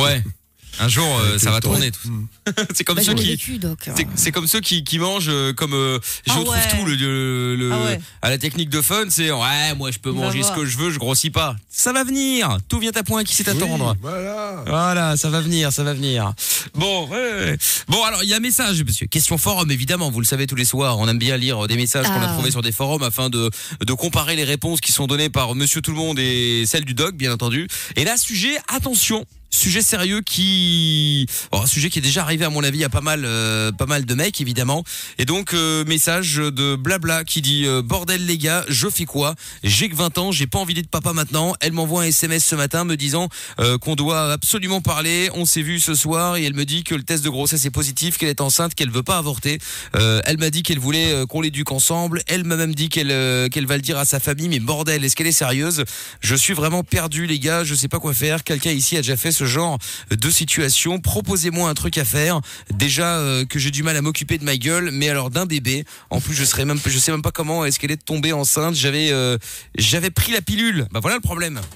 Ouais. 0.00 0.22
Un 0.78 0.88
jour, 0.88 1.06
euh, 1.18 1.38
ça 1.38 1.50
va 1.50 1.60
tourner. 1.60 1.90
Tout. 1.90 2.26
c'est 2.74 2.84
comme 2.84 2.96
Bah, 2.96 3.02
ceux 3.02 3.12
j'en 3.12 3.18
ai 3.18 3.22
qui. 3.22 3.30
vécu, 3.30 3.58
donc. 3.58 3.88
euh, 3.88 3.92
C'est, 3.96 4.06
c'est 4.14 4.32
comme 4.32 4.46
ceux 4.46 4.60
qui, 4.60 4.84
qui 4.84 4.98
mangent 4.98 5.28
euh, 5.28 5.52
comme 5.52 5.74
euh, 5.74 5.98
je 6.26 6.32
Ah 6.32 6.34
trouve 6.36 6.48
ouais. 6.50 6.58
tout 6.70 6.84
le, 6.86 6.94
le- 6.94 7.54
le- 7.56 7.72
Ah 7.72 7.84
ouais. 7.84 8.00
à 8.22 8.30
la 8.30 8.38
technique 8.38 8.70
de 8.70 8.80
fun 8.80 9.04
c'est 9.08 9.30
ouais 9.30 9.74
moi 9.76 9.90
je 9.90 9.98
peux 9.98 10.10
va 10.10 10.16
manger 10.16 10.38
ce 10.42 10.46
voir. 10.48 10.58
que 10.58 10.64
je 10.66 10.78
veux 10.78 10.90
je 10.90 10.98
grossis 10.98 11.30
pas 11.30 11.56
ça 11.68 11.92
va 11.92 12.04
venir 12.04 12.56
tout 12.68 12.78
vient 12.78 12.92
à 12.94 13.02
point 13.02 13.24
qui 13.24 13.34
sait 13.34 13.48
attendre 13.48 13.90
Oui, 13.92 13.98
voilà. 14.02 14.64
Voilà, 14.66 15.16
ça 15.16 15.28
va 15.30 15.40
venir, 15.40 15.72
ça 15.72 15.82
va 15.82 15.94
venir. 15.94 16.32
Bon, 16.74 17.06
ouais, 17.08 17.16
ouais. 17.16 17.58
bon 17.88 18.02
alors 18.04 18.22
il 18.22 18.28
y 18.28 18.34
a 18.34 18.36
un 18.36 18.40
message, 18.40 18.82
monsieur. 18.84 19.06
Question 19.06 19.38
forum, 19.38 19.70
évidemment, 19.70 20.10
vous 20.10 20.20
le 20.20 20.26
savez 20.26 20.46
tous 20.46 20.54
les 20.56 20.64
soirs. 20.64 20.98
On 20.98 21.08
aime 21.08 21.18
bien 21.18 21.36
lire 21.36 21.66
des 21.66 21.76
messages 21.76 22.06
qu'on 22.06 22.20
a 22.20 22.28
Ah. 22.28 22.32
trouvés 22.34 22.50
sur 22.50 22.62
des 22.62 22.72
forums 22.72 23.02
afin 23.02 23.30
de 23.30 23.50
de 23.84 23.92
comparer 23.94 24.36
les 24.36 24.44
réponses 24.44 24.80
qui 24.80 24.92
sont 24.92 25.06
données 25.06 25.30
par 25.30 25.54
Monsieur 25.54 25.80
Tout 25.80 25.90
le 25.92 25.96
Monde 25.96 26.18
et 26.18 26.64
celles 26.66 26.84
du 26.84 26.94
Doc, 26.94 27.14
bien 27.16 27.32
entendu. 27.32 27.66
Et 27.96 28.04
là, 28.04 28.16
sujet, 28.16 28.56
attention. 28.68 29.24
Sujet 29.50 29.82
sérieux 29.82 30.20
qui, 30.20 31.26
bon, 31.50 31.62
un 31.62 31.66
sujet 31.66 31.90
qui 31.90 31.98
est 31.98 32.02
déjà 32.02 32.22
arrivé 32.22 32.44
à 32.44 32.50
mon 32.50 32.62
avis 32.62 32.84
à 32.84 32.88
pas 32.88 33.00
mal, 33.00 33.24
euh, 33.24 33.72
pas 33.72 33.86
mal 33.86 34.04
de 34.04 34.14
mecs 34.14 34.40
évidemment. 34.40 34.84
Et 35.18 35.24
donc 35.24 35.54
euh, 35.54 35.84
message 35.84 36.36
de 36.36 36.76
blabla 36.76 37.24
qui 37.24 37.42
dit 37.42 37.66
euh, 37.66 37.82
bordel 37.82 38.24
les 38.26 38.38
gars, 38.38 38.64
je 38.68 38.88
fais 38.88 39.04
quoi? 39.04 39.34
J'ai 39.64 39.88
que 39.88 39.96
20 39.96 40.18
ans, 40.18 40.32
j'ai 40.32 40.46
pas 40.46 40.58
envie 40.58 40.74
d'être 40.74 40.88
papa 40.88 41.12
maintenant. 41.12 41.54
Elle 41.60 41.72
m'envoie 41.72 42.02
un 42.02 42.06
SMS 42.06 42.44
ce 42.44 42.54
matin 42.54 42.84
me 42.84 42.96
disant 42.96 43.28
euh, 43.58 43.78
qu'on 43.78 43.96
doit 43.96 44.32
absolument 44.32 44.80
parler. 44.80 45.30
On 45.34 45.44
s'est 45.44 45.62
vu 45.62 45.80
ce 45.80 45.94
soir 45.94 46.36
et 46.36 46.44
elle 46.44 46.54
me 46.54 46.64
dit 46.64 46.84
que 46.84 46.94
le 46.94 47.02
test 47.02 47.24
de 47.24 47.30
grossesse 47.30 47.64
est 47.64 47.70
positif, 47.70 48.18
qu'elle 48.18 48.28
est 48.28 48.40
enceinte, 48.40 48.74
qu'elle 48.74 48.90
veut 48.90 49.02
pas 49.02 49.18
avorter. 49.18 49.58
Euh, 49.96 50.20
elle 50.24 50.38
m'a 50.38 50.50
dit 50.50 50.62
qu'elle 50.62 50.78
voulait 50.78 51.12
euh, 51.12 51.26
qu'on 51.26 51.40
l'éduque 51.40 51.72
ensemble. 51.72 52.22
Elle 52.26 52.44
m'a 52.44 52.56
même 52.56 52.74
dit 52.74 52.88
qu'elle 52.88 53.10
qu'elle 53.50 53.66
va 53.66 53.76
le 53.76 53.82
dire 53.82 53.98
à 53.98 54.04
sa 54.04 54.20
famille. 54.20 54.48
Mais 54.48 54.60
bordel, 54.60 55.04
est-ce 55.04 55.16
qu'elle 55.16 55.26
est 55.26 55.32
sérieuse? 55.32 55.84
Je 56.20 56.34
suis 56.34 56.54
vraiment 56.54 56.82
perdu 56.82 57.26
les 57.26 57.38
gars. 57.38 57.64
Je 57.64 57.74
sais 57.74 57.88
pas 57.88 57.98
quoi 57.98 58.14
faire. 58.14 58.44
Quelqu'un 58.44 58.70
ici 58.70 58.96
a 58.96 59.00
déjà 59.00 59.16
fait 59.16 59.32
ce 59.32 59.39
genre 59.46 59.78
de 60.10 60.30
situation. 60.30 61.00
Proposez-moi 61.00 61.68
un 61.68 61.74
truc 61.74 61.98
à 61.98 62.04
faire. 62.04 62.40
Déjà 62.70 63.18
euh, 63.18 63.44
que 63.44 63.58
j'ai 63.58 63.70
du 63.70 63.82
mal 63.82 63.96
à 63.96 64.02
m'occuper 64.02 64.38
de 64.38 64.44
ma 64.44 64.56
gueule, 64.56 64.90
mais 64.92 65.08
alors 65.08 65.30
d'un 65.30 65.46
bébé. 65.46 65.84
En 66.10 66.20
plus, 66.20 66.34
je 66.34 66.44
serais 66.44 66.64
même, 66.64 66.78
je 66.84 66.98
sais 66.98 67.10
même 67.12 67.22
pas 67.22 67.32
comment 67.32 67.64
est-ce 67.64 67.78
qu'elle 67.78 67.90
est 67.92 68.04
tombée 68.04 68.32
enceinte. 68.32 68.74
J'avais, 68.74 69.10
euh, 69.12 69.38
j'avais 69.76 70.10
pris 70.10 70.32
la 70.32 70.40
pilule. 70.40 70.86
Bah 70.92 71.00
voilà 71.00 71.16
le 71.16 71.22
problème. 71.22 71.60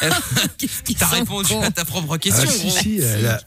T'as 0.98 1.06
répondu 1.06 1.54
à 1.54 1.70
ta 1.70 1.84
propre 1.84 2.14
Ah, 2.14 2.18
question. 2.18 2.48
si, 2.48 2.68
gros. 2.68 2.78
si, 2.78 2.98
la, 2.98 3.40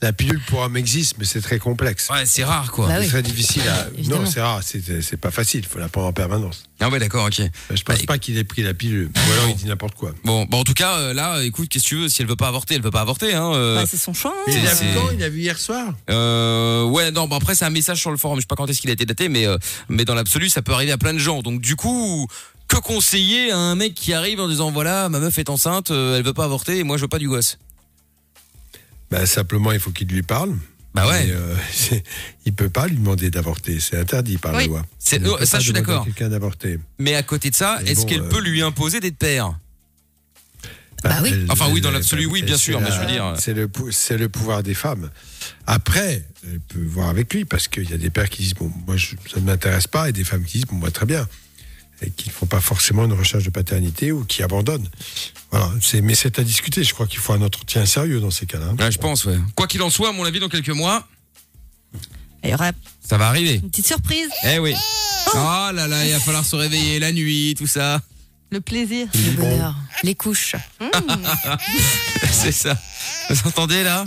la 0.00 0.12
pilule 0.12 0.40
pour 0.46 0.60
homme 0.60 0.76
existe, 0.76 1.16
mais 1.18 1.24
c'est 1.24 1.40
très 1.40 1.58
complexe. 1.58 2.08
Ouais, 2.10 2.24
c'est 2.24 2.44
rare 2.44 2.70
quoi. 2.70 2.86
Bah 2.86 2.94
C'est 2.98 3.00
oui. 3.04 3.08
très 3.08 3.22
difficile 3.22 3.62
à. 3.68 3.88
Évidemment. 3.98 4.22
Non, 4.22 4.30
c'est 4.30 4.40
rare, 4.40 4.60
c'est 4.62 5.02
c'est 5.02 5.16
pas 5.16 5.30
facile, 5.32 5.60
il 5.60 5.66
faut 5.66 5.78
la 5.80 5.88
prendre 5.88 6.06
en 6.06 6.12
permanence. 6.12 6.62
Ah 6.80 6.88
ouais, 6.88 7.00
d'accord, 7.00 7.26
ok. 7.26 7.40
Je 7.74 7.82
pense 7.82 7.98
Bah, 7.98 8.04
pas 8.06 8.18
qu'il 8.18 8.38
ait 8.38 8.44
pris 8.44 8.62
la 8.62 8.72
pilule. 8.74 9.10
Ou 9.16 9.32
alors 9.32 9.48
il 9.48 9.56
dit 9.56 9.64
n'importe 9.66 9.94
quoi. 9.96 10.12
Bon, 10.24 10.44
bon, 10.44 10.60
en 10.60 10.64
tout 10.64 10.74
cas, 10.74 10.98
euh, 10.98 11.12
là, 11.12 11.42
écoute, 11.42 11.68
qu'est-ce 11.68 11.82
que 11.84 11.88
tu 11.88 11.96
veux 11.96 12.08
Si 12.08 12.22
elle 12.22 12.28
veut 12.28 12.36
pas 12.36 12.46
avorter, 12.48 12.76
elle 12.76 12.82
veut 12.82 12.92
pas 12.92 13.00
avorter, 13.00 13.34
hein. 13.34 13.50
euh, 13.52 13.74
Bah, 13.80 13.84
c'est 13.90 13.96
son 13.96 14.14
choix. 14.14 14.32
hein. 14.36 14.44
Il 14.52 14.64
a 14.66 14.74
c'est- 14.74 14.84
vu 14.84 14.94
quand? 14.94 15.08
Il 15.12 15.22
a 15.24 15.28
vu 15.28 15.40
hier 15.40 15.58
soir? 15.58 15.92
Euh, 16.10 16.84
ouais, 16.84 17.10
non, 17.10 17.26
bon 17.26 17.36
après 17.36 17.54
c'est 17.56 17.64
un 17.64 17.70
message 17.70 17.98
sur 18.00 18.10
le 18.12 18.16
forum, 18.16 18.36
je 18.38 18.42
sais 18.42 18.46
pas 18.46 18.54
quand 18.56 18.68
est-ce 18.70 18.80
qu'il 18.80 18.90
a 18.90 18.92
été 18.92 19.04
daté, 19.06 19.28
mais 19.28 19.46
euh, 19.46 19.58
mais 19.88 20.04
dans 20.04 20.14
l'absolu 20.14 20.48
ça 20.48 20.62
peut 20.62 20.72
arriver 20.72 20.92
à 20.92 20.98
plein 20.98 21.12
de 21.14 21.18
gens. 21.18 21.42
Donc 21.42 21.60
du 21.60 21.74
coup, 21.76 22.26
que 22.68 22.76
conseiller 22.76 23.50
à 23.50 23.58
un 23.58 23.74
mec 23.74 23.94
qui 23.94 24.12
arrive 24.12 24.38
en 24.40 24.48
disant 24.48 24.70
voilà 24.70 25.08
ma 25.08 25.18
meuf 25.18 25.38
est 25.38 25.50
enceinte, 25.50 25.90
euh, 25.90 26.16
elle 26.18 26.22
veut 26.24 26.32
pas 26.34 26.44
avorter 26.44 26.78
et 26.78 26.84
moi 26.84 26.96
je 26.96 27.02
veux 27.02 27.08
pas 27.08 27.18
du 27.18 27.28
gosse. 27.28 27.58
Bah, 29.10 29.26
Simplement, 29.26 29.72
il 29.72 29.80
faut 29.80 29.90
qu'il 29.90 30.08
lui 30.08 30.22
parle. 30.22 30.54
Bah 30.94 31.06
ouais. 31.06 31.26
Mais, 31.26 31.32
euh, 31.32 31.54
il 32.46 32.52
peut 32.54 32.70
pas 32.70 32.86
lui 32.86 32.96
demander 32.96 33.30
d'avorter, 33.30 33.78
c'est 33.78 33.98
interdit 33.98 34.38
par 34.38 34.52
la 34.52 34.58
Oui. 34.58 34.66
loi. 34.68 34.84
C'est- 34.98 35.24
oh, 35.26 35.36
ça, 35.44 35.52
pas 35.52 35.58
je 35.58 35.64
suis 35.64 35.72
d'accord. 35.72 36.04
Quelqu'un 36.04 36.28
d'avorter. 36.30 36.78
Mais 36.98 37.14
à 37.14 37.22
côté 37.22 37.50
de 37.50 37.54
ça, 37.54 37.78
est-ce 37.86 38.00
bon, 38.00 38.06
qu'elle 38.06 38.22
euh, 38.22 38.28
peut 38.28 38.40
lui 38.40 38.62
imposer 38.62 38.98
d'être 39.00 39.16
père? 39.18 39.54
Bah 41.04 41.18
oui. 41.22 41.30
elle- 41.32 41.46
Enfin, 41.50 41.68
oui, 41.70 41.80
dans 41.80 41.92
l'absolu, 41.92 42.26
oui, 42.26 42.42
bien 42.42 42.56
sûr, 42.56 42.80
mais 42.80 42.90
je 42.90 42.98
veux 42.98 43.06
dire- 43.06 43.34
C'est 43.38 43.54
le, 43.54 43.68
pou- 43.68 43.92
c'est 43.92 44.16
le 44.18 44.28
pouvoir 44.28 44.62
des 44.64 44.74
femmes. 44.74 45.10
Après, 45.66 46.24
elle 46.44 46.58
peut 46.60 46.82
voir 46.84 47.08
avec 47.08 47.32
lui, 47.32 47.44
parce 47.44 47.68
qu'il 47.68 47.88
y 47.88 47.92
a 47.94 47.98
des 47.98 48.10
pères 48.10 48.28
qui 48.28 48.42
disent 48.42 48.54
Bon, 48.54 48.72
moi, 48.86 48.96
je- 48.96 49.14
ça 49.32 49.38
ne 49.38 49.44
m'intéresse 49.44 49.86
pas, 49.86 50.08
et 50.08 50.12
des 50.12 50.24
femmes 50.24 50.42
qui 50.44 50.58
disent 50.58 50.66
Bon, 50.66 50.76
moi, 50.76 50.90
très 50.90 51.06
bien. 51.06 51.28
Et 52.02 52.10
qui 52.10 52.28
ne 52.28 52.32
font 52.32 52.46
pas 52.46 52.60
forcément 52.60 53.04
une 53.04 53.12
recherche 53.12 53.42
de 53.44 53.50
paternité 53.50 54.12
ou 54.12 54.24
qui 54.24 54.42
abandonnent. 54.44 54.88
Voilà, 55.50 55.68
c'est, 55.82 56.00
mais 56.00 56.14
c'est 56.14 56.38
à 56.38 56.44
discuter. 56.44 56.84
Je 56.84 56.94
crois 56.94 57.06
qu'il 57.08 57.18
faut 57.18 57.32
un 57.32 57.42
entretien 57.42 57.84
sérieux 57.86 58.20
dans 58.20 58.30
ces 58.30 58.46
cas-là. 58.46 58.72
Ouais, 58.78 58.92
je 58.92 58.98
pense, 58.98 59.24
ouais. 59.24 59.38
Quoi 59.56 59.66
qu'il 59.66 59.82
en 59.82 59.90
soit, 59.90 60.10
à 60.10 60.12
mon 60.12 60.24
avis, 60.24 60.38
dans 60.38 60.48
quelques 60.48 60.68
mois, 60.70 61.08
Il 62.44 62.50
y 62.50 62.54
aura 62.54 62.70
ça 63.08 63.16
va 63.18 63.26
arriver. 63.28 63.54
une 63.54 63.70
petite 63.70 63.86
surprise. 63.86 64.28
Eh 64.44 64.58
oui. 64.58 64.74
Oh 65.34 65.70
là 65.72 65.88
là, 65.88 66.06
il 66.06 66.12
va 66.12 66.20
falloir 66.20 66.44
se 66.44 66.54
réveiller 66.56 66.98
la 67.00 67.10
nuit, 67.10 67.54
tout 67.58 67.66
ça. 67.66 68.00
Le 68.50 68.60
plaisir. 68.60 69.08
Le 69.14 69.30
bonheur, 69.32 69.74
les 70.04 70.14
couches. 70.14 70.54
C'est 72.30 72.52
ça. 72.52 72.76
Vous 73.30 73.48
entendez 73.48 73.82
là? 73.82 74.04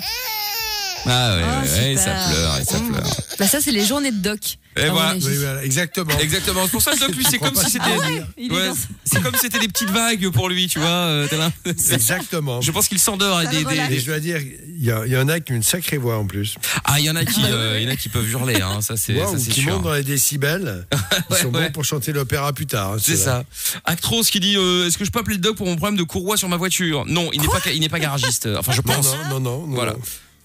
Ah 1.05 1.35
ouais, 1.35 1.43
Oh, 1.43 1.61
ouais, 1.65 1.69
ouais, 1.71 1.97
super. 1.97 2.03
ça 2.03 2.29
pleure, 2.31 2.57
et 2.59 2.63
ça 2.65 2.79
pleure. 2.79 3.15
Bah 3.39 3.47
ça 3.47 3.59
c'est 3.59 3.71
les 3.71 3.85
journées 3.85 4.11
de 4.11 4.17
doc. 4.19 4.57
Et 4.77 4.87
voilà. 4.89 5.09
avis. 5.09 5.25
Oui, 5.25 5.35
voilà, 5.37 5.63
exactement. 5.65 6.17
Exactement. 6.19 6.63
C'est 6.65 6.71
pour 6.71 6.81
ça 6.81 6.91
que 6.93 6.99
Doc, 6.99 7.15
lui, 7.15 7.25
c'est 7.29 7.39
comme 7.39 7.55
si 7.63 7.69
c'était. 7.69 7.89
Ouais, 7.89 8.69
c'est 9.03 9.21
comme 9.21 9.33
si 9.35 9.41
c'était 9.41 9.59
des 9.59 9.67
petites 9.67 9.89
vagues 9.89 10.29
pour 10.29 10.47
lui, 10.49 10.67
tu 10.67 10.79
vois. 10.79 10.87
euh, 10.89 11.27
là. 11.37 11.51
Exactement. 11.65 12.61
Je 12.61 12.71
pense 12.71 12.87
qu'il 12.87 12.99
s'endort. 12.99 13.41
Des, 13.49 13.63
des-. 13.63 13.93
Et 13.95 13.99
je 13.99 14.05
dois 14.05 14.19
dire, 14.19 14.37
il 14.39 14.85
y, 14.85 15.17
en 15.17 15.27
a 15.29 15.39
qui 15.39 15.51
ont 15.51 15.55
une 15.55 15.63
sacrée 15.63 15.97
voix 15.97 16.17
en 16.17 16.25
plus. 16.25 16.55
Ah, 16.85 16.99
il 16.99 17.05
y 17.05 17.09
en 17.09 17.15
a 17.15 17.25
qui, 17.25 17.41
euh, 17.45 17.79
il 17.79 17.85
y 17.85 17.89
en 17.89 17.91
a 17.91 17.95
qui 17.95 18.09
peuvent 18.09 18.29
hurler. 18.29 18.61
Hein. 18.61 18.81
Ça, 18.81 18.95
c'est, 18.97 19.15
c'est 19.37 19.51
qui 19.51 19.61
sûr. 19.61 19.73
montent 19.73 19.83
dans 19.83 19.93
les 19.93 20.03
décibels. 20.03 20.87
Ils 21.29 21.35
sont 21.35 21.53
ouais. 21.53 21.65
bons 21.67 21.71
pour 21.71 21.83
chanter 21.85 22.13
l'opéra 22.13 22.53
plus 22.53 22.65
tard. 22.67 22.93
hein, 22.93 22.97
C'est 23.01 23.17
ça. 23.17 23.43
Actros 23.85 24.23
qui 24.23 24.39
dit 24.39 24.55
euh, 24.57 24.87
Est-ce 24.87 24.97
que 24.97 25.05
je 25.05 25.11
peux 25.11 25.19
appeler 25.19 25.35
le 25.35 25.41
doc 25.41 25.57
pour 25.57 25.67
mon 25.67 25.75
problème 25.75 25.97
de 25.97 26.03
courroie 26.03 26.37
sur 26.37 26.47
ma 26.49 26.57
voiture? 26.57 27.03
Non, 27.07 27.29
il 27.33 27.41
n'est 27.41 27.47
pas, 27.47 27.59
il 27.73 27.79
n'est 27.81 27.89
pas 27.89 27.99
garagiste. 27.99 28.47
Enfin, 28.57 28.71
je 28.71 28.81
pense. 28.81 29.13
non, 29.29 29.39
non, 29.39 29.39
non. 29.39 29.67
non. 29.67 29.75
Voilà. 29.75 29.95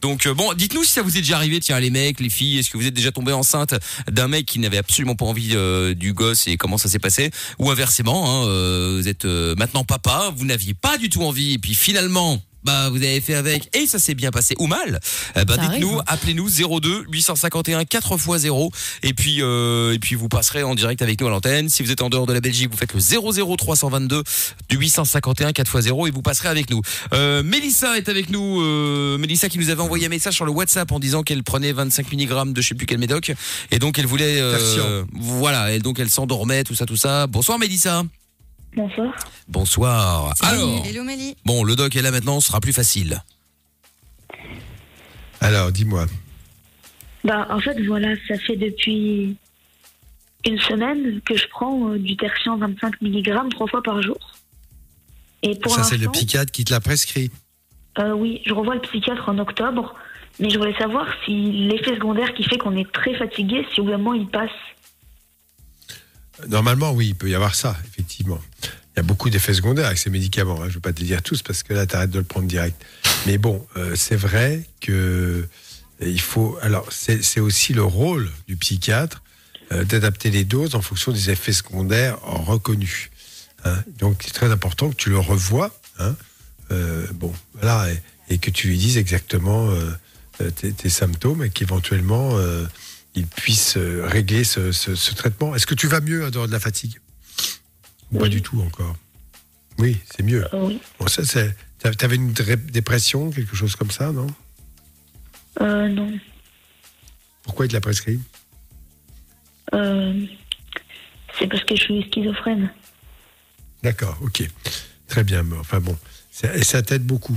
Donc 0.00 0.26
euh, 0.26 0.34
bon, 0.34 0.52
dites-nous 0.54 0.84
si 0.84 0.92
ça 0.92 1.02
vous 1.02 1.16
est 1.16 1.20
déjà 1.20 1.36
arrivé, 1.36 1.60
tiens 1.60 1.80
les 1.80 1.90
mecs, 1.90 2.20
les 2.20 2.28
filles, 2.28 2.58
est-ce 2.58 2.70
que 2.70 2.76
vous 2.76 2.86
êtes 2.86 2.94
déjà 2.94 3.12
tombé 3.12 3.32
enceinte 3.32 3.74
d'un 4.10 4.28
mec 4.28 4.46
qui 4.46 4.58
n'avait 4.58 4.78
absolument 4.78 5.14
pas 5.14 5.24
envie 5.24 5.52
euh, 5.54 5.94
du 5.94 6.12
gosse 6.12 6.46
et 6.46 6.56
comment 6.56 6.78
ça 6.78 6.88
s'est 6.88 6.98
passé? 6.98 7.30
Ou 7.58 7.70
inversement, 7.70 8.30
hein, 8.42 8.46
euh, 8.46 8.98
vous 9.00 9.08
êtes 9.08 9.24
maintenant 9.24 9.84
papa, 9.84 10.32
vous 10.36 10.44
n'aviez 10.44 10.74
pas 10.74 10.98
du 10.98 11.08
tout 11.08 11.22
envie 11.22 11.54
et 11.54 11.58
puis 11.58 11.74
finalement 11.74 12.40
bah 12.66 12.90
vous 12.90 12.96
avez 12.96 13.20
fait 13.20 13.34
avec 13.34 13.74
et 13.76 13.86
ça 13.86 13.98
s'est 14.00 14.14
bien 14.14 14.32
passé 14.32 14.56
ou 14.58 14.66
mal. 14.66 15.00
Eh 15.36 15.44
ben, 15.44 15.56
dites-nous, 15.56 16.00
arrive. 16.00 16.02
appelez-nous 16.06 16.80
02 16.80 17.04
851 17.08 17.84
4 17.84 18.14
x 18.14 18.40
0 18.42 18.72
et 19.04 19.14
puis 19.14 19.40
euh, 19.40 19.94
et 19.94 19.98
puis 20.00 20.16
vous 20.16 20.28
passerez 20.28 20.64
en 20.64 20.74
direct 20.74 21.00
avec 21.00 21.20
nous 21.20 21.28
à 21.28 21.30
l'antenne. 21.30 21.68
Si 21.68 21.84
vous 21.84 21.92
êtes 21.92 22.02
en 22.02 22.10
dehors 22.10 22.26
de 22.26 22.32
la 22.32 22.40
Belgique, 22.40 22.68
vous 22.70 22.76
faites 22.76 22.92
le 22.92 23.00
00 23.00 23.56
322 23.56 24.22
du 24.68 24.76
851 24.76 25.52
4 25.52 25.76
x 25.76 25.84
0 25.84 26.06
et 26.08 26.10
vous 26.10 26.22
passerez 26.22 26.48
avec 26.48 26.68
nous. 26.70 26.82
Euh, 27.12 27.44
Mélissa 27.44 27.96
est 27.96 28.08
avec 28.08 28.30
nous. 28.30 28.60
Euh, 28.60 29.16
Mélissa 29.16 29.48
qui 29.48 29.58
nous 29.58 29.70
avait 29.70 29.82
envoyé 29.82 30.06
un 30.06 30.10
message 30.10 30.34
sur 30.34 30.44
le 30.44 30.50
WhatsApp 30.50 30.90
en 30.90 30.98
disant 30.98 31.22
qu'elle 31.22 31.44
prenait 31.44 31.72
25 31.72 32.12
mg 32.12 32.52
de 32.52 32.60
je 32.60 32.68
sais 32.68 32.74
plus 32.74 32.86
quel 32.86 32.98
médoc 32.98 33.32
et 33.70 33.78
donc 33.78 33.98
elle 34.00 34.06
voulait 34.06 34.40
euh, 34.40 35.04
voilà 35.12 35.72
et 35.72 35.78
donc 35.78 36.00
elle 36.00 36.10
s'endormait 36.10 36.64
tout 36.64 36.74
ça 36.74 36.84
tout 36.84 36.96
ça. 36.96 37.28
Bonsoir 37.28 37.60
Mélissa. 37.60 38.02
Bonsoir. 38.76 39.14
Bonsoir. 39.48 40.34
Alors 40.42 40.84
Hello 40.86 41.02
Mélie. 41.02 41.34
bon 41.46 41.64
le 41.64 41.74
doc 41.74 41.96
est 41.96 42.02
là 42.02 42.10
maintenant, 42.10 42.40
ce 42.40 42.48
sera 42.48 42.60
plus 42.60 42.72
facile. 42.74 43.22
Alors, 45.40 45.70
dis-moi. 45.72 46.06
Bah, 47.24 47.46
en 47.50 47.60
fait, 47.60 47.80
voilà, 47.86 48.14
ça 48.28 48.38
fait 48.38 48.56
depuis 48.56 49.36
une 50.46 50.58
semaine 50.60 51.20
que 51.22 51.36
je 51.36 51.46
prends 51.48 51.90
euh, 51.90 51.98
du 51.98 52.16
tertian 52.16 52.56
25 52.56 53.00
mg 53.02 53.48
trois 53.50 53.66
fois 53.66 53.82
par 53.82 54.00
jour. 54.02 54.18
Et 55.42 55.54
pour 55.58 55.72
ça, 55.72 55.82
c'est 55.82 55.96
le 55.96 56.04
l'instant, 56.04 56.12
psychiatre 56.12 56.52
qui 56.52 56.64
te 56.64 56.72
l'a 56.72 56.80
prescrit. 56.80 57.30
euh, 57.98 58.12
oui, 58.12 58.42
je 58.46 58.52
revois 58.54 58.74
le 58.74 58.80
psychiatre 58.80 59.28
en 59.28 59.38
octobre, 59.38 59.94
mais 60.40 60.50
je 60.50 60.58
voulais 60.58 60.76
savoir 60.78 61.06
si 61.24 61.52
l'effet 61.52 61.94
secondaire 61.94 62.32
qui 62.34 62.44
fait 62.44 62.58
qu'on 62.58 62.76
est 62.76 62.90
très 62.92 63.14
fatigué, 63.14 63.66
si 63.72 63.80
au 63.80 63.84
bout 63.84 63.90
d'un 63.90 63.98
moment 63.98 64.14
il 64.14 64.26
passe. 64.26 64.50
Normalement, 66.48 66.92
oui, 66.92 67.08
il 67.08 67.14
peut 67.14 67.28
y 67.28 67.34
avoir 67.34 67.54
ça, 67.54 67.76
effectivement. 67.86 68.40
Il 68.62 68.98
y 68.98 69.00
a 69.00 69.02
beaucoup 69.02 69.28
d'effets 69.30 69.54
secondaires 69.54 69.86
avec 69.86 69.98
ces 69.98 70.10
médicaments. 70.10 70.56
hein. 70.56 70.64
Je 70.64 70.68
ne 70.70 70.74
vais 70.74 70.80
pas 70.80 70.92
te 70.92 71.00
les 71.00 71.06
dire 71.06 71.22
tous 71.22 71.42
parce 71.42 71.62
que 71.62 71.74
là, 71.74 71.86
tu 71.86 71.94
arrêtes 71.96 72.10
de 72.10 72.18
le 72.18 72.24
prendre 72.24 72.46
direct. 72.46 72.80
Mais 73.26 73.38
bon, 73.38 73.66
euh, 73.76 73.94
c'est 73.96 74.16
vrai 74.16 74.62
que 74.80 74.92
euh, 74.92 75.48
il 76.00 76.20
faut. 76.20 76.58
Alors, 76.62 76.86
c'est 76.90 77.40
aussi 77.40 77.72
le 77.72 77.82
rôle 77.82 78.30
du 78.48 78.56
psychiatre 78.56 79.22
euh, 79.72 79.84
d'adapter 79.84 80.30
les 80.30 80.44
doses 80.44 80.74
en 80.74 80.80
fonction 80.82 81.12
des 81.12 81.30
effets 81.30 81.52
secondaires 81.52 82.18
reconnus. 82.22 83.10
hein. 83.64 83.76
Donc, 83.98 84.22
c'est 84.24 84.32
très 84.32 84.50
important 84.50 84.90
que 84.90 84.96
tu 84.96 85.10
le 85.10 85.18
revoies. 85.18 85.78
hein. 85.98 86.14
euh, 86.70 87.06
bon, 87.14 87.32
voilà, 87.54 87.86
et, 88.28 88.38
que 88.38 88.50
tu 88.50 88.68
lui 88.68 88.78
dises 88.78 88.96
exactement 88.98 89.70
tes, 90.56 90.88
symptômes 90.90 91.44
et 91.44 91.50
qu'éventuellement 91.50 92.36
il 93.16 93.26
puisse 93.26 93.76
euh, 93.76 94.06
régler 94.06 94.44
ce, 94.44 94.72
ce- 94.72 94.94
ce 94.94 95.14
traitement. 95.14 95.54
Est-ce 95.54 95.66
que 95.66 95.74
tu 95.74 95.88
vas 95.88 96.00
mieux 96.00 96.26
en 96.26 96.30
dehors 96.30 96.46
de 96.46 96.52
la 96.52 96.60
fatigue? 96.60 96.98
Pas 98.18 98.28
du 98.28 98.40
tout 98.42 98.60
encore? 98.60 98.96
Oui, 99.78 99.98
c'est 100.10 100.22
mieux. 100.22 100.44
Euh, 100.54 100.66
oui. 100.66 100.80
Bon, 100.98 101.06
ça, 101.08 101.24
c'est. 101.24 101.54
T'avais 101.98 102.16
une 102.16 102.32
dépression, 102.32 103.30
quelque 103.30 103.54
chose 103.56 103.76
comme 103.76 103.90
ça, 103.90 104.10
non? 104.12 104.26
Euh, 105.60 105.88
non. 105.88 106.12
Pourquoi 107.42 107.66
il 107.66 107.68
te 107.68 107.74
l'a 107.74 107.80
prescrit? 107.80 108.18
Euh, 109.74 110.26
c'est 111.38 111.46
parce 111.48 111.62
que 111.64 111.76
je 111.76 111.82
suis 111.82 112.02
schizophrène. 112.04 112.70
D'accord, 113.82 114.18
ok. 114.22 114.48
Très 115.06 115.22
bien, 115.24 115.42
mais 115.42 115.56
enfin 115.58 115.80
bon. 115.80 115.96
Et 116.54 116.64
ça 116.64 116.82
t'aide 116.82 117.04
beaucoup? 117.04 117.36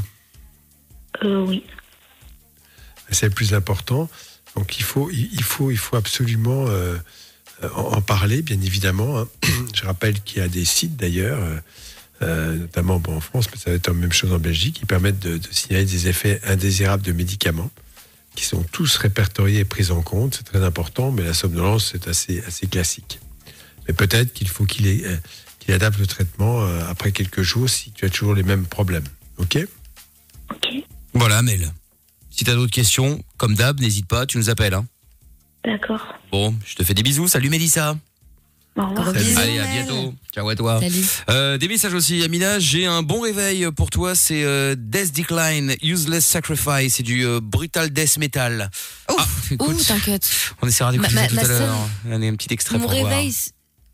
Euh, 1.24 1.46
oui. 1.46 1.64
C'est 3.12 3.28
le 3.28 3.34
plus 3.34 3.54
important. 3.54 4.10
Donc 4.60 4.78
il 4.78 4.84
faut, 4.84 5.10
il 5.10 5.30
il 5.32 5.42
faut, 5.44 5.72
il 5.72 5.78
faut 5.78 5.96
absolument 5.96 6.66
euh, 6.68 6.98
en, 7.74 7.94
en 7.98 8.02
parler, 8.02 8.42
bien 8.42 8.60
évidemment. 8.62 9.18
hein. 9.18 9.28
Je 9.74 9.86
rappelle 9.86 10.20
qu'il 10.22 10.40
y 10.40 10.42
a 10.42 10.50
des 10.50 10.66
sites 10.66 10.98
d'ailleurs, 10.98 11.40
euh, 11.40 11.60
euh, 12.24 12.56
notamment 12.58 13.00
bon, 13.00 13.16
en 13.16 13.22
France, 13.22 13.48
mais 13.52 13.58
ça 13.58 13.70
va 13.70 13.78
être 13.78 13.88
la 13.88 13.94
même 13.94 14.12
chose 14.12 14.34
en 14.34 14.38
Belgique, 14.38 14.76
qui 14.76 14.86
permettent 14.86 15.20
de, 15.20 15.38
de 15.38 15.48
signaler 15.52 15.86
des 15.86 16.10
effets 16.10 16.42
indésirables 16.44 17.04
de 17.04 17.14
médicaments, 17.14 17.72
qui 18.36 18.44
sont 18.44 18.64
tous 18.64 18.98
répertoriés 18.98 19.60
et 19.60 19.66
pris 19.66 19.92
en 19.92 20.02
compte. 20.02 20.36
C'est 20.36 20.44
très 20.44 20.62
important, 20.62 21.12
mais 21.12 21.24
la 21.24 21.34
somnolence 21.34 21.92
c'est 21.94 22.10
assez, 22.10 22.44
assez 22.46 22.68
classique. 22.68 23.22
Mais 23.88 23.94
peut-être 23.94 24.34
qu'il 24.34 24.50
faut 24.50 24.66
qu'il 24.66 24.88
ait, 24.88 25.06
euh, 25.06 25.74
adapte 25.74 26.00
le 26.00 26.08
traitement 26.08 26.64
euh, 26.64 26.84
après 26.90 27.14
quelques 27.14 27.44
jours 27.44 27.70
si 27.70 27.92
tu 27.92 28.04
as 28.04 28.10
toujours 28.10 28.36
les 28.36 28.44
mêmes 28.44 28.66
problèmes. 28.66 29.08
Ok? 29.38 29.58
Ok. 30.52 30.68
Voilà, 31.14 31.42
Mel. 31.44 31.72
Si 32.40 32.46
t'as 32.46 32.54
d'autres 32.56 32.72
questions, 32.72 33.22
comme 33.36 33.54
d'hab, 33.54 33.82
n'hésite 33.82 34.06
pas, 34.08 34.26
tu 34.26 34.38
nous 34.38 34.50
appelles. 34.50 34.74
Hein. 34.74 34.86
D'accord. 35.66 36.00
Bon, 36.32 36.56
je 36.66 36.74
te 36.76 36.86
fais 36.86 36.94
des 36.94 37.04
bisous. 37.04 37.28
Salut 37.28 37.50
Mélissa. 37.50 37.98
Au 38.78 38.86
revoir. 38.88 39.12
Bisous, 39.12 39.38
Allez, 39.40 39.60
à 39.60 39.64
Mel. 39.66 39.74
bientôt. 39.86 40.14
Ciao 40.34 40.48
à 40.48 40.56
toi. 40.56 40.80
Salut. 40.80 41.04
Euh, 41.30 41.58
des 41.58 41.68
messages 41.68 41.94
aussi, 41.94 42.24
Amina. 42.24 42.58
J'ai 42.60 42.86
un 42.86 43.04
bon 43.04 43.20
réveil 43.20 43.68
pour 43.76 43.90
toi. 43.90 44.16
C'est 44.16 44.46
euh, 44.46 44.74
Death 44.78 45.12
Decline, 45.14 45.76
Useless 45.82 46.26
Sacrifice. 46.26 46.94
C'est 46.96 47.04
du 47.04 47.26
euh, 47.26 47.42
brutal 47.42 47.90
death 47.90 48.18
metal. 48.18 48.70
Ouf. 49.12 49.18
Ah, 49.20 49.26
écoute, 49.52 49.76
Ouh, 49.78 49.84
t'inquiète. 49.84 50.30
on 50.62 50.68
essaiera 50.70 50.94
d'écouter 50.94 51.16
Ma- 51.16 51.24
ça 51.24 51.28
tout 51.28 51.36
ma- 51.36 51.42
à 51.42 51.44
ma 51.44 51.50
l'heure. 51.60 51.90
Allez, 52.14 52.28
un 52.30 52.36
petit 52.36 52.54
extrait 52.54 52.78
Mon 52.78 52.86
pour 52.86 52.94
voir. 52.98 53.04
réveil 53.12 53.36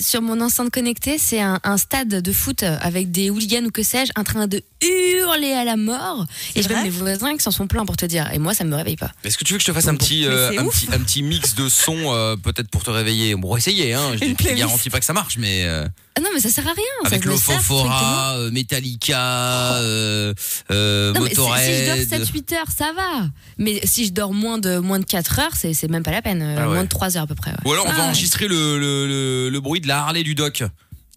sur 0.02 0.22
mon 0.22 0.42
enceinte 0.42 0.72
connectée, 0.72 1.18
c'est 1.18 1.40
un, 1.42 1.60
un 1.64 1.78
stade 1.78 2.10
de 2.10 2.32
foot 2.34 2.64
avec 2.64 3.12
des 3.12 3.30
hooligans 3.30 3.66
ou 3.66 3.72
que 3.72 3.84
sais-je, 3.84 4.12
en 4.16 4.24
train 4.24 4.48
de 4.48 4.62
hurler 4.82 5.54
à 5.54 5.64
la 5.64 5.78
mort. 5.78 6.26
Et 6.56 6.62
je 6.62 6.70
même 6.70 6.84
mes 6.84 6.90
voisins 6.90 7.36
qui 7.36 7.42
s'en 7.44 7.52
sont 7.52 7.68
pleins 7.68 7.86
pour 7.86 7.98
te 7.98 8.06
dire. 8.06 8.30
Et 8.34 8.40
moi, 8.40 8.54
ça 8.54 8.64
me 8.66 8.76
réveille 8.76 8.98
pas. 8.98 9.12
Est-ce 9.24 9.38
que 9.38 9.44
tu 9.44 9.54
veux 9.54 9.58
que 9.60 9.64
je 9.64 9.72
te 9.72 9.74
fasse 9.74 9.88
un 9.88 9.96
petit, 9.96 10.26
euh, 10.26 10.52
c'est 10.52 10.58
un, 10.60 10.66
ouf. 10.66 10.74
petit, 10.86 10.94
un 10.94 11.00
petit 11.00 11.24
mix 11.24 11.56
de 11.56 11.70
sons, 11.70 12.14
euh, 12.14 12.36
peut-être 12.36 12.70
pour 12.70 12.84
te 12.84 12.90
réveiller? 12.92 13.36
Bon, 13.36 13.56
essayer, 13.58 13.94
hein. 13.94 14.12
Je 14.22 14.26
ne 14.50 14.56
garantis 14.58 14.90
pas 14.90 15.00
que 15.00 15.06
ça 15.06 15.14
marche, 15.14 15.38
mais 15.38 15.64
euh, 15.66 15.88
Ah 16.18 16.22
non, 16.22 16.30
mais 16.34 16.40
ça 16.42 16.50
sert 16.50 16.68
à 16.68 16.74
rien. 16.74 16.84
avec 17.06 17.26
euh, 17.26 18.52
Metallica, 18.52 19.76
euh, 19.76 20.34
euh, 20.72 21.14
Non, 21.14 21.22
mais 21.22 21.30
si, 21.30 21.36
je 21.36 21.42
Motorhead. 21.42 22.10
dors 22.10 22.20
7-8 22.20 22.56
heures, 22.56 22.72
ça 22.76 22.92
va. 22.96 23.28
Mais 23.58 23.80
si 23.86 24.06
je 24.06 24.12
dors 24.12 24.34
moins 24.34 24.58
de, 24.58 24.78
moins 24.78 25.00
de 25.00 25.06
4 25.06 25.40
heures, 25.40 25.52
c'est 25.56 25.90
même 25.90 26.04
pas 26.04 26.12
la 26.12 26.22
peine. 26.22 26.42
euh, 26.42 26.56
Ah 26.60 26.68
ouais. 26.68 26.74
Moins 26.76 26.84
de 26.84 26.90
3 26.90 27.18
heures 27.18 27.24
à 27.24 27.28
peu 27.28 27.36
près. 27.36 27.52
ouais. 27.52 27.58
Ou 27.66 27.74
alors 27.74 27.86
on 27.88 27.92
va 27.92 27.96
Ah, 28.04 28.06
enregistrer 28.08 28.48
le, 28.48 28.78
le, 28.80 29.08
le, 29.08 29.50
le 29.50 29.60
bruit 29.62 29.82
de 29.82 29.85
la 29.86 30.00
Harley 30.04 30.24
du 30.24 30.36
doc. 30.36 30.64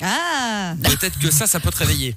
Ah 0.03 0.75
Peut-être 0.83 1.19
que 1.19 1.31
ça, 1.31 1.47
ça 1.47 1.61
peut 1.61 1.71
te 1.71 1.79
réveiller. 1.79 2.17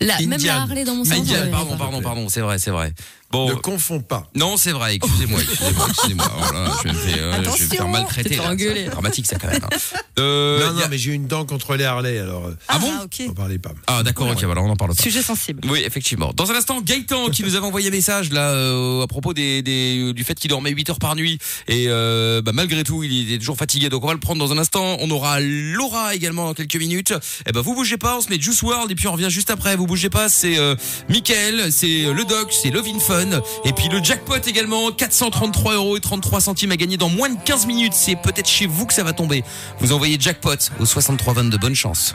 la- 0.00 0.18
même 0.20 0.32
Indian. 0.34 0.54
la 0.54 0.62
Harley 0.62 0.84
dans 0.84 0.94
mon. 0.94 1.10
Indian, 1.10 1.34
ouais, 1.42 1.50
pardon, 1.50 1.76
pardon, 1.76 2.02
pardon, 2.02 2.28
c'est 2.28 2.40
vrai, 2.40 2.58
c'est 2.58 2.70
vrai. 2.70 2.92
Bon, 3.32 3.48
Ne 3.48 3.54
confonds 3.54 4.00
pas. 4.00 4.28
non, 4.34 4.56
c'est 4.56 4.70
vrai, 4.72 4.94
excusez-moi, 4.94 5.40
excusez-moi, 5.42 5.86
excusez-moi. 5.90 6.30
Oh 6.38 6.52
là, 6.52 6.70
je 6.82 6.88
vais 6.88 6.94
me 6.94 6.98
faire, 6.98 7.16
euh, 7.18 7.32
je 7.32 7.36
vais 7.36 7.38
me 7.40 7.44
faire 7.44 7.62
Attention. 7.82 7.88
maltraiter. 7.88 8.36
Là. 8.36 8.54
C'est 8.58 8.84
dramatique, 8.90 9.26
ça, 9.26 9.36
quand 9.38 9.48
même. 9.48 9.60
hein. 9.64 9.76
Euh, 10.18 10.60
non, 10.68 10.72
non, 10.72 10.80
y 10.80 10.82
a- 10.82 10.88
mais 10.88 10.96
j'ai 10.96 11.12
une 11.12 11.26
dent 11.26 11.44
contre 11.44 11.76
les 11.76 11.84
Harley, 11.84 12.16
alors 12.18 12.46
euh, 12.46 12.56
Ah 12.68 12.78
bon 12.78 12.90
ok. 13.04 13.26
n'en 13.26 13.34
parlez 13.34 13.58
pas. 13.58 13.72
Ah, 13.86 14.02
d'accord, 14.02 14.30
ok, 14.30 14.42
voilà, 14.44 14.62
on 14.62 14.70
en 14.70 14.74
parle 14.76 14.94
pas. 14.94 15.02
Sujet 15.02 15.20
sensible. 15.20 15.60
Oui, 15.70 15.82
effectivement. 15.84 16.32
Dans 16.34 16.50
un 16.50 16.54
instant, 16.54 16.80
Gaëtan 16.80 17.26
qui 17.28 17.42
nous 17.42 17.54
avait 17.54 17.66
envoyé 17.66 17.88
un 17.88 17.90
message 17.90 18.30
là 18.32 18.52
euh, 18.52 19.02
à 19.02 19.06
propos 19.08 19.34
des, 19.34 19.60
des- 19.60 20.14
du 20.14 20.24
fait 20.24 20.34
qu'il 20.34 20.48
dormait 20.48 20.70
8 20.70 20.88
heures 20.88 20.98
par 20.98 21.16
nuit 21.16 21.38
et 21.68 21.84
euh, 21.88 22.40
bah, 22.40 22.52
malgré 22.54 22.82
tout 22.82 23.02
il 23.04 23.30
est 23.30 23.36
toujours 23.38 23.58
fatigué. 23.58 23.90
Donc 23.90 24.04
on 24.04 24.06
va 24.06 24.14
le 24.14 24.18
prendre 24.20 24.38
dans 24.38 24.52
un 24.54 24.58
instant. 24.58 24.96
On 25.00 25.10
aura 25.10 25.38
Laura 25.40 26.14
également 26.14 26.46
dans 26.46 26.54
quelques 26.54 26.76
minutes. 26.76 27.12
Et 27.46 27.52
ben 27.52 27.60
vous 27.60 27.74
bougez 27.74 27.98
pas, 27.98 28.16
on 28.16 28.22
se 28.22 28.30
met 28.30 28.40
Juice 28.40 28.62
World 28.62 28.90
et 28.90 28.94
puis 28.94 29.08
on 29.08 29.12
revient 29.12 29.28
juste 29.28 29.50
après. 29.50 29.76
Vous 29.76 29.86
bougez 29.86 30.08
pas, 30.08 30.30
c'est 30.30 30.56
euh, 30.58 30.76
Michael, 31.10 31.70
c'est 31.72 32.06
euh, 32.06 32.14
le 32.14 32.24
Doc, 32.24 32.52
c'est 32.52 32.70
Lovin 32.70 32.98
Fun 33.00 33.15
et 33.64 33.72
puis 33.72 33.88
le 33.88 34.02
jackpot 34.02 34.36
également 34.46 34.90
433 34.90 35.74
euros 35.74 35.96
et 35.96 36.00
33 36.00 36.40
centimes 36.40 36.72
à 36.72 36.76
gagner 36.76 36.96
dans 36.96 37.08
moins 37.08 37.28
de 37.30 37.38
15 37.44 37.66
minutes. 37.66 37.94
C'est 37.94 38.16
peut-être 38.16 38.48
chez 38.48 38.66
vous 38.66 38.86
que 38.86 38.94
ça 38.94 39.02
va 39.02 39.12
tomber. 39.12 39.44
Vous 39.80 39.92
envoyez 39.92 40.16
jackpot 40.18 40.56
au 40.78 40.86
6322. 40.86 41.58
Bonne 41.58 41.74
chance. 41.74 42.12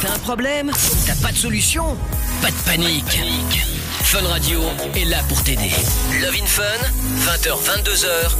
T'as 0.00 0.14
un 0.14 0.18
problème? 0.18 0.70
T'as 1.06 1.16
pas 1.16 1.32
de 1.32 1.36
solution? 1.36 1.96
Pas 2.40 2.50
de 2.50 2.56
panique. 2.64 3.20
Fun 4.02 4.26
Radio 4.28 4.60
est 4.94 5.04
là 5.04 5.18
pour 5.28 5.42
t'aider. 5.42 5.70
Love 6.22 6.34
in 6.40 6.46
Fun, 6.46 6.62
20h, 7.26 7.50
22h, 7.50 8.30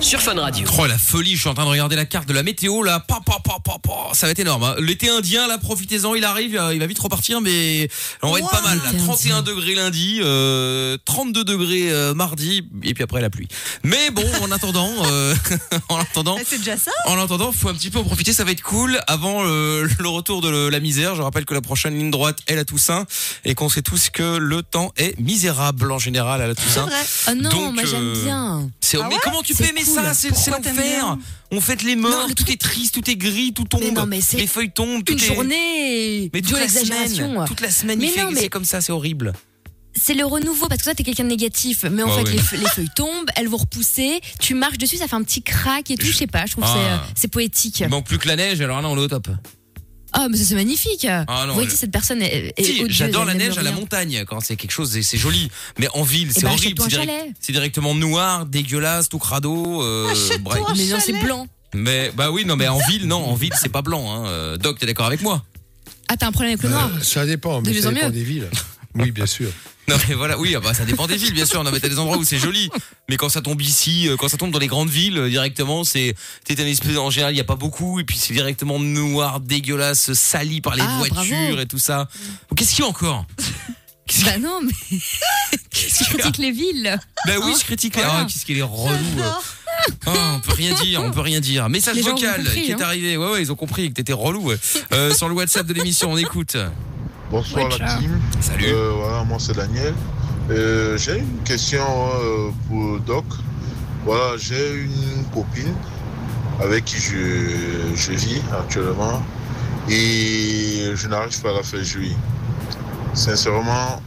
sur 0.00 0.20
Fun 0.20 0.34
Radio. 0.38 0.68
Oh 0.78 0.86
la 0.86 0.98
folie, 0.98 1.34
je 1.34 1.40
suis 1.40 1.48
en 1.48 1.54
train 1.54 1.64
de 1.64 1.70
regarder 1.70 1.96
la 1.96 2.04
carte 2.04 2.28
de 2.28 2.34
la 2.34 2.42
météo 2.42 2.82
là, 2.82 3.00
pa, 3.00 3.18
pa. 3.24 3.37
Ça 4.12 4.26
va 4.26 4.32
être 4.32 4.38
énorme. 4.38 4.62
hein. 4.64 4.74
L'été 4.78 5.08
indien 5.08 5.46
là, 5.48 5.58
profitez-en, 5.58 6.14
il 6.14 6.24
arrive, 6.24 6.56
euh, 6.56 6.74
il 6.74 6.80
va 6.80 6.86
vite 6.86 6.98
repartir, 6.98 7.40
mais 7.40 7.88
on 8.22 8.32
va 8.32 8.38
être 8.38 8.50
pas 8.50 8.62
mal 8.62 8.78
là. 8.78 8.84
L'été 8.92 9.04
31 9.04 9.38
indien. 9.38 9.42
degrés 9.54 9.74
lundi, 9.74 10.20
euh, 10.22 10.96
32 11.04 11.44
degrés 11.44 11.90
euh, 11.90 12.14
mardi, 12.14 12.62
et 12.82 12.94
puis 12.94 13.02
après 13.04 13.20
la 13.20 13.30
pluie. 13.30 13.48
Mais 13.84 14.10
bon, 14.10 14.24
en 14.42 14.50
attendant, 14.50 14.90
euh, 15.06 15.34
en 15.88 15.98
attendant, 15.98 16.36
Ah, 16.38 16.42
C'est 16.46 16.58
déjà 16.58 16.76
ça 16.76 16.90
en 17.06 17.18
attendant, 17.18 17.52
faut 17.52 17.68
un 17.68 17.74
petit 17.74 17.90
peu 17.90 17.98
en 17.98 18.04
profiter, 18.04 18.32
ça 18.32 18.44
va 18.44 18.50
être 18.52 18.62
cool 18.62 19.00
avant 19.06 19.42
euh, 19.46 19.86
le 19.98 20.08
retour 20.08 20.40
de 20.40 20.48
le- 20.48 20.68
la 20.70 20.80
misère. 20.80 21.14
Je 21.14 21.22
rappelle 21.22 21.44
que 21.44 21.54
la 21.54 21.60
prochaine 21.62 21.96
ligne 21.98 22.10
droite 22.10 22.38
est 22.46 22.54
la 22.56 22.64
Toussaint 22.64 23.06
et 23.44 23.54
qu'on 23.54 23.68
sait 23.68 23.82
tous 23.82 24.10
que 24.10 24.36
le 24.36 24.62
temps 24.62 24.92
est 24.96 25.18
misérable 25.18 25.90
en 25.92 25.98
général 25.98 26.42
à 26.42 26.46
la 26.46 26.54
C'est 26.54 26.62
Toussaint. 26.64 26.82
vrai. 26.86 27.04
Oh 27.28 27.34
non, 27.34 27.50
Donc, 27.50 27.74
moi 27.74 27.84
j'aime 27.84 28.12
euh, 28.14 28.24
bien. 28.24 28.70
C'est 28.80 28.98
Ah 29.00 29.06
mais 29.08 29.16
comment 29.22 29.42
tu 29.42 29.54
C'est 29.54 29.64
peux 29.64 29.70
aimer 29.70 29.84
cool. 29.84 29.94
ça 29.94 30.14
C'est 30.14 30.34
c'est 30.34 30.50
l'enfer. 30.50 31.16
On 31.50 31.60
fête 31.62 31.82
les 31.82 31.96
morts, 31.96 32.10
Non, 32.10 32.22
le 32.28 32.34
tout 32.34 32.44
truc- 32.44 32.50
est 32.56 32.60
triste, 32.60 32.94
tout 32.94 33.10
est 33.10 33.16
gris, 33.16 33.52
tout 33.54 33.64
tombe. 33.64 33.80
Mais 33.82 33.90
non, 33.90 34.04
mais 34.06 34.20
c'est 34.20 34.36
les 34.36 34.46
feuilles 34.46 34.70
tombent, 34.70 35.02
tout 35.02 35.14
Une 35.14 35.18
est 35.18 35.26
journée. 35.34 36.30
mais 36.32 36.40
toute 36.42 36.48
Dieu 36.48 36.58
la 36.58 36.68
semaine, 36.68 37.44
toute 37.46 37.60
la 37.62 37.70
semaine, 37.70 38.00
il 38.02 38.10
Mais 38.14 38.24
mais- 38.32 38.40
c'est 38.40 38.48
comme 38.50 38.64
ça, 38.66 38.80
c'est 38.82 38.92
horrible. 38.92 39.32
C'est 40.00 40.14
le 40.14 40.24
renouveau 40.26 40.66
parce 40.68 40.78
que 40.80 40.84
toi 40.84 40.94
t'es 40.94 41.02
quelqu'un 41.02 41.24
de 41.24 41.30
négatif, 41.30 41.84
mais 41.90 42.02
en 42.04 42.14
Ouais, 42.14 42.24
fait 42.24 42.32
les, 42.32 42.38
feu- 42.38 42.56
les 42.58 42.66
feuilles 42.68 42.90
tombent, 42.94 43.28
elles 43.34 43.48
vont 43.48 43.56
repousser, 43.56 44.20
tu 44.38 44.54
marches 44.54 44.78
dessus, 44.78 44.96
ça 44.98 45.08
fait 45.08 45.16
un 45.16 45.22
petit 45.24 45.42
crack 45.42 45.90
et 45.90 45.96
tout, 45.96 46.06
je 46.06 46.12
sais 46.16 46.26
pas, 46.28 46.44
je 46.46 46.52
trouve 46.52 46.64
que 46.64 46.70
c'est, 46.70 46.76
Ah. 46.78 47.02
euh, 47.02 47.12
c'est 47.16 47.28
poétique. 47.28 47.80
Il 47.80 47.88
manque 47.88 48.06
plus 48.06 48.18
que 48.18 48.28
la 48.28 48.36
neige, 48.36 48.60
alors 48.60 48.80
là 48.80 48.88
on 48.88 48.96
est 48.96 49.00
au 49.00 49.08
top. 49.08 49.28
Ah 50.12 50.26
mais 50.30 50.36
ça, 50.36 50.44
c'est 50.44 50.54
magnifique. 50.54 51.06
Ah 51.06 51.24
non, 51.42 51.48
Vous 51.48 51.54
voyez 51.54 51.68
je- 51.68 51.74
cette 51.74 51.90
personne 51.92 52.22
est, 52.22 52.54
est 52.56 52.62
Si, 52.64 52.80
odieuse, 52.80 52.88
j'adore 52.96 53.22
elle 53.22 53.28
la 53.28 53.34
n'aime 53.34 53.48
neige 53.48 53.58
à 53.58 53.62
la 53.62 53.70
rien. 53.70 53.78
montagne 53.80 54.24
quand 54.26 54.40
c'est 54.40 54.56
quelque 54.56 54.70
chose, 54.70 54.90
c'est- 54.92 55.02
c'est 55.02 55.18
joli. 55.18 55.50
Mais 55.78 55.88
en 55.94 56.02
ville, 56.02 56.32
c'est 56.32 56.42
bah, 56.42 56.48
horrible. 56.48 56.64
achète-toi 56.66 56.86
C'est 56.88 56.96
un 56.96 57.00
direct- 57.04 57.20
chalet. 57.20 57.34
c'est 57.40 57.52
directement 57.52 57.94
noir, 57.94 58.46
dégueulasse, 58.46 59.08
tout 59.08 59.18
crado. 59.18 59.82
euh, 59.82 60.12
bref. 60.40 60.62
un 60.68 60.74
Mais 60.74 60.86
non, 60.86 60.98
c'est 61.04 61.12
blanc. 61.22 61.46
Mais 61.74 62.10
bah 62.16 62.30
oui, 62.30 62.44
non, 62.46 62.56
mais 62.56 62.66
en 62.68 62.78
ville, 62.88 63.06
non, 63.06 63.22
en 63.24 63.34
ville 63.34 63.52
c'est 63.60 63.68
pas 63.68 63.82
blanc. 63.82 64.10
Hein. 64.10 64.26
Euh, 64.28 64.56
Doc, 64.56 64.78
t'es 64.78 64.86
d'accord 64.86 65.06
avec 65.06 65.20
moi? 65.20 65.44
Ah 66.08 66.16
t'as 66.16 66.26
un 66.28 66.32
problème 66.32 66.52
avec 66.54 66.62
le 66.62 66.70
noir? 66.70 66.90
Euh, 66.98 67.02
ça 67.02 67.26
dépend, 67.26 67.60
De 67.60 67.68
mais 67.68 67.76
mieux 67.76 67.82
ça 67.82 67.88
en 67.88 67.92
dépend 67.92 68.06
mieux. 68.06 68.12
des 68.12 68.24
villes. 68.24 68.48
Oui, 68.94 69.10
bien 69.10 69.26
sûr. 69.26 69.50
Non 69.88 69.96
mais 70.08 70.14
voilà, 70.14 70.38
oui, 70.38 70.54
ah 70.56 70.60
bah, 70.60 70.74
ça 70.74 70.84
dépend 70.84 71.06
des 71.06 71.16
villes, 71.16 71.32
bien 71.32 71.46
sûr. 71.46 71.64
Non 71.64 71.70
mais 71.70 71.80
t'as 71.80 71.88
des 71.88 71.98
endroits 71.98 72.18
où 72.18 72.24
c'est 72.24 72.38
joli, 72.38 72.68
mais 73.08 73.16
quand 73.16 73.28
ça 73.28 73.40
tombe 73.40 73.60
ici, 73.62 74.08
euh, 74.08 74.16
quand 74.16 74.28
ça 74.28 74.36
tombe 74.36 74.50
dans 74.50 74.58
les 74.58 74.66
grandes 74.66 74.90
villes, 74.90 75.16
euh, 75.18 75.28
directement, 75.30 75.82
c'est 75.84 76.14
t'es 76.44 76.60
un 76.60 76.66
espèce 76.66 76.96
en 76.98 77.10
général, 77.10 77.34
il 77.34 77.38
y 77.38 77.40
a 77.40 77.44
pas 77.44 77.56
beaucoup, 77.56 77.98
et 78.00 78.04
puis 78.04 78.16
c'est 78.18 78.34
directement 78.34 78.78
noir, 78.78 79.40
dégueulasse, 79.40 80.12
sali 80.12 80.60
par 80.60 80.76
les 80.76 80.82
Ah, 80.84 80.96
voitures 80.98 81.36
bravo. 81.36 81.58
et 81.60 81.66
tout 81.66 81.78
ça. 81.78 82.08
Qu'est-ce 82.54 82.70
qu'il 82.74 82.84
y 82.84 82.86
a 82.86 82.90
encore? 82.90 83.24
Bah 84.24 84.38
non 84.38 84.60
mais 84.62 84.98
tu 85.70 86.04
critiques 86.04 86.38
les 86.38 86.50
villes? 86.50 86.98
Bah 87.26 87.34
oui, 87.44 87.52
je 87.58 87.64
critique. 87.64 87.94
Voilà. 87.94 88.20
Ah, 88.20 88.24
qu'est-ce 88.24 88.44
qu'il 88.46 88.56
est 88.58 88.62
relou. 88.62 89.20
euh. 89.20 89.30
Oh, 90.06 90.10
on 90.36 90.40
peut 90.40 90.54
rien 90.54 90.74
dire, 90.74 91.02
on 91.04 91.10
peut 91.12 91.20
rien 91.20 91.40
dire. 91.40 91.68
Message 91.68 91.94
Les 91.96 92.02
gens 92.02 92.12
ont 92.12 92.14
vocal 92.16 92.42
compris, 92.42 92.62
qui 92.62 92.70
est 92.70 92.74
hein. 92.74 92.84
arrivé. 92.86 93.16
Ouais, 93.16 93.30
ouais, 93.30 93.42
ils 93.42 93.52
ont 93.52 93.56
compris 93.56 93.88
que 93.90 93.94
t'étais 93.94 94.12
relou. 94.14 94.40
ouais. 94.48 94.56
Euh, 94.92 95.14
sur 95.14 95.28
le 95.28 95.34
WhatsApp 95.34 95.66
de 95.66 95.72
l'émission, 95.74 96.10
on 96.12 96.16
écoute. 96.16 96.56
Bonsoir 97.30 97.64
Ouais, 97.66 97.78
la 97.78 97.96
team. 97.96 98.20
Salut. 98.40 98.64
Euh, 98.68 98.92
voilà, 98.96 99.24
moi 99.24 99.36
c'est 99.38 99.54
Daniel. 99.54 99.92
Euh, 100.50 100.96
j'ai 100.96 101.18
une 101.18 101.42
question 101.44 101.84
euh, 101.84 102.50
pour 102.66 103.00
Doc. 103.00 103.24
Voilà, 104.06 104.36
j'ai 104.38 104.74
une 104.84 105.24
copine 105.34 105.74
avec 106.60 106.86
qui 106.86 106.96
je, 106.96 107.94
je 107.94 108.12
vis 108.12 108.40
actuellement 108.58 109.22
et 109.90 110.92
je 110.94 111.08
n'arrive 111.08 111.38
pas 111.42 111.50
à 111.50 111.54
la 111.54 111.62
faire 111.62 111.84
jouir. 111.84 112.16
Sincèrement, 113.12 114.00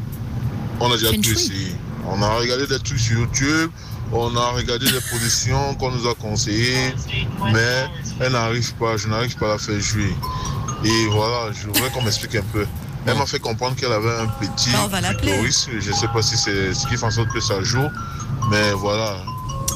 on 0.80 0.92
a 0.92 0.98
déjà 0.98 1.12
tout 1.12 1.30
essayé. 1.30 1.76
On 2.08 2.22
a 2.24 2.30
regardé 2.36 2.66
des 2.66 2.80
trucs 2.80 3.00
sur 3.00 3.20
YouTube, 3.20 3.70
on 4.12 4.36
a 4.36 4.50
regardé 4.50 4.86
des 4.86 5.02
positions 5.12 5.76
qu'on 5.76 5.92
nous 5.92 6.08
a 6.08 6.16
conseillées, 6.16 6.96
mais 7.54 7.86
elle 8.20 8.32
n'arrive 8.32 8.74
pas, 8.76 8.98
je 8.98 9.08
n'arrive 9.08 9.38
pas 9.38 9.46
à 9.46 9.50
la 9.54 9.58
faire 9.60 9.80
jouer. 9.80 10.14
Et 10.84 11.06
voilà, 11.12 11.52
je 11.54 11.68
voudrais 11.68 11.92
qu'on 11.92 12.02
m'explique 12.02 12.36
un 12.36 12.44
peu. 12.52 12.66
Elle 13.08 13.18
m'a 13.18 13.26
fait 13.26 13.40
comprendre 13.40 13.76
qu'elle 13.76 13.92
avait 13.92 14.16
un 14.16 14.28
petit 14.28 14.70
on 14.84 14.88
va 14.88 15.02
l'appeler. 15.02 15.32
clitoris. 15.32 15.68
Je 15.80 15.90
ne 15.90 15.96
sais 15.96 16.08
pas 16.08 16.22
si 16.22 16.38
c'est 16.38 16.74
ce 16.74 16.86
qui 16.88 16.96
fait 16.98 17.04
en 17.04 17.12
sorte 17.12 17.30
que 17.30 17.40
ça 17.42 17.62
joue, 17.64 17.88
mais 18.50 18.72
voilà. 18.74 19.18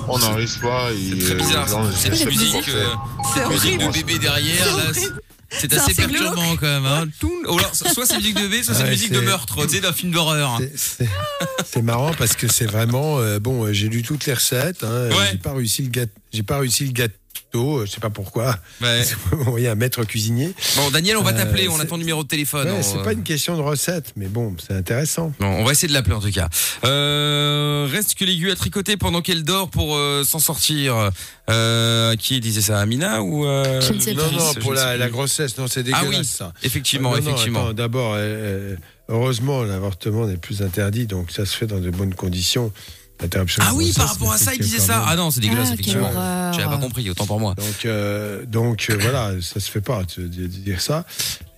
On 0.07 0.19
n'arrive 0.19 0.59
pas. 0.59 0.89
et, 0.91 1.17
Très 1.17 1.31
euh, 1.33 1.37
bizarre, 1.37 1.67
cette 1.97 2.25
musique, 2.25 2.69
euh, 2.69 2.85
C'est 3.33 3.49
musique 3.49 3.79
de 3.79 3.85
horrible. 3.85 4.05
bébé 4.07 4.19
derrière, 4.19 4.77
là, 4.77 4.83
c'est- 4.93 5.01
c'est 5.49 5.71
C'est 5.71 5.73
assez 5.73 5.93
perturbant 5.95 6.55
quand 6.57 6.67
même. 6.67 6.85
Hein. 6.85 7.05
Ou 7.47 7.57
alors, 7.57 7.73
soit 7.73 8.05
c'est 8.05 8.17
musique 8.17 8.35
de 8.35 8.41
bébé, 8.41 8.61
soit 8.61 8.75
c'est 8.75 8.83
Ouais, 8.83 8.89
musique 8.91 9.11
de 9.11 9.19
c'est- 9.19 9.25
meurtre, 9.25 9.55
tu 9.65 9.69
sais, 9.75 9.81
d'un 9.81 9.93
film 9.93 10.11
d'horreur. 10.11 10.59
C'est- 10.59 10.73
C'est 10.99 11.09
c'est 11.65 11.81
marrant 11.81 12.13
parce 12.13 12.33
que 12.35 12.47
c'est 12.47 12.65
vraiment 12.65 13.17
euh, 13.19 13.39
bon. 13.39 13.71
J'ai 13.73 13.87
lu 13.89 14.03
toutes 14.03 14.25
les 14.27 14.33
recettes. 14.35 14.83
Hein, 14.83 15.09
Ouais. 15.09 15.29
J'ai 15.31 15.37
pas 15.39 15.53
réussi 15.53 15.81
le 15.81 15.89
gâteau. 15.89 16.11
J'ai 16.31 16.43
pas 16.43 16.59
réussi 16.59 16.85
le 16.85 16.91
gâteau. 16.91 17.15
Euh, 17.53 17.85
Je 17.85 17.91
sais 17.91 17.99
pas 17.99 18.09
pourquoi. 18.09 18.57
Ouais. 18.81 19.03
Vous 19.31 19.57
un 19.57 19.75
maître 19.75 20.03
cuisinier. 20.03 20.53
Bon, 20.75 20.89
Daniel, 20.91 21.17
on 21.17 21.21
va 21.23 21.31
Euh, 21.31 21.37
t'appeler, 21.37 21.67
on 21.67 21.79
a 21.79 21.85
ton 21.85 21.97
numéro 21.97 22.23
de 22.23 22.27
téléphone. 22.27 22.67
Ouais, 22.69 22.83
c'est 22.83 22.97
euh, 22.97 23.03
pas 23.03 23.13
une 23.13 23.23
question 23.23 23.55
de 23.55 23.61
recette, 23.61 24.13
mais 24.15 24.27
bon, 24.27 24.55
c'est 24.65 24.73
intéressant. 24.73 25.31
Bon, 25.39 25.47
on 25.47 25.63
va 25.63 25.71
essayer 25.71 25.87
de 25.87 25.93
l'appeler 25.93 26.15
en 26.15 26.21
tout 26.21 26.31
cas. 26.31 26.49
Euh, 26.83 27.87
reste 27.91 28.15
que 28.15 28.25
l'aiguille 28.25 28.51
à 28.51 28.55
tricoter 28.55 28.97
pendant 28.97 29.21
qu'elle 29.21 29.43
dort 29.43 29.69
pour 29.69 29.95
euh, 29.95 30.23
s'en 30.23 30.39
sortir. 30.39 31.11
Euh, 31.47 32.15
qui 32.15 32.39
disait 32.39 32.61
ça 32.61 32.79
Amina 32.79 33.21
ou 33.21 33.45
euh, 33.45 33.79
Je 33.79 33.93
ne 33.93 33.99
sais 33.99 34.15
Non, 34.15 34.23
non, 34.31 34.53
pour 34.61 34.73
la, 34.73 35.09
grossesse, 35.09 35.57
non, 35.59 35.67
c'est 35.67 35.81
Ah 35.81 36.01
dégueulasse 36.01 36.07
oui, 36.09 36.25
ça. 36.25 36.53
effectivement, 36.63 37.11
Non, 37.11 37.17
effectivement. 37.17 37.71
D'abord, 37.73 38.17
heureusement, 39.09 39.63
l'avortement 39.63 40.25
n'est 40.25 40.37
plus 40.37 40.63
interdit, 40.63 41.05
donc 41.05 41.31
ça 41.31 41.45
se 41.45 41.55
fait 41.55 41.67
dans 41.67 41.79
de 41.79 41.91
bonnes 41.91 42.15
conditions. 42.15 42.71
L'interruption 43.21 43.63
ah 43.65 43.71
oui, 43.73 43.93
par 43.95 44.09
rapport 44.09 44.33
à 44.33 44.37
ça, 44.37 44.53
il 44.53 44.59
disait 44.59 44.79
ça. 44.79 45.05
Ah 45.07 45.15
non, 45.15 45.31
c'est 45.31 45.39
dégueulasse, 45.39 45.69
Ah, 45.71 45.73
effectivement. 45.73 46.11
J'avais 46.51 46.67
pas 46.67 46.77
compris, 46.77 47.09
autant 47.09 47.25
pour 47.25 47.39
moi. 47.39 47.55
Donc, 47.55 47.85
euh, 47.85 48.45
donc 48.45 48.87
euh, 48.89 48.97
voilà, 48.99 49.31
ça 49.41 49.59
se 49.59 49.71
fait 49.71 49.81
pas 49.81 50.03
de, 50.17 50.27
dire 50.27 50.81
ça. 50.81 51.05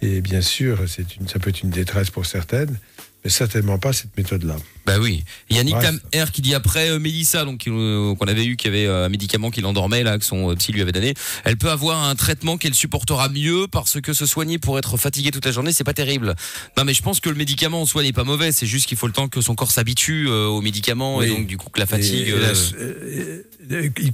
Et 0.01 0.21
bien 0.21 0.41
sûr, 0.41 0.79
c'est 0.87 1.15
une, 1.15 1.27
ça 1.27 1.39
peut 1.39 1.49
être 1.49 1.63
une 1.63 1.71
détresse 1.71 2.11
pour 2.11 2.25
certaines, 2.25 2.77
mais 3.23 3.29
certainement 3.29 3.79
pas 3.79 3.91
cette 3.91 4.15
méthode-là. 4.15 4.57
Bah 4.87 4.95
oui. 4.99 5.23
Il 5.49 5.57
y 5.57 5.59
a 5.59 5.63
Nick 5.63 5.75
Bref. 5.75 5.85
Tam 6.13 6.23
R 6.27 6.31
qui 6.31 6.41
dit 6.41 6.55
après 6.55 6.89
euh, 6.89 6.97
Mélissa, 6.97 7.43
donc 7.45 7.67
euh, 7.67 8.15
qu'on 8.15 8.25
avait 8.27 8.45
eu, 8.45 8.55
qui 8.55 8.67
avait 8.67 8.85
euh, 8.87 9.05
un 9.05 9.09
médicament 9.09 9.51
qui 9.51 9.61
l'endormait 9.61 10.01
là, 10.01 10.17
que 10.17 10.23
son 10.25 10.49
euh, 10.49 10.55
psy 10.55 10.71
lui 10.71 10.81
avait 10.81 10.93
donné. 10.93 11.13
Elle 11.43 11.57
peut 11.57 11.69
avoir 11.69 12.01
un 12.05 12.15
traitement 12.15 12.57
qu'elle 12.57 12.73
supportera 12.73 13.27
mieux 13.29 13.67
parce 13.69 13.99
que 14.01 14.13
se 14.13 14.25
soigner 14.25 14.57
pour 14.59 14.79
être 14.79 14.95
fatigué 14.97 15.29
toute 15.31 15.45
la 15.45 15.51
journée, 15.51 15.73
c'est 15.73 15.83
pas 15.83 15.93
terrible. 15.93 16.35
Non, 16.77 16.85
mais 16.85 16.93
je 16.93 17.01
pense 17.03 17.19
que 17.19 17.29
le 17.29 17.35
médicament 17.35 17.81
en 17.81 17.85
soi 17.85 18.01
n'est 18.01 18.13
pas 18.13 18.23
mauvais. 18.23 18.51
C'est 18.53 18.65
juste 18.65 18.87
qu'il 18.87 18.97
faut 18.97 19.07
le 19.07 19.13
temps 19.13 19.27
que 19.27 19.41
son 19.41 19.55
corps 19.55 19.71
s'habitue 19.71 20.27
euh, 20.29 20.45
aux 20.47 20.61
médicaments 20.61 21.21
et 21.21 21.27
donc 21.27 21.47
du 21.47 21.57
coup 21.57 21.69
que 21.69 21.79
la 21.79 21.85
fatigue. 21.85 22.33
La- 22.39 22.53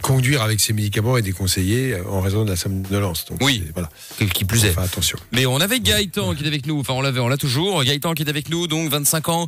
conduire 0.02 0.42
avec 0.42 0.60
ces 0.60 0.74
médicaments 0.74 1.16
est 1.18 1.22
déconseillé 1.22 1.96
en 2.10 2.22
raison 2.22 2.44
de 2.44 2.50
la 2.50 2.56
somnolence. 2.56 3.26
Donc, 3.26 3.38
Oui. 3.42 3.64
voilà. 3.74 3.90
qui- 4.34 4.46
plus 4.46 4.66
est. 4.66 4.72
Enfin, 4.72 4.82
attention. 4.84 5.18
Mais 5.32 5.46
on 5.46 5.58
avait 5.62 5.80
Gaëtan 5.80 6.34
qui 6.34 6.44
est 6.44 6.48
avec 6.48 6.66
nous, 6.66 6.80
enfin 6.80 6.94
on 6.94 7.02
l'avait, 7.02 7.20
on 7.20 7.28
l'a 7.28 7.38
toujours. 7.38 7.84
Gaëtan 7.84 8.14
qui 8.14 8.24
est 8.24 8.30
avec 8.30 8.50
nous, 8.50 8.68
donc 8.68 8.90
25 8.90 9.30
ans, 9.30 9.48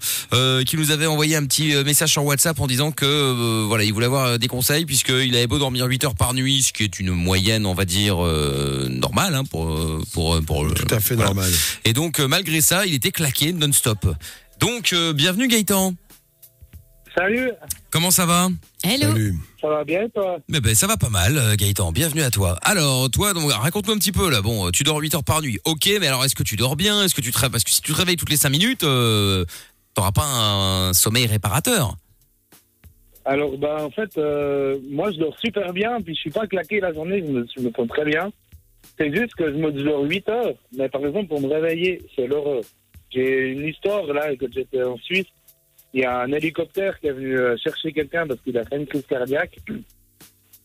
qui 0.66 0.78
nous 0.78 0.92
avait 0.92 1.08
envoyé 1.16 1.38
un 1.38 1.46
petit 1.46 1.74
euh, 1.74 1.84
message 1.84 2.12
sur 2.12 2.26
WhatsApp 2.26 2.60
en 2.60 2.68
disant 2.68 2.92
que 2.92 3.06
euh, 3.06 3.66
voilà, 3.68 3.86
il 3.86 3.94
voulait 3.94 4.06
avoir 4.06 4.26
euh, 4.26 4.38
des 4.38 4.48
conseils 4.48 4.86
puisqu'il 4.86 5.36
avait 5.36 5.48
beau 5.48 5.58
dormir 5.58 5.86
8 5.86 6.04
heures 6.04 6.16
par 6.16 6.34
nuit, 6.34 6.62
ce 6.62 6.74
qui 6.74 6.84
est 6.84 7.00
une 7.00 7.12
moyenne, 7.12 7.66
on 7.66 7.74
va 7.74 7.86
dire 7.86 8.24
euh, 8.24 8.88
normale 8.90 9.34
hein, 9.34 9.46
pour 9.46 9.74
pour 10.14 10.42
pour 10.42 10.74
Tout 10.74 10.94
à 10.94 11.00
fait 11.00 11.16
normal. 11.16 11.50
Et 11.86 11.94
donc 11.94 12.20
malgré 12.20 12.60
ça, 12.60 12.86
il 12.86 12.94
était 12.94 13.12
claqué 13.12 13.54
non-stop. 13.54 14.06
Donc 14.60 14.92
euh, 14.94 15.14
bienvenue 15.14 15.48
Gaëtan. 15.48 15.94
Salut, 17.18 17.50
Comment 17.92 18.12
ça 18.12 18.26
va? 18.26 18.50
Hello. 18.84 19.14
Salut. 19.14 19.36
ça 19.62 19.70
va 19.70 19.84
bien 19.86 20.10
toi? 20.14 20.38
Eh 20.54 20.60
ben, 20.60 20.76
ça 20.76 20.86
va 20.86 20.98
pas 20.98 21.08
mal, 21.08 21.56
Gaëtan. 21.56 21.94
Bienvenue 21.94 22.24
à 22.24 22.30
toi. 22.30 22.60
Alors, 22.62 23.10
toi, 23.10 23.34
donc, 23.34 23.50
raconte-nous 23.50 23.94
un 23.94 23.98
petit 23.98 24.12
peu 24.12 24.30
là. 24.30 24.42
Bon, 24.42 24.70
tu 24.72 24.84
dors 24.84 24.98
8 24.98 25.16
heures 25.16 25.24
par 25.24 25.42
nuit. 25.42 25.58
Ok, 25.64 25.90
mais 26.02 26.08
alors, 26.08 26.26
est-ce 26.26 26.36
que 26.36 26.44
tu 26.44 26.58
dors 26.58 26.76
bien? 26.76 27.04
Est-ce 27.04 27.16
que 27.16 27.22
tu 27.22 27.32
te 27.32 27.38
réveilles 27.38 27.52
Parce 27.52 27.64
que 27.64 27.72
si 27.72 27.82
tu 27.82 27.94
te 27.94 27.98
réveilles 27.98 28.18
toutes 28.18 28.32
les 28.32 28.36
5 28.36 28.50
minutes, 28.50 28.84
euh, 28.84 29.46
t'auras 29.96 30.12
pas 30.12 30.26
un 30.26 30.94
sommeil 30.94 31.26
réparateur. 31.26 31.96
Alors 33.26 33.58
bah 33.58 33.78
en 33.82 33.90
fait, 33.90 34.18
euh, 34.18 34.78
moi 34.92 35.12
je 35.12 35.18
dors 35.18 35.38
super 35.40 35.74
bien, 35.74 36.00
puis 36.02 36.14
je 36.14 36.20
suis 36.20 36.30
pas 36.30 36.46
claqué 36.46 36.80
la 36.80 36.94
journée, 36.94 37.24
je 37.26 37.32
me, 37.32 37.48
je 37.58 37.64
me 37.64 37.72
sens 37.72 37.88
très 37.88 38.06
bien. 38.06 38.32
C'est 39.00 39.14
juste 39.14 39.34
que 39.34 39.52
je 39.52 39.58
me 39.58 39.72
dors 39.72 40.04
8 40.04 40.30
heures, 40.30 40.54
mais 40.78 40.90
par 40.90 41.04
exemple 41.04 41.30
pour 41.30 41.42
me 41.42 41.48
réveiller, 41.48 42.04
c'est 42.16 42.28
l'horreur. 42.28 42.62
J'ai 43.10 43.48
une 43.50 43.66
histoire 43.68 44.06
là, 44.14 44.36
quand 44.40 44.52
j'étais 44.54 44.84
en 44.84 44.98
Suisse, 44.98 45.26
il 45.94 46.02
y 46.02 46.06
a 46.06 46.20
un 46.20 46.32
hélicoptère 46.34 47.00
qui 47.00 47.08
est 47.08 47.14
venu 47.14 47.36
euh, 47.36 47.56
chercher 47.58 47.94
quelqu'un 47.94 48.28
parce 48.28 48.40
qu'il 48.42 48.58
a 48.58 48.64
fait 48.64 48.76
une 48.76 48.86
crise 48.86 49.06
cardiaque. 49.08 49.58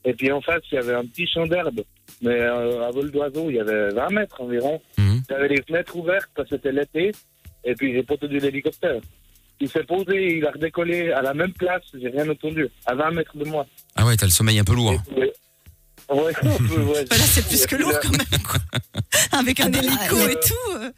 Et 0.05 0.13
puis 0.13 0.31
en 0.33 0.41
face, 0.41 0.63
il 0.73 0.75
y 0.75 0.79
avait 0.79 0.95
un 0.95 1.05
petit 1.05 1.27
champ 1.27 1.47
d'herbe, 1.47 1.81
mais 2.21 2.41
euh, 2.41 2.87
à 2.87 2.91
vol 2.91 3.11
d'oiseau, 3.11 3.49
il 3.49 3.57
y 3.57 3.61
avait 3.61 3.91
20 3.91 4.11
mètres 4.11 4.41
environ. 4.41 4.81
Il 4.99 5.23
y 5.31 5.35
avait 5.35 5.49
les 5.49 5.63
fenêtres 5.63 5.97
ouvertes 5.97 6.31
parce 6.35 6.49
que 6.49 6.57
c'était 6.57 6.73
l'été, 6.73 7.13
et 7.65 7.75
puis 7.75 7.95
j'ai 7.95 8.03
pas 8.03 8.15
entendu 8.15 8.39
l'hélicoptère. 8.39 9.01
Il 9.61 9.69
s'est 9.69 9.85
posé, 9.85 10.39
il 10.39 10.47
a 10.47 10.51
redécollé 10.53 11.11
à 11.13 11.21
la 11.23 11.35
même 11.35 11.53
place, 11.53 11.83
j'ai 12.01 12.09
rien 12.09 12.29
entendu, 12.31 12.67
à 12.87 12.95
20 12.95 13.11
mètres 13.11 13.37
de 13.37 13.45
moi. 13.45 13.67
Ah 13.97 14.07
ouais, 14.07 14.17
t'as 14.17 14.27
le 14.27 14.33
sommeil 14.33 14.59
un 14.59 14.65
peu 14.65 14.75
lourd. 14.75 15.01
Ouais, 15.15 15.33
ouais, 16.11 16.33
un 16.43 16.57
peu, 16.57 16.81
ouais. 16.83 17.05
Bah 17.05 17.17
là, 17.19 17.25
c'est 17.25 17.47
plus 17.47 17.67
que 17.67 17.77
lourd 17.77 17.93
quand 18.03 18.11
même. 18.11 18.43
quoi. 18.43 18.59
Avec 19.39 19.61
un 19.61 19.71
Ah, 19.73 19.79
hélico 19.79 20.17
euh, 20.17 20.29
et 20.31 20.35
tout. 20.35 20.73
euh. 20.77 20.91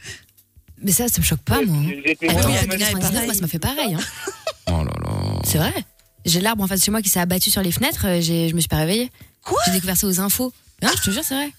Mais 0.85 0.93
ça, 0.93 1.09
ça 1.09 1.21
me 1.21 1.25
choque 1.25 1.41
pas, 1.43 1.61
moi. 1.63 1.77
hein. 1.77 1.91
J'étais 2.07 2.29
Ah 2.31 2.35
oui, 2.47 2.53
est 2.55 2.67
99, 2.69 2.93
pareil. 3.01 3.25
moi, 3.27 3.35
ça 3.35 3.41
m'a 3.41 3.49
fait 3.49 3.59
pareil. 3.59 3.95
Hein. 3.95 4.01
Oh 4.69 4.85
là 4.85 4.93
là. 5.05 5.41
C'est 5.45 5.59
vrai. 5.59 5.75
J'ai 6.25 6.41
l'arbre 6.41 6.63
en 6.63 6.69
face 6.69 6.79
de 6.81 6.85
chez 6.85 6.93
moi 6.93 7.03
qui 7.03 7.09
s'est 7.09 7.19
abattu 7.19 7.51
sur 7.51 7.63
les 7.63 7.73
fenêtres. 7.73 8.07
euh, 8.07 8.21
j'ai- 8.21 8.49
Je 8.49 8.55
me 8.55 8.61
suis 8.61 8.69
pas 8.69 8.77
réveillée. 8.77 9.11
Quoi 9.43 9.59
J'ai 9.67 9.73
découvert 9.73 9.97
ça 9.97 10.07
aux 10.07 10.21
infos. 10.21 10.53
Non, 10.81 10.89
je 10.97 11.03
te 11.03 11.11
jure, 11.11 11.25
c'est 11.25 11.35
vrai. 11.35 11.51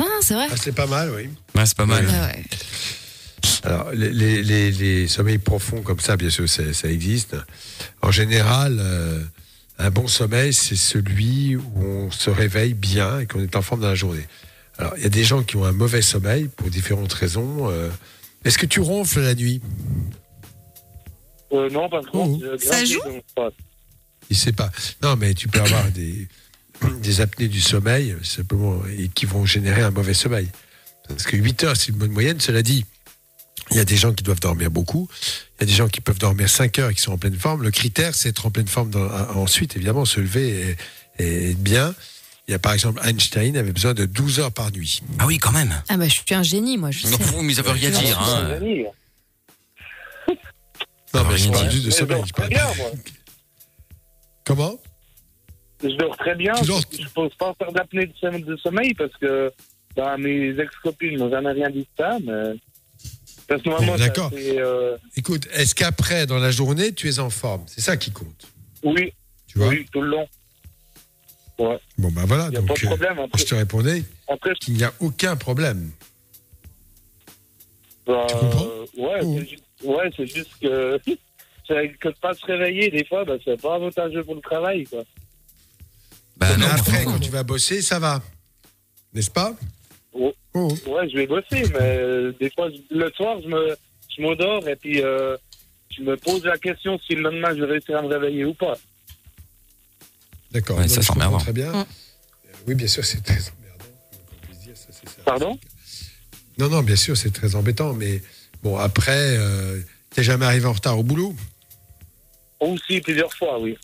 Non, 0.00 0.06
non, 0.06 0.12
c'est 0.22 0.32
vrai. 0.34 0.46
Ah, 0.50 0.54
c'est 0.56 0.74
pas 0.74 0.86
mal, 0.86 1.10
oui. 1.14 1.28
Ouais, 1.54 1.66
c'est 1.66 1.76
pas 1.76 1.84
mal. 1.84 2.06
Ah 2.10 2.26
ouais. 2.28 2.42
Alors, 3.64 3.90
les, 3.92 4.10
les, 4.10 4.42
les, 4.42 4.70
les 4.70 5.08
sommeils 5.08 5.38
profonds 5.38 5.82
comme 5.82 6.00
ça, 6.00 6.16
bien 6.16 6.30
sûr, 6.30 6.48
ça, 6.48 6.72
ça 6.72 6.88
existe. 6.90 7.36
En 8.02 8.10
général, 8.10 8.78
euh, 8.80 9.22
un 9.78 9.90
bon 9.90 10.06
sommeil, 10.08 10.52
c'est 10.52 10.76
celui 10.76 11.56
où 11.56 11.62
on 11.76 12.10
se 12.10 12.30
réveille 12.30 12.74
bien 12.74 13.20
et 13.20 13.26
qu'on 13.26 13.40
est 13.42 13.56
en 13.56 13.62
forme 13.62 13.80
dans 13.82 13.88
la 13.88 13.94
journée. 13.94 14.26
Alors, 14.78 14.94
il 14.96 15.02
y 15.02 15.06
a 15.06 15.10
des 15.10 15.24
gens 15.24 15.42
qui 15.42 15.56
ont 15.56 15.64
un 15.64 15.72
mauvais 15.72 16.02
sommeil 16.02 16.48
pour 16.48 16.70
différentes 16.70 17.12
raisons. 17.12 17.70
euh. 17.70 17.88
Est-ce 18.44 18.58
que 18.58 18.66
tu 18.66 18.80
ronfles 18.80 19.20
la 19.20 19.34
nuit? 19.34 19.60
Euh, 21.52 21.70
non, 21.70 21.88
par 21.88 22.02
contre, 22.06 22.44
Oh. 22.44 22.56
Ça 22.58 22.84
joue? 22.84 23.00
Il 24.28 24.36
sait 24.36 24.52
pas. 24.52 24.70
Non, 25.02 25.16
mais 25.16 25.34
tu 25.34 25.48
peux 25.48 25.60
avoir 25.60 25.90
des, 25.90 26.28
des 27.02 27.20
apnées 27.20 27.48
du 27.48 27.60
sommeil, 27.60 28.16
simplement, 28.22 28.80
et 28.98 29.08
qui 29.08 29.24
vont 29.26 29.44
générer 29.46 29.82
un 29.82 29.90
mauvais 29.90 30.14
sommeil. 30.14 30.48
Parce 31.08 31.22
que 31.24 31.36
8 31.36 31.64
heures, 31.64 31.76
c'est 31.76 31.88
une 31.88 31.98
bonne 31.98 32.10
moyenne. 32.10 32.40
Cela 32.40 32.62
dit, 32.62 32.84
il 33.76 33.78
y 33.78 33.82
a 33.82 33.84
des 33.84 33.96
gens 33.98 34.14
qui 34.14 34.24
doivent 34.24 34.40
dormir 34.40 34.70
beaucoup. 34.70 35.06
Il 35.58 35.60
y 35.60 35.64
a 35.64 35.66
des 35.66 35.72
gens 35.74 35.86
qui 35.88 36.00
peuvent 36.00 36.18
dormir 36.18 36.48
5 36.48 36.78
heures 36.78 36.88
et 36.90 36.94
qui 36.94 37.02
sont 37.02 37.12
en 37.12 37.18
pleine 37.18 37.34
forme. 37.38 37.62
Le 37.62 37.70
critère, 37.70 38.14
c'est 38.14 38.30
être 38.30 38.46
en 38.46 38.50
pleine 38.50 38.68
forme 38.68 38.88
dans- 38.90 39.06
à- 39.10 39.32
ensuite, 39.34 39.76
évidemment, 39.76 40.06
se 40.06 40.18
lever 40.18 40.76
et, 41.18 41.22
et 41.22 41.50
être 41.50 41.62
bien. 41.62 41.94
Il 42.48 42.52
y 42.52 42.54
a 42.54 42.58
par 42.58 42.72
exemple 42.72 43.02
Einstein 43.04 43.54
avait 43.56 43.72
besoin 43.72 43.92
de 43.92 44.06
12 44.06 44.40
heures 44.40 44.52
par 44.52 44.70
nuit. 44.72 45.02
Ah 45.18 45.26
oui, 45.26 45.36
quand 45.36 45.52
même. 45.52 45.74
Ah 45.90 45.98
bah, 45.98 46.08
je 46.08 46.14
suis 46.14 46.34
un 46.34 46.42
génie, 46.42 46.78
moi, 46.78 46.90
je 46.90 47.00
sais. 47.06 47.10
Non, 47.10 47.18
fou, 47.18 47.42
mais 47.42 47.52
ça 47.52 47.60
veut 47.62 47.70
rien 47.72 47.90
dire. 47.90 48.18
Hein. 48.18 48.58
Non, 51.14 51.24
mais 51.28 51.36
je 51.36 51.50
parle 51.50 51.70
juste 51.70 51.84
de 51.86 51.90
sommeil. 51.90 52.16
dors 52.16 52.26
je 52.26 52.32
très 52.32 52.42
parle 52.48 52.54
bien, 52.54 52.66
pas- 52.66 52.74
moi. 52.76 52.90
Comment? 54.44 54.78
Je 55.82 55.96
dors 55.96 56.16
très 56.16 56.34
bien. 56.34 56.54
Dors- 56.64 56.80
Je 56.96 57.02
ne 57.02 57.08
pose 57.08 57.34
pas 57.38 57.52
faire 57.58 57.72
d'apnée 57.72 58.06
de 58.06 58.56
sommeil 58.56 58.94
parce 58.94 59.12
que 59.20 59.52
bah, 59.94 60.16
mes 60.18 60.58
ex-copines 60.58 61.18
n'ont 61.18 61.30
jamais 61.30 61.52
rien 61.52 61.68
dit 61.68 61.80
de 61.80 61.86
ça. 61.98 62.16
Mais... 62.24 62.54
d'accord. 63.48 64.30
c'est, 64.34 64.58
euh, 64.60 64.96
Écoute, 65.16 65.46
est-ce 65.52 65.74
qu'après, 65.74 66.26
dans 66.26 66.38
la 66.38 66.50
journée, 66.50 66.92
tu 66.92 67.08
es 67.08 67.18
en 67.18 67.30
forme? 67.30 67.62
C'est 67.66 67.80
ça 67.80 67.96
qui 67.96 68.10
compte. 68.10 68.46
Oui, 68.82 69.12
Tu 69.46 69.58
vois? 69.58 69.68
Oui, 69.68 69.86
tout 69.92 70.00
le 70.00 70.08
long. 70.08 70.28
Ouais, 71.58 71.78
Bon, 71.96 72.10
ben 72.10 72.24
voilà. 72.26 72.46
il 72.46 72.50
n'y 72.50 72.56
a 72.56 72.60
pas 72.60 72.66
Donc, 72.66 72.80
de 72.80 72.84
euh, 72.84 72.88
problème. 72.88 73.18
Après, 73.18 73.38
je 73.40 73.46
te 73.46 73.54
répondais 73.54 74.02
après 74.28 74.52
qu'il 74.60 74.74
n'y 74.74 74.84
a 74.84 74.92
aucun 75.00 75.36
problème. 75.36 75.90
bah, 78.06 78.26
Tu 78.28 78.34
comprends? 78.36 78.66
Ouais, 78.98 79.20
Oh. 79.22 79.36
c'est 79.38 79.48
juste, 79.48 79.64
ouais, 79.84 80.10
c'est 80.16 80.26
juste 80.26 80.50
que, 80.60 80.98
que 81.68 82.08
de 82.08 82.14
pas 82.20 82.34
se 82.34 82.44
réveiller, 82.46 82.90
des 82.90 83.04
fois, 83.06 83.24
bah, 83.24 83.34
c'est 83.44 83.60
pas 83.60 83.76
avantageux 83.76 84.22
pour 84.22 84.34
le 84.34 84.40
travail. 84.42 84.84
Quoi. 84.84 85.02
Bah 86.36 86.48
Mais 86.50 86.56
non, 86.66 86.66
après, 86.70 87.04
quand 87.04 87.18
tu 87.18 87.30
vas 87.30 87.42
bosser, 87.42 87.80
ça 87.80 87.98
va. 87.98 88.22
N'est-ce 89.14 89.30
pas? 89.30 89.54
Oh. 90.18 90.34
Oh. 90.54 90.68
Ouais, 90.86 91.08
je 91.10 91.16
vais 91.16 91.26
bosser, 91.26 91.62
mais 91.72 91.98
euh, 91.98 92.32
des 92.40 92.50
fois, 92.50 92.68
le 92.90 93.10
soir, 93.12 93.38
je 93.42 93.48
me, 93.48 93.76
je 94.16 94.22
m'endors 94.22 94.66
et 94.68 94.76
puis 94.76 95.02
euh, 95.02 95.36
je 95.96 96.02
me 96.02 96.16
pose 96.16 96.44
la 96.44 96.56
question 96.58 96.98
si 97.06 97.14
le 97.14 97.22
lendemain 97.22 97.54
je 97.54 97.60
vais 97.62 97.72
réussir 97.72 97.98
à 97.98 98.02
me 98.02 98.08
réveiller 98.08 98.44
ou 98.44 98.54
pas. 98.54 98.76
D'accord. 100.50 100.78
Ouais, 100.78 100.88
ça 100.88 101.14
merdant. 101.14 101.38
Très 101.38 101.52
bien. 101.52 101.72
Mm. 101.72 101.76
Euh, 101.76 101.84
Oui, 102.66 102.74
bien 102.74 102.86
sûr, 102.86 103.04
c'est 103.04 103.22
très 103.22 103.34
emmerdant. 103.50 103.84
dire, 104.64 104.76
ça, 104.76 104.92
ça. 104.92 105.22
Pardon? 105.24 105.58
Non, 106.58 106.68
non, 106.70 106.82
bien 106.82 106.96
sûr, 106.96 107.16
c'est 107.16 107.32
très 107.32 107.54
embêtant. 107.54 107.92
Mais 107.92 108.22
bon, 108.62 108.76
après, 108.78 109.36
euh, 109.36 109.80
t'es 110.10 110.22
jamais 110.22 110.46
arrivé 110.46 110.66
en 110.66 110.72
retard 110.72 110.98
au 110.98 111.02
boulot? 111.02 111.34
Aussi 112.60 113.00
plusieurs 113.02 113.32
fois, 113.34 113.60
oui. 113.60 113.76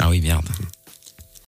Ah 0.00 0.10
oui, 0.10 0.20
merde. 0.20 0.46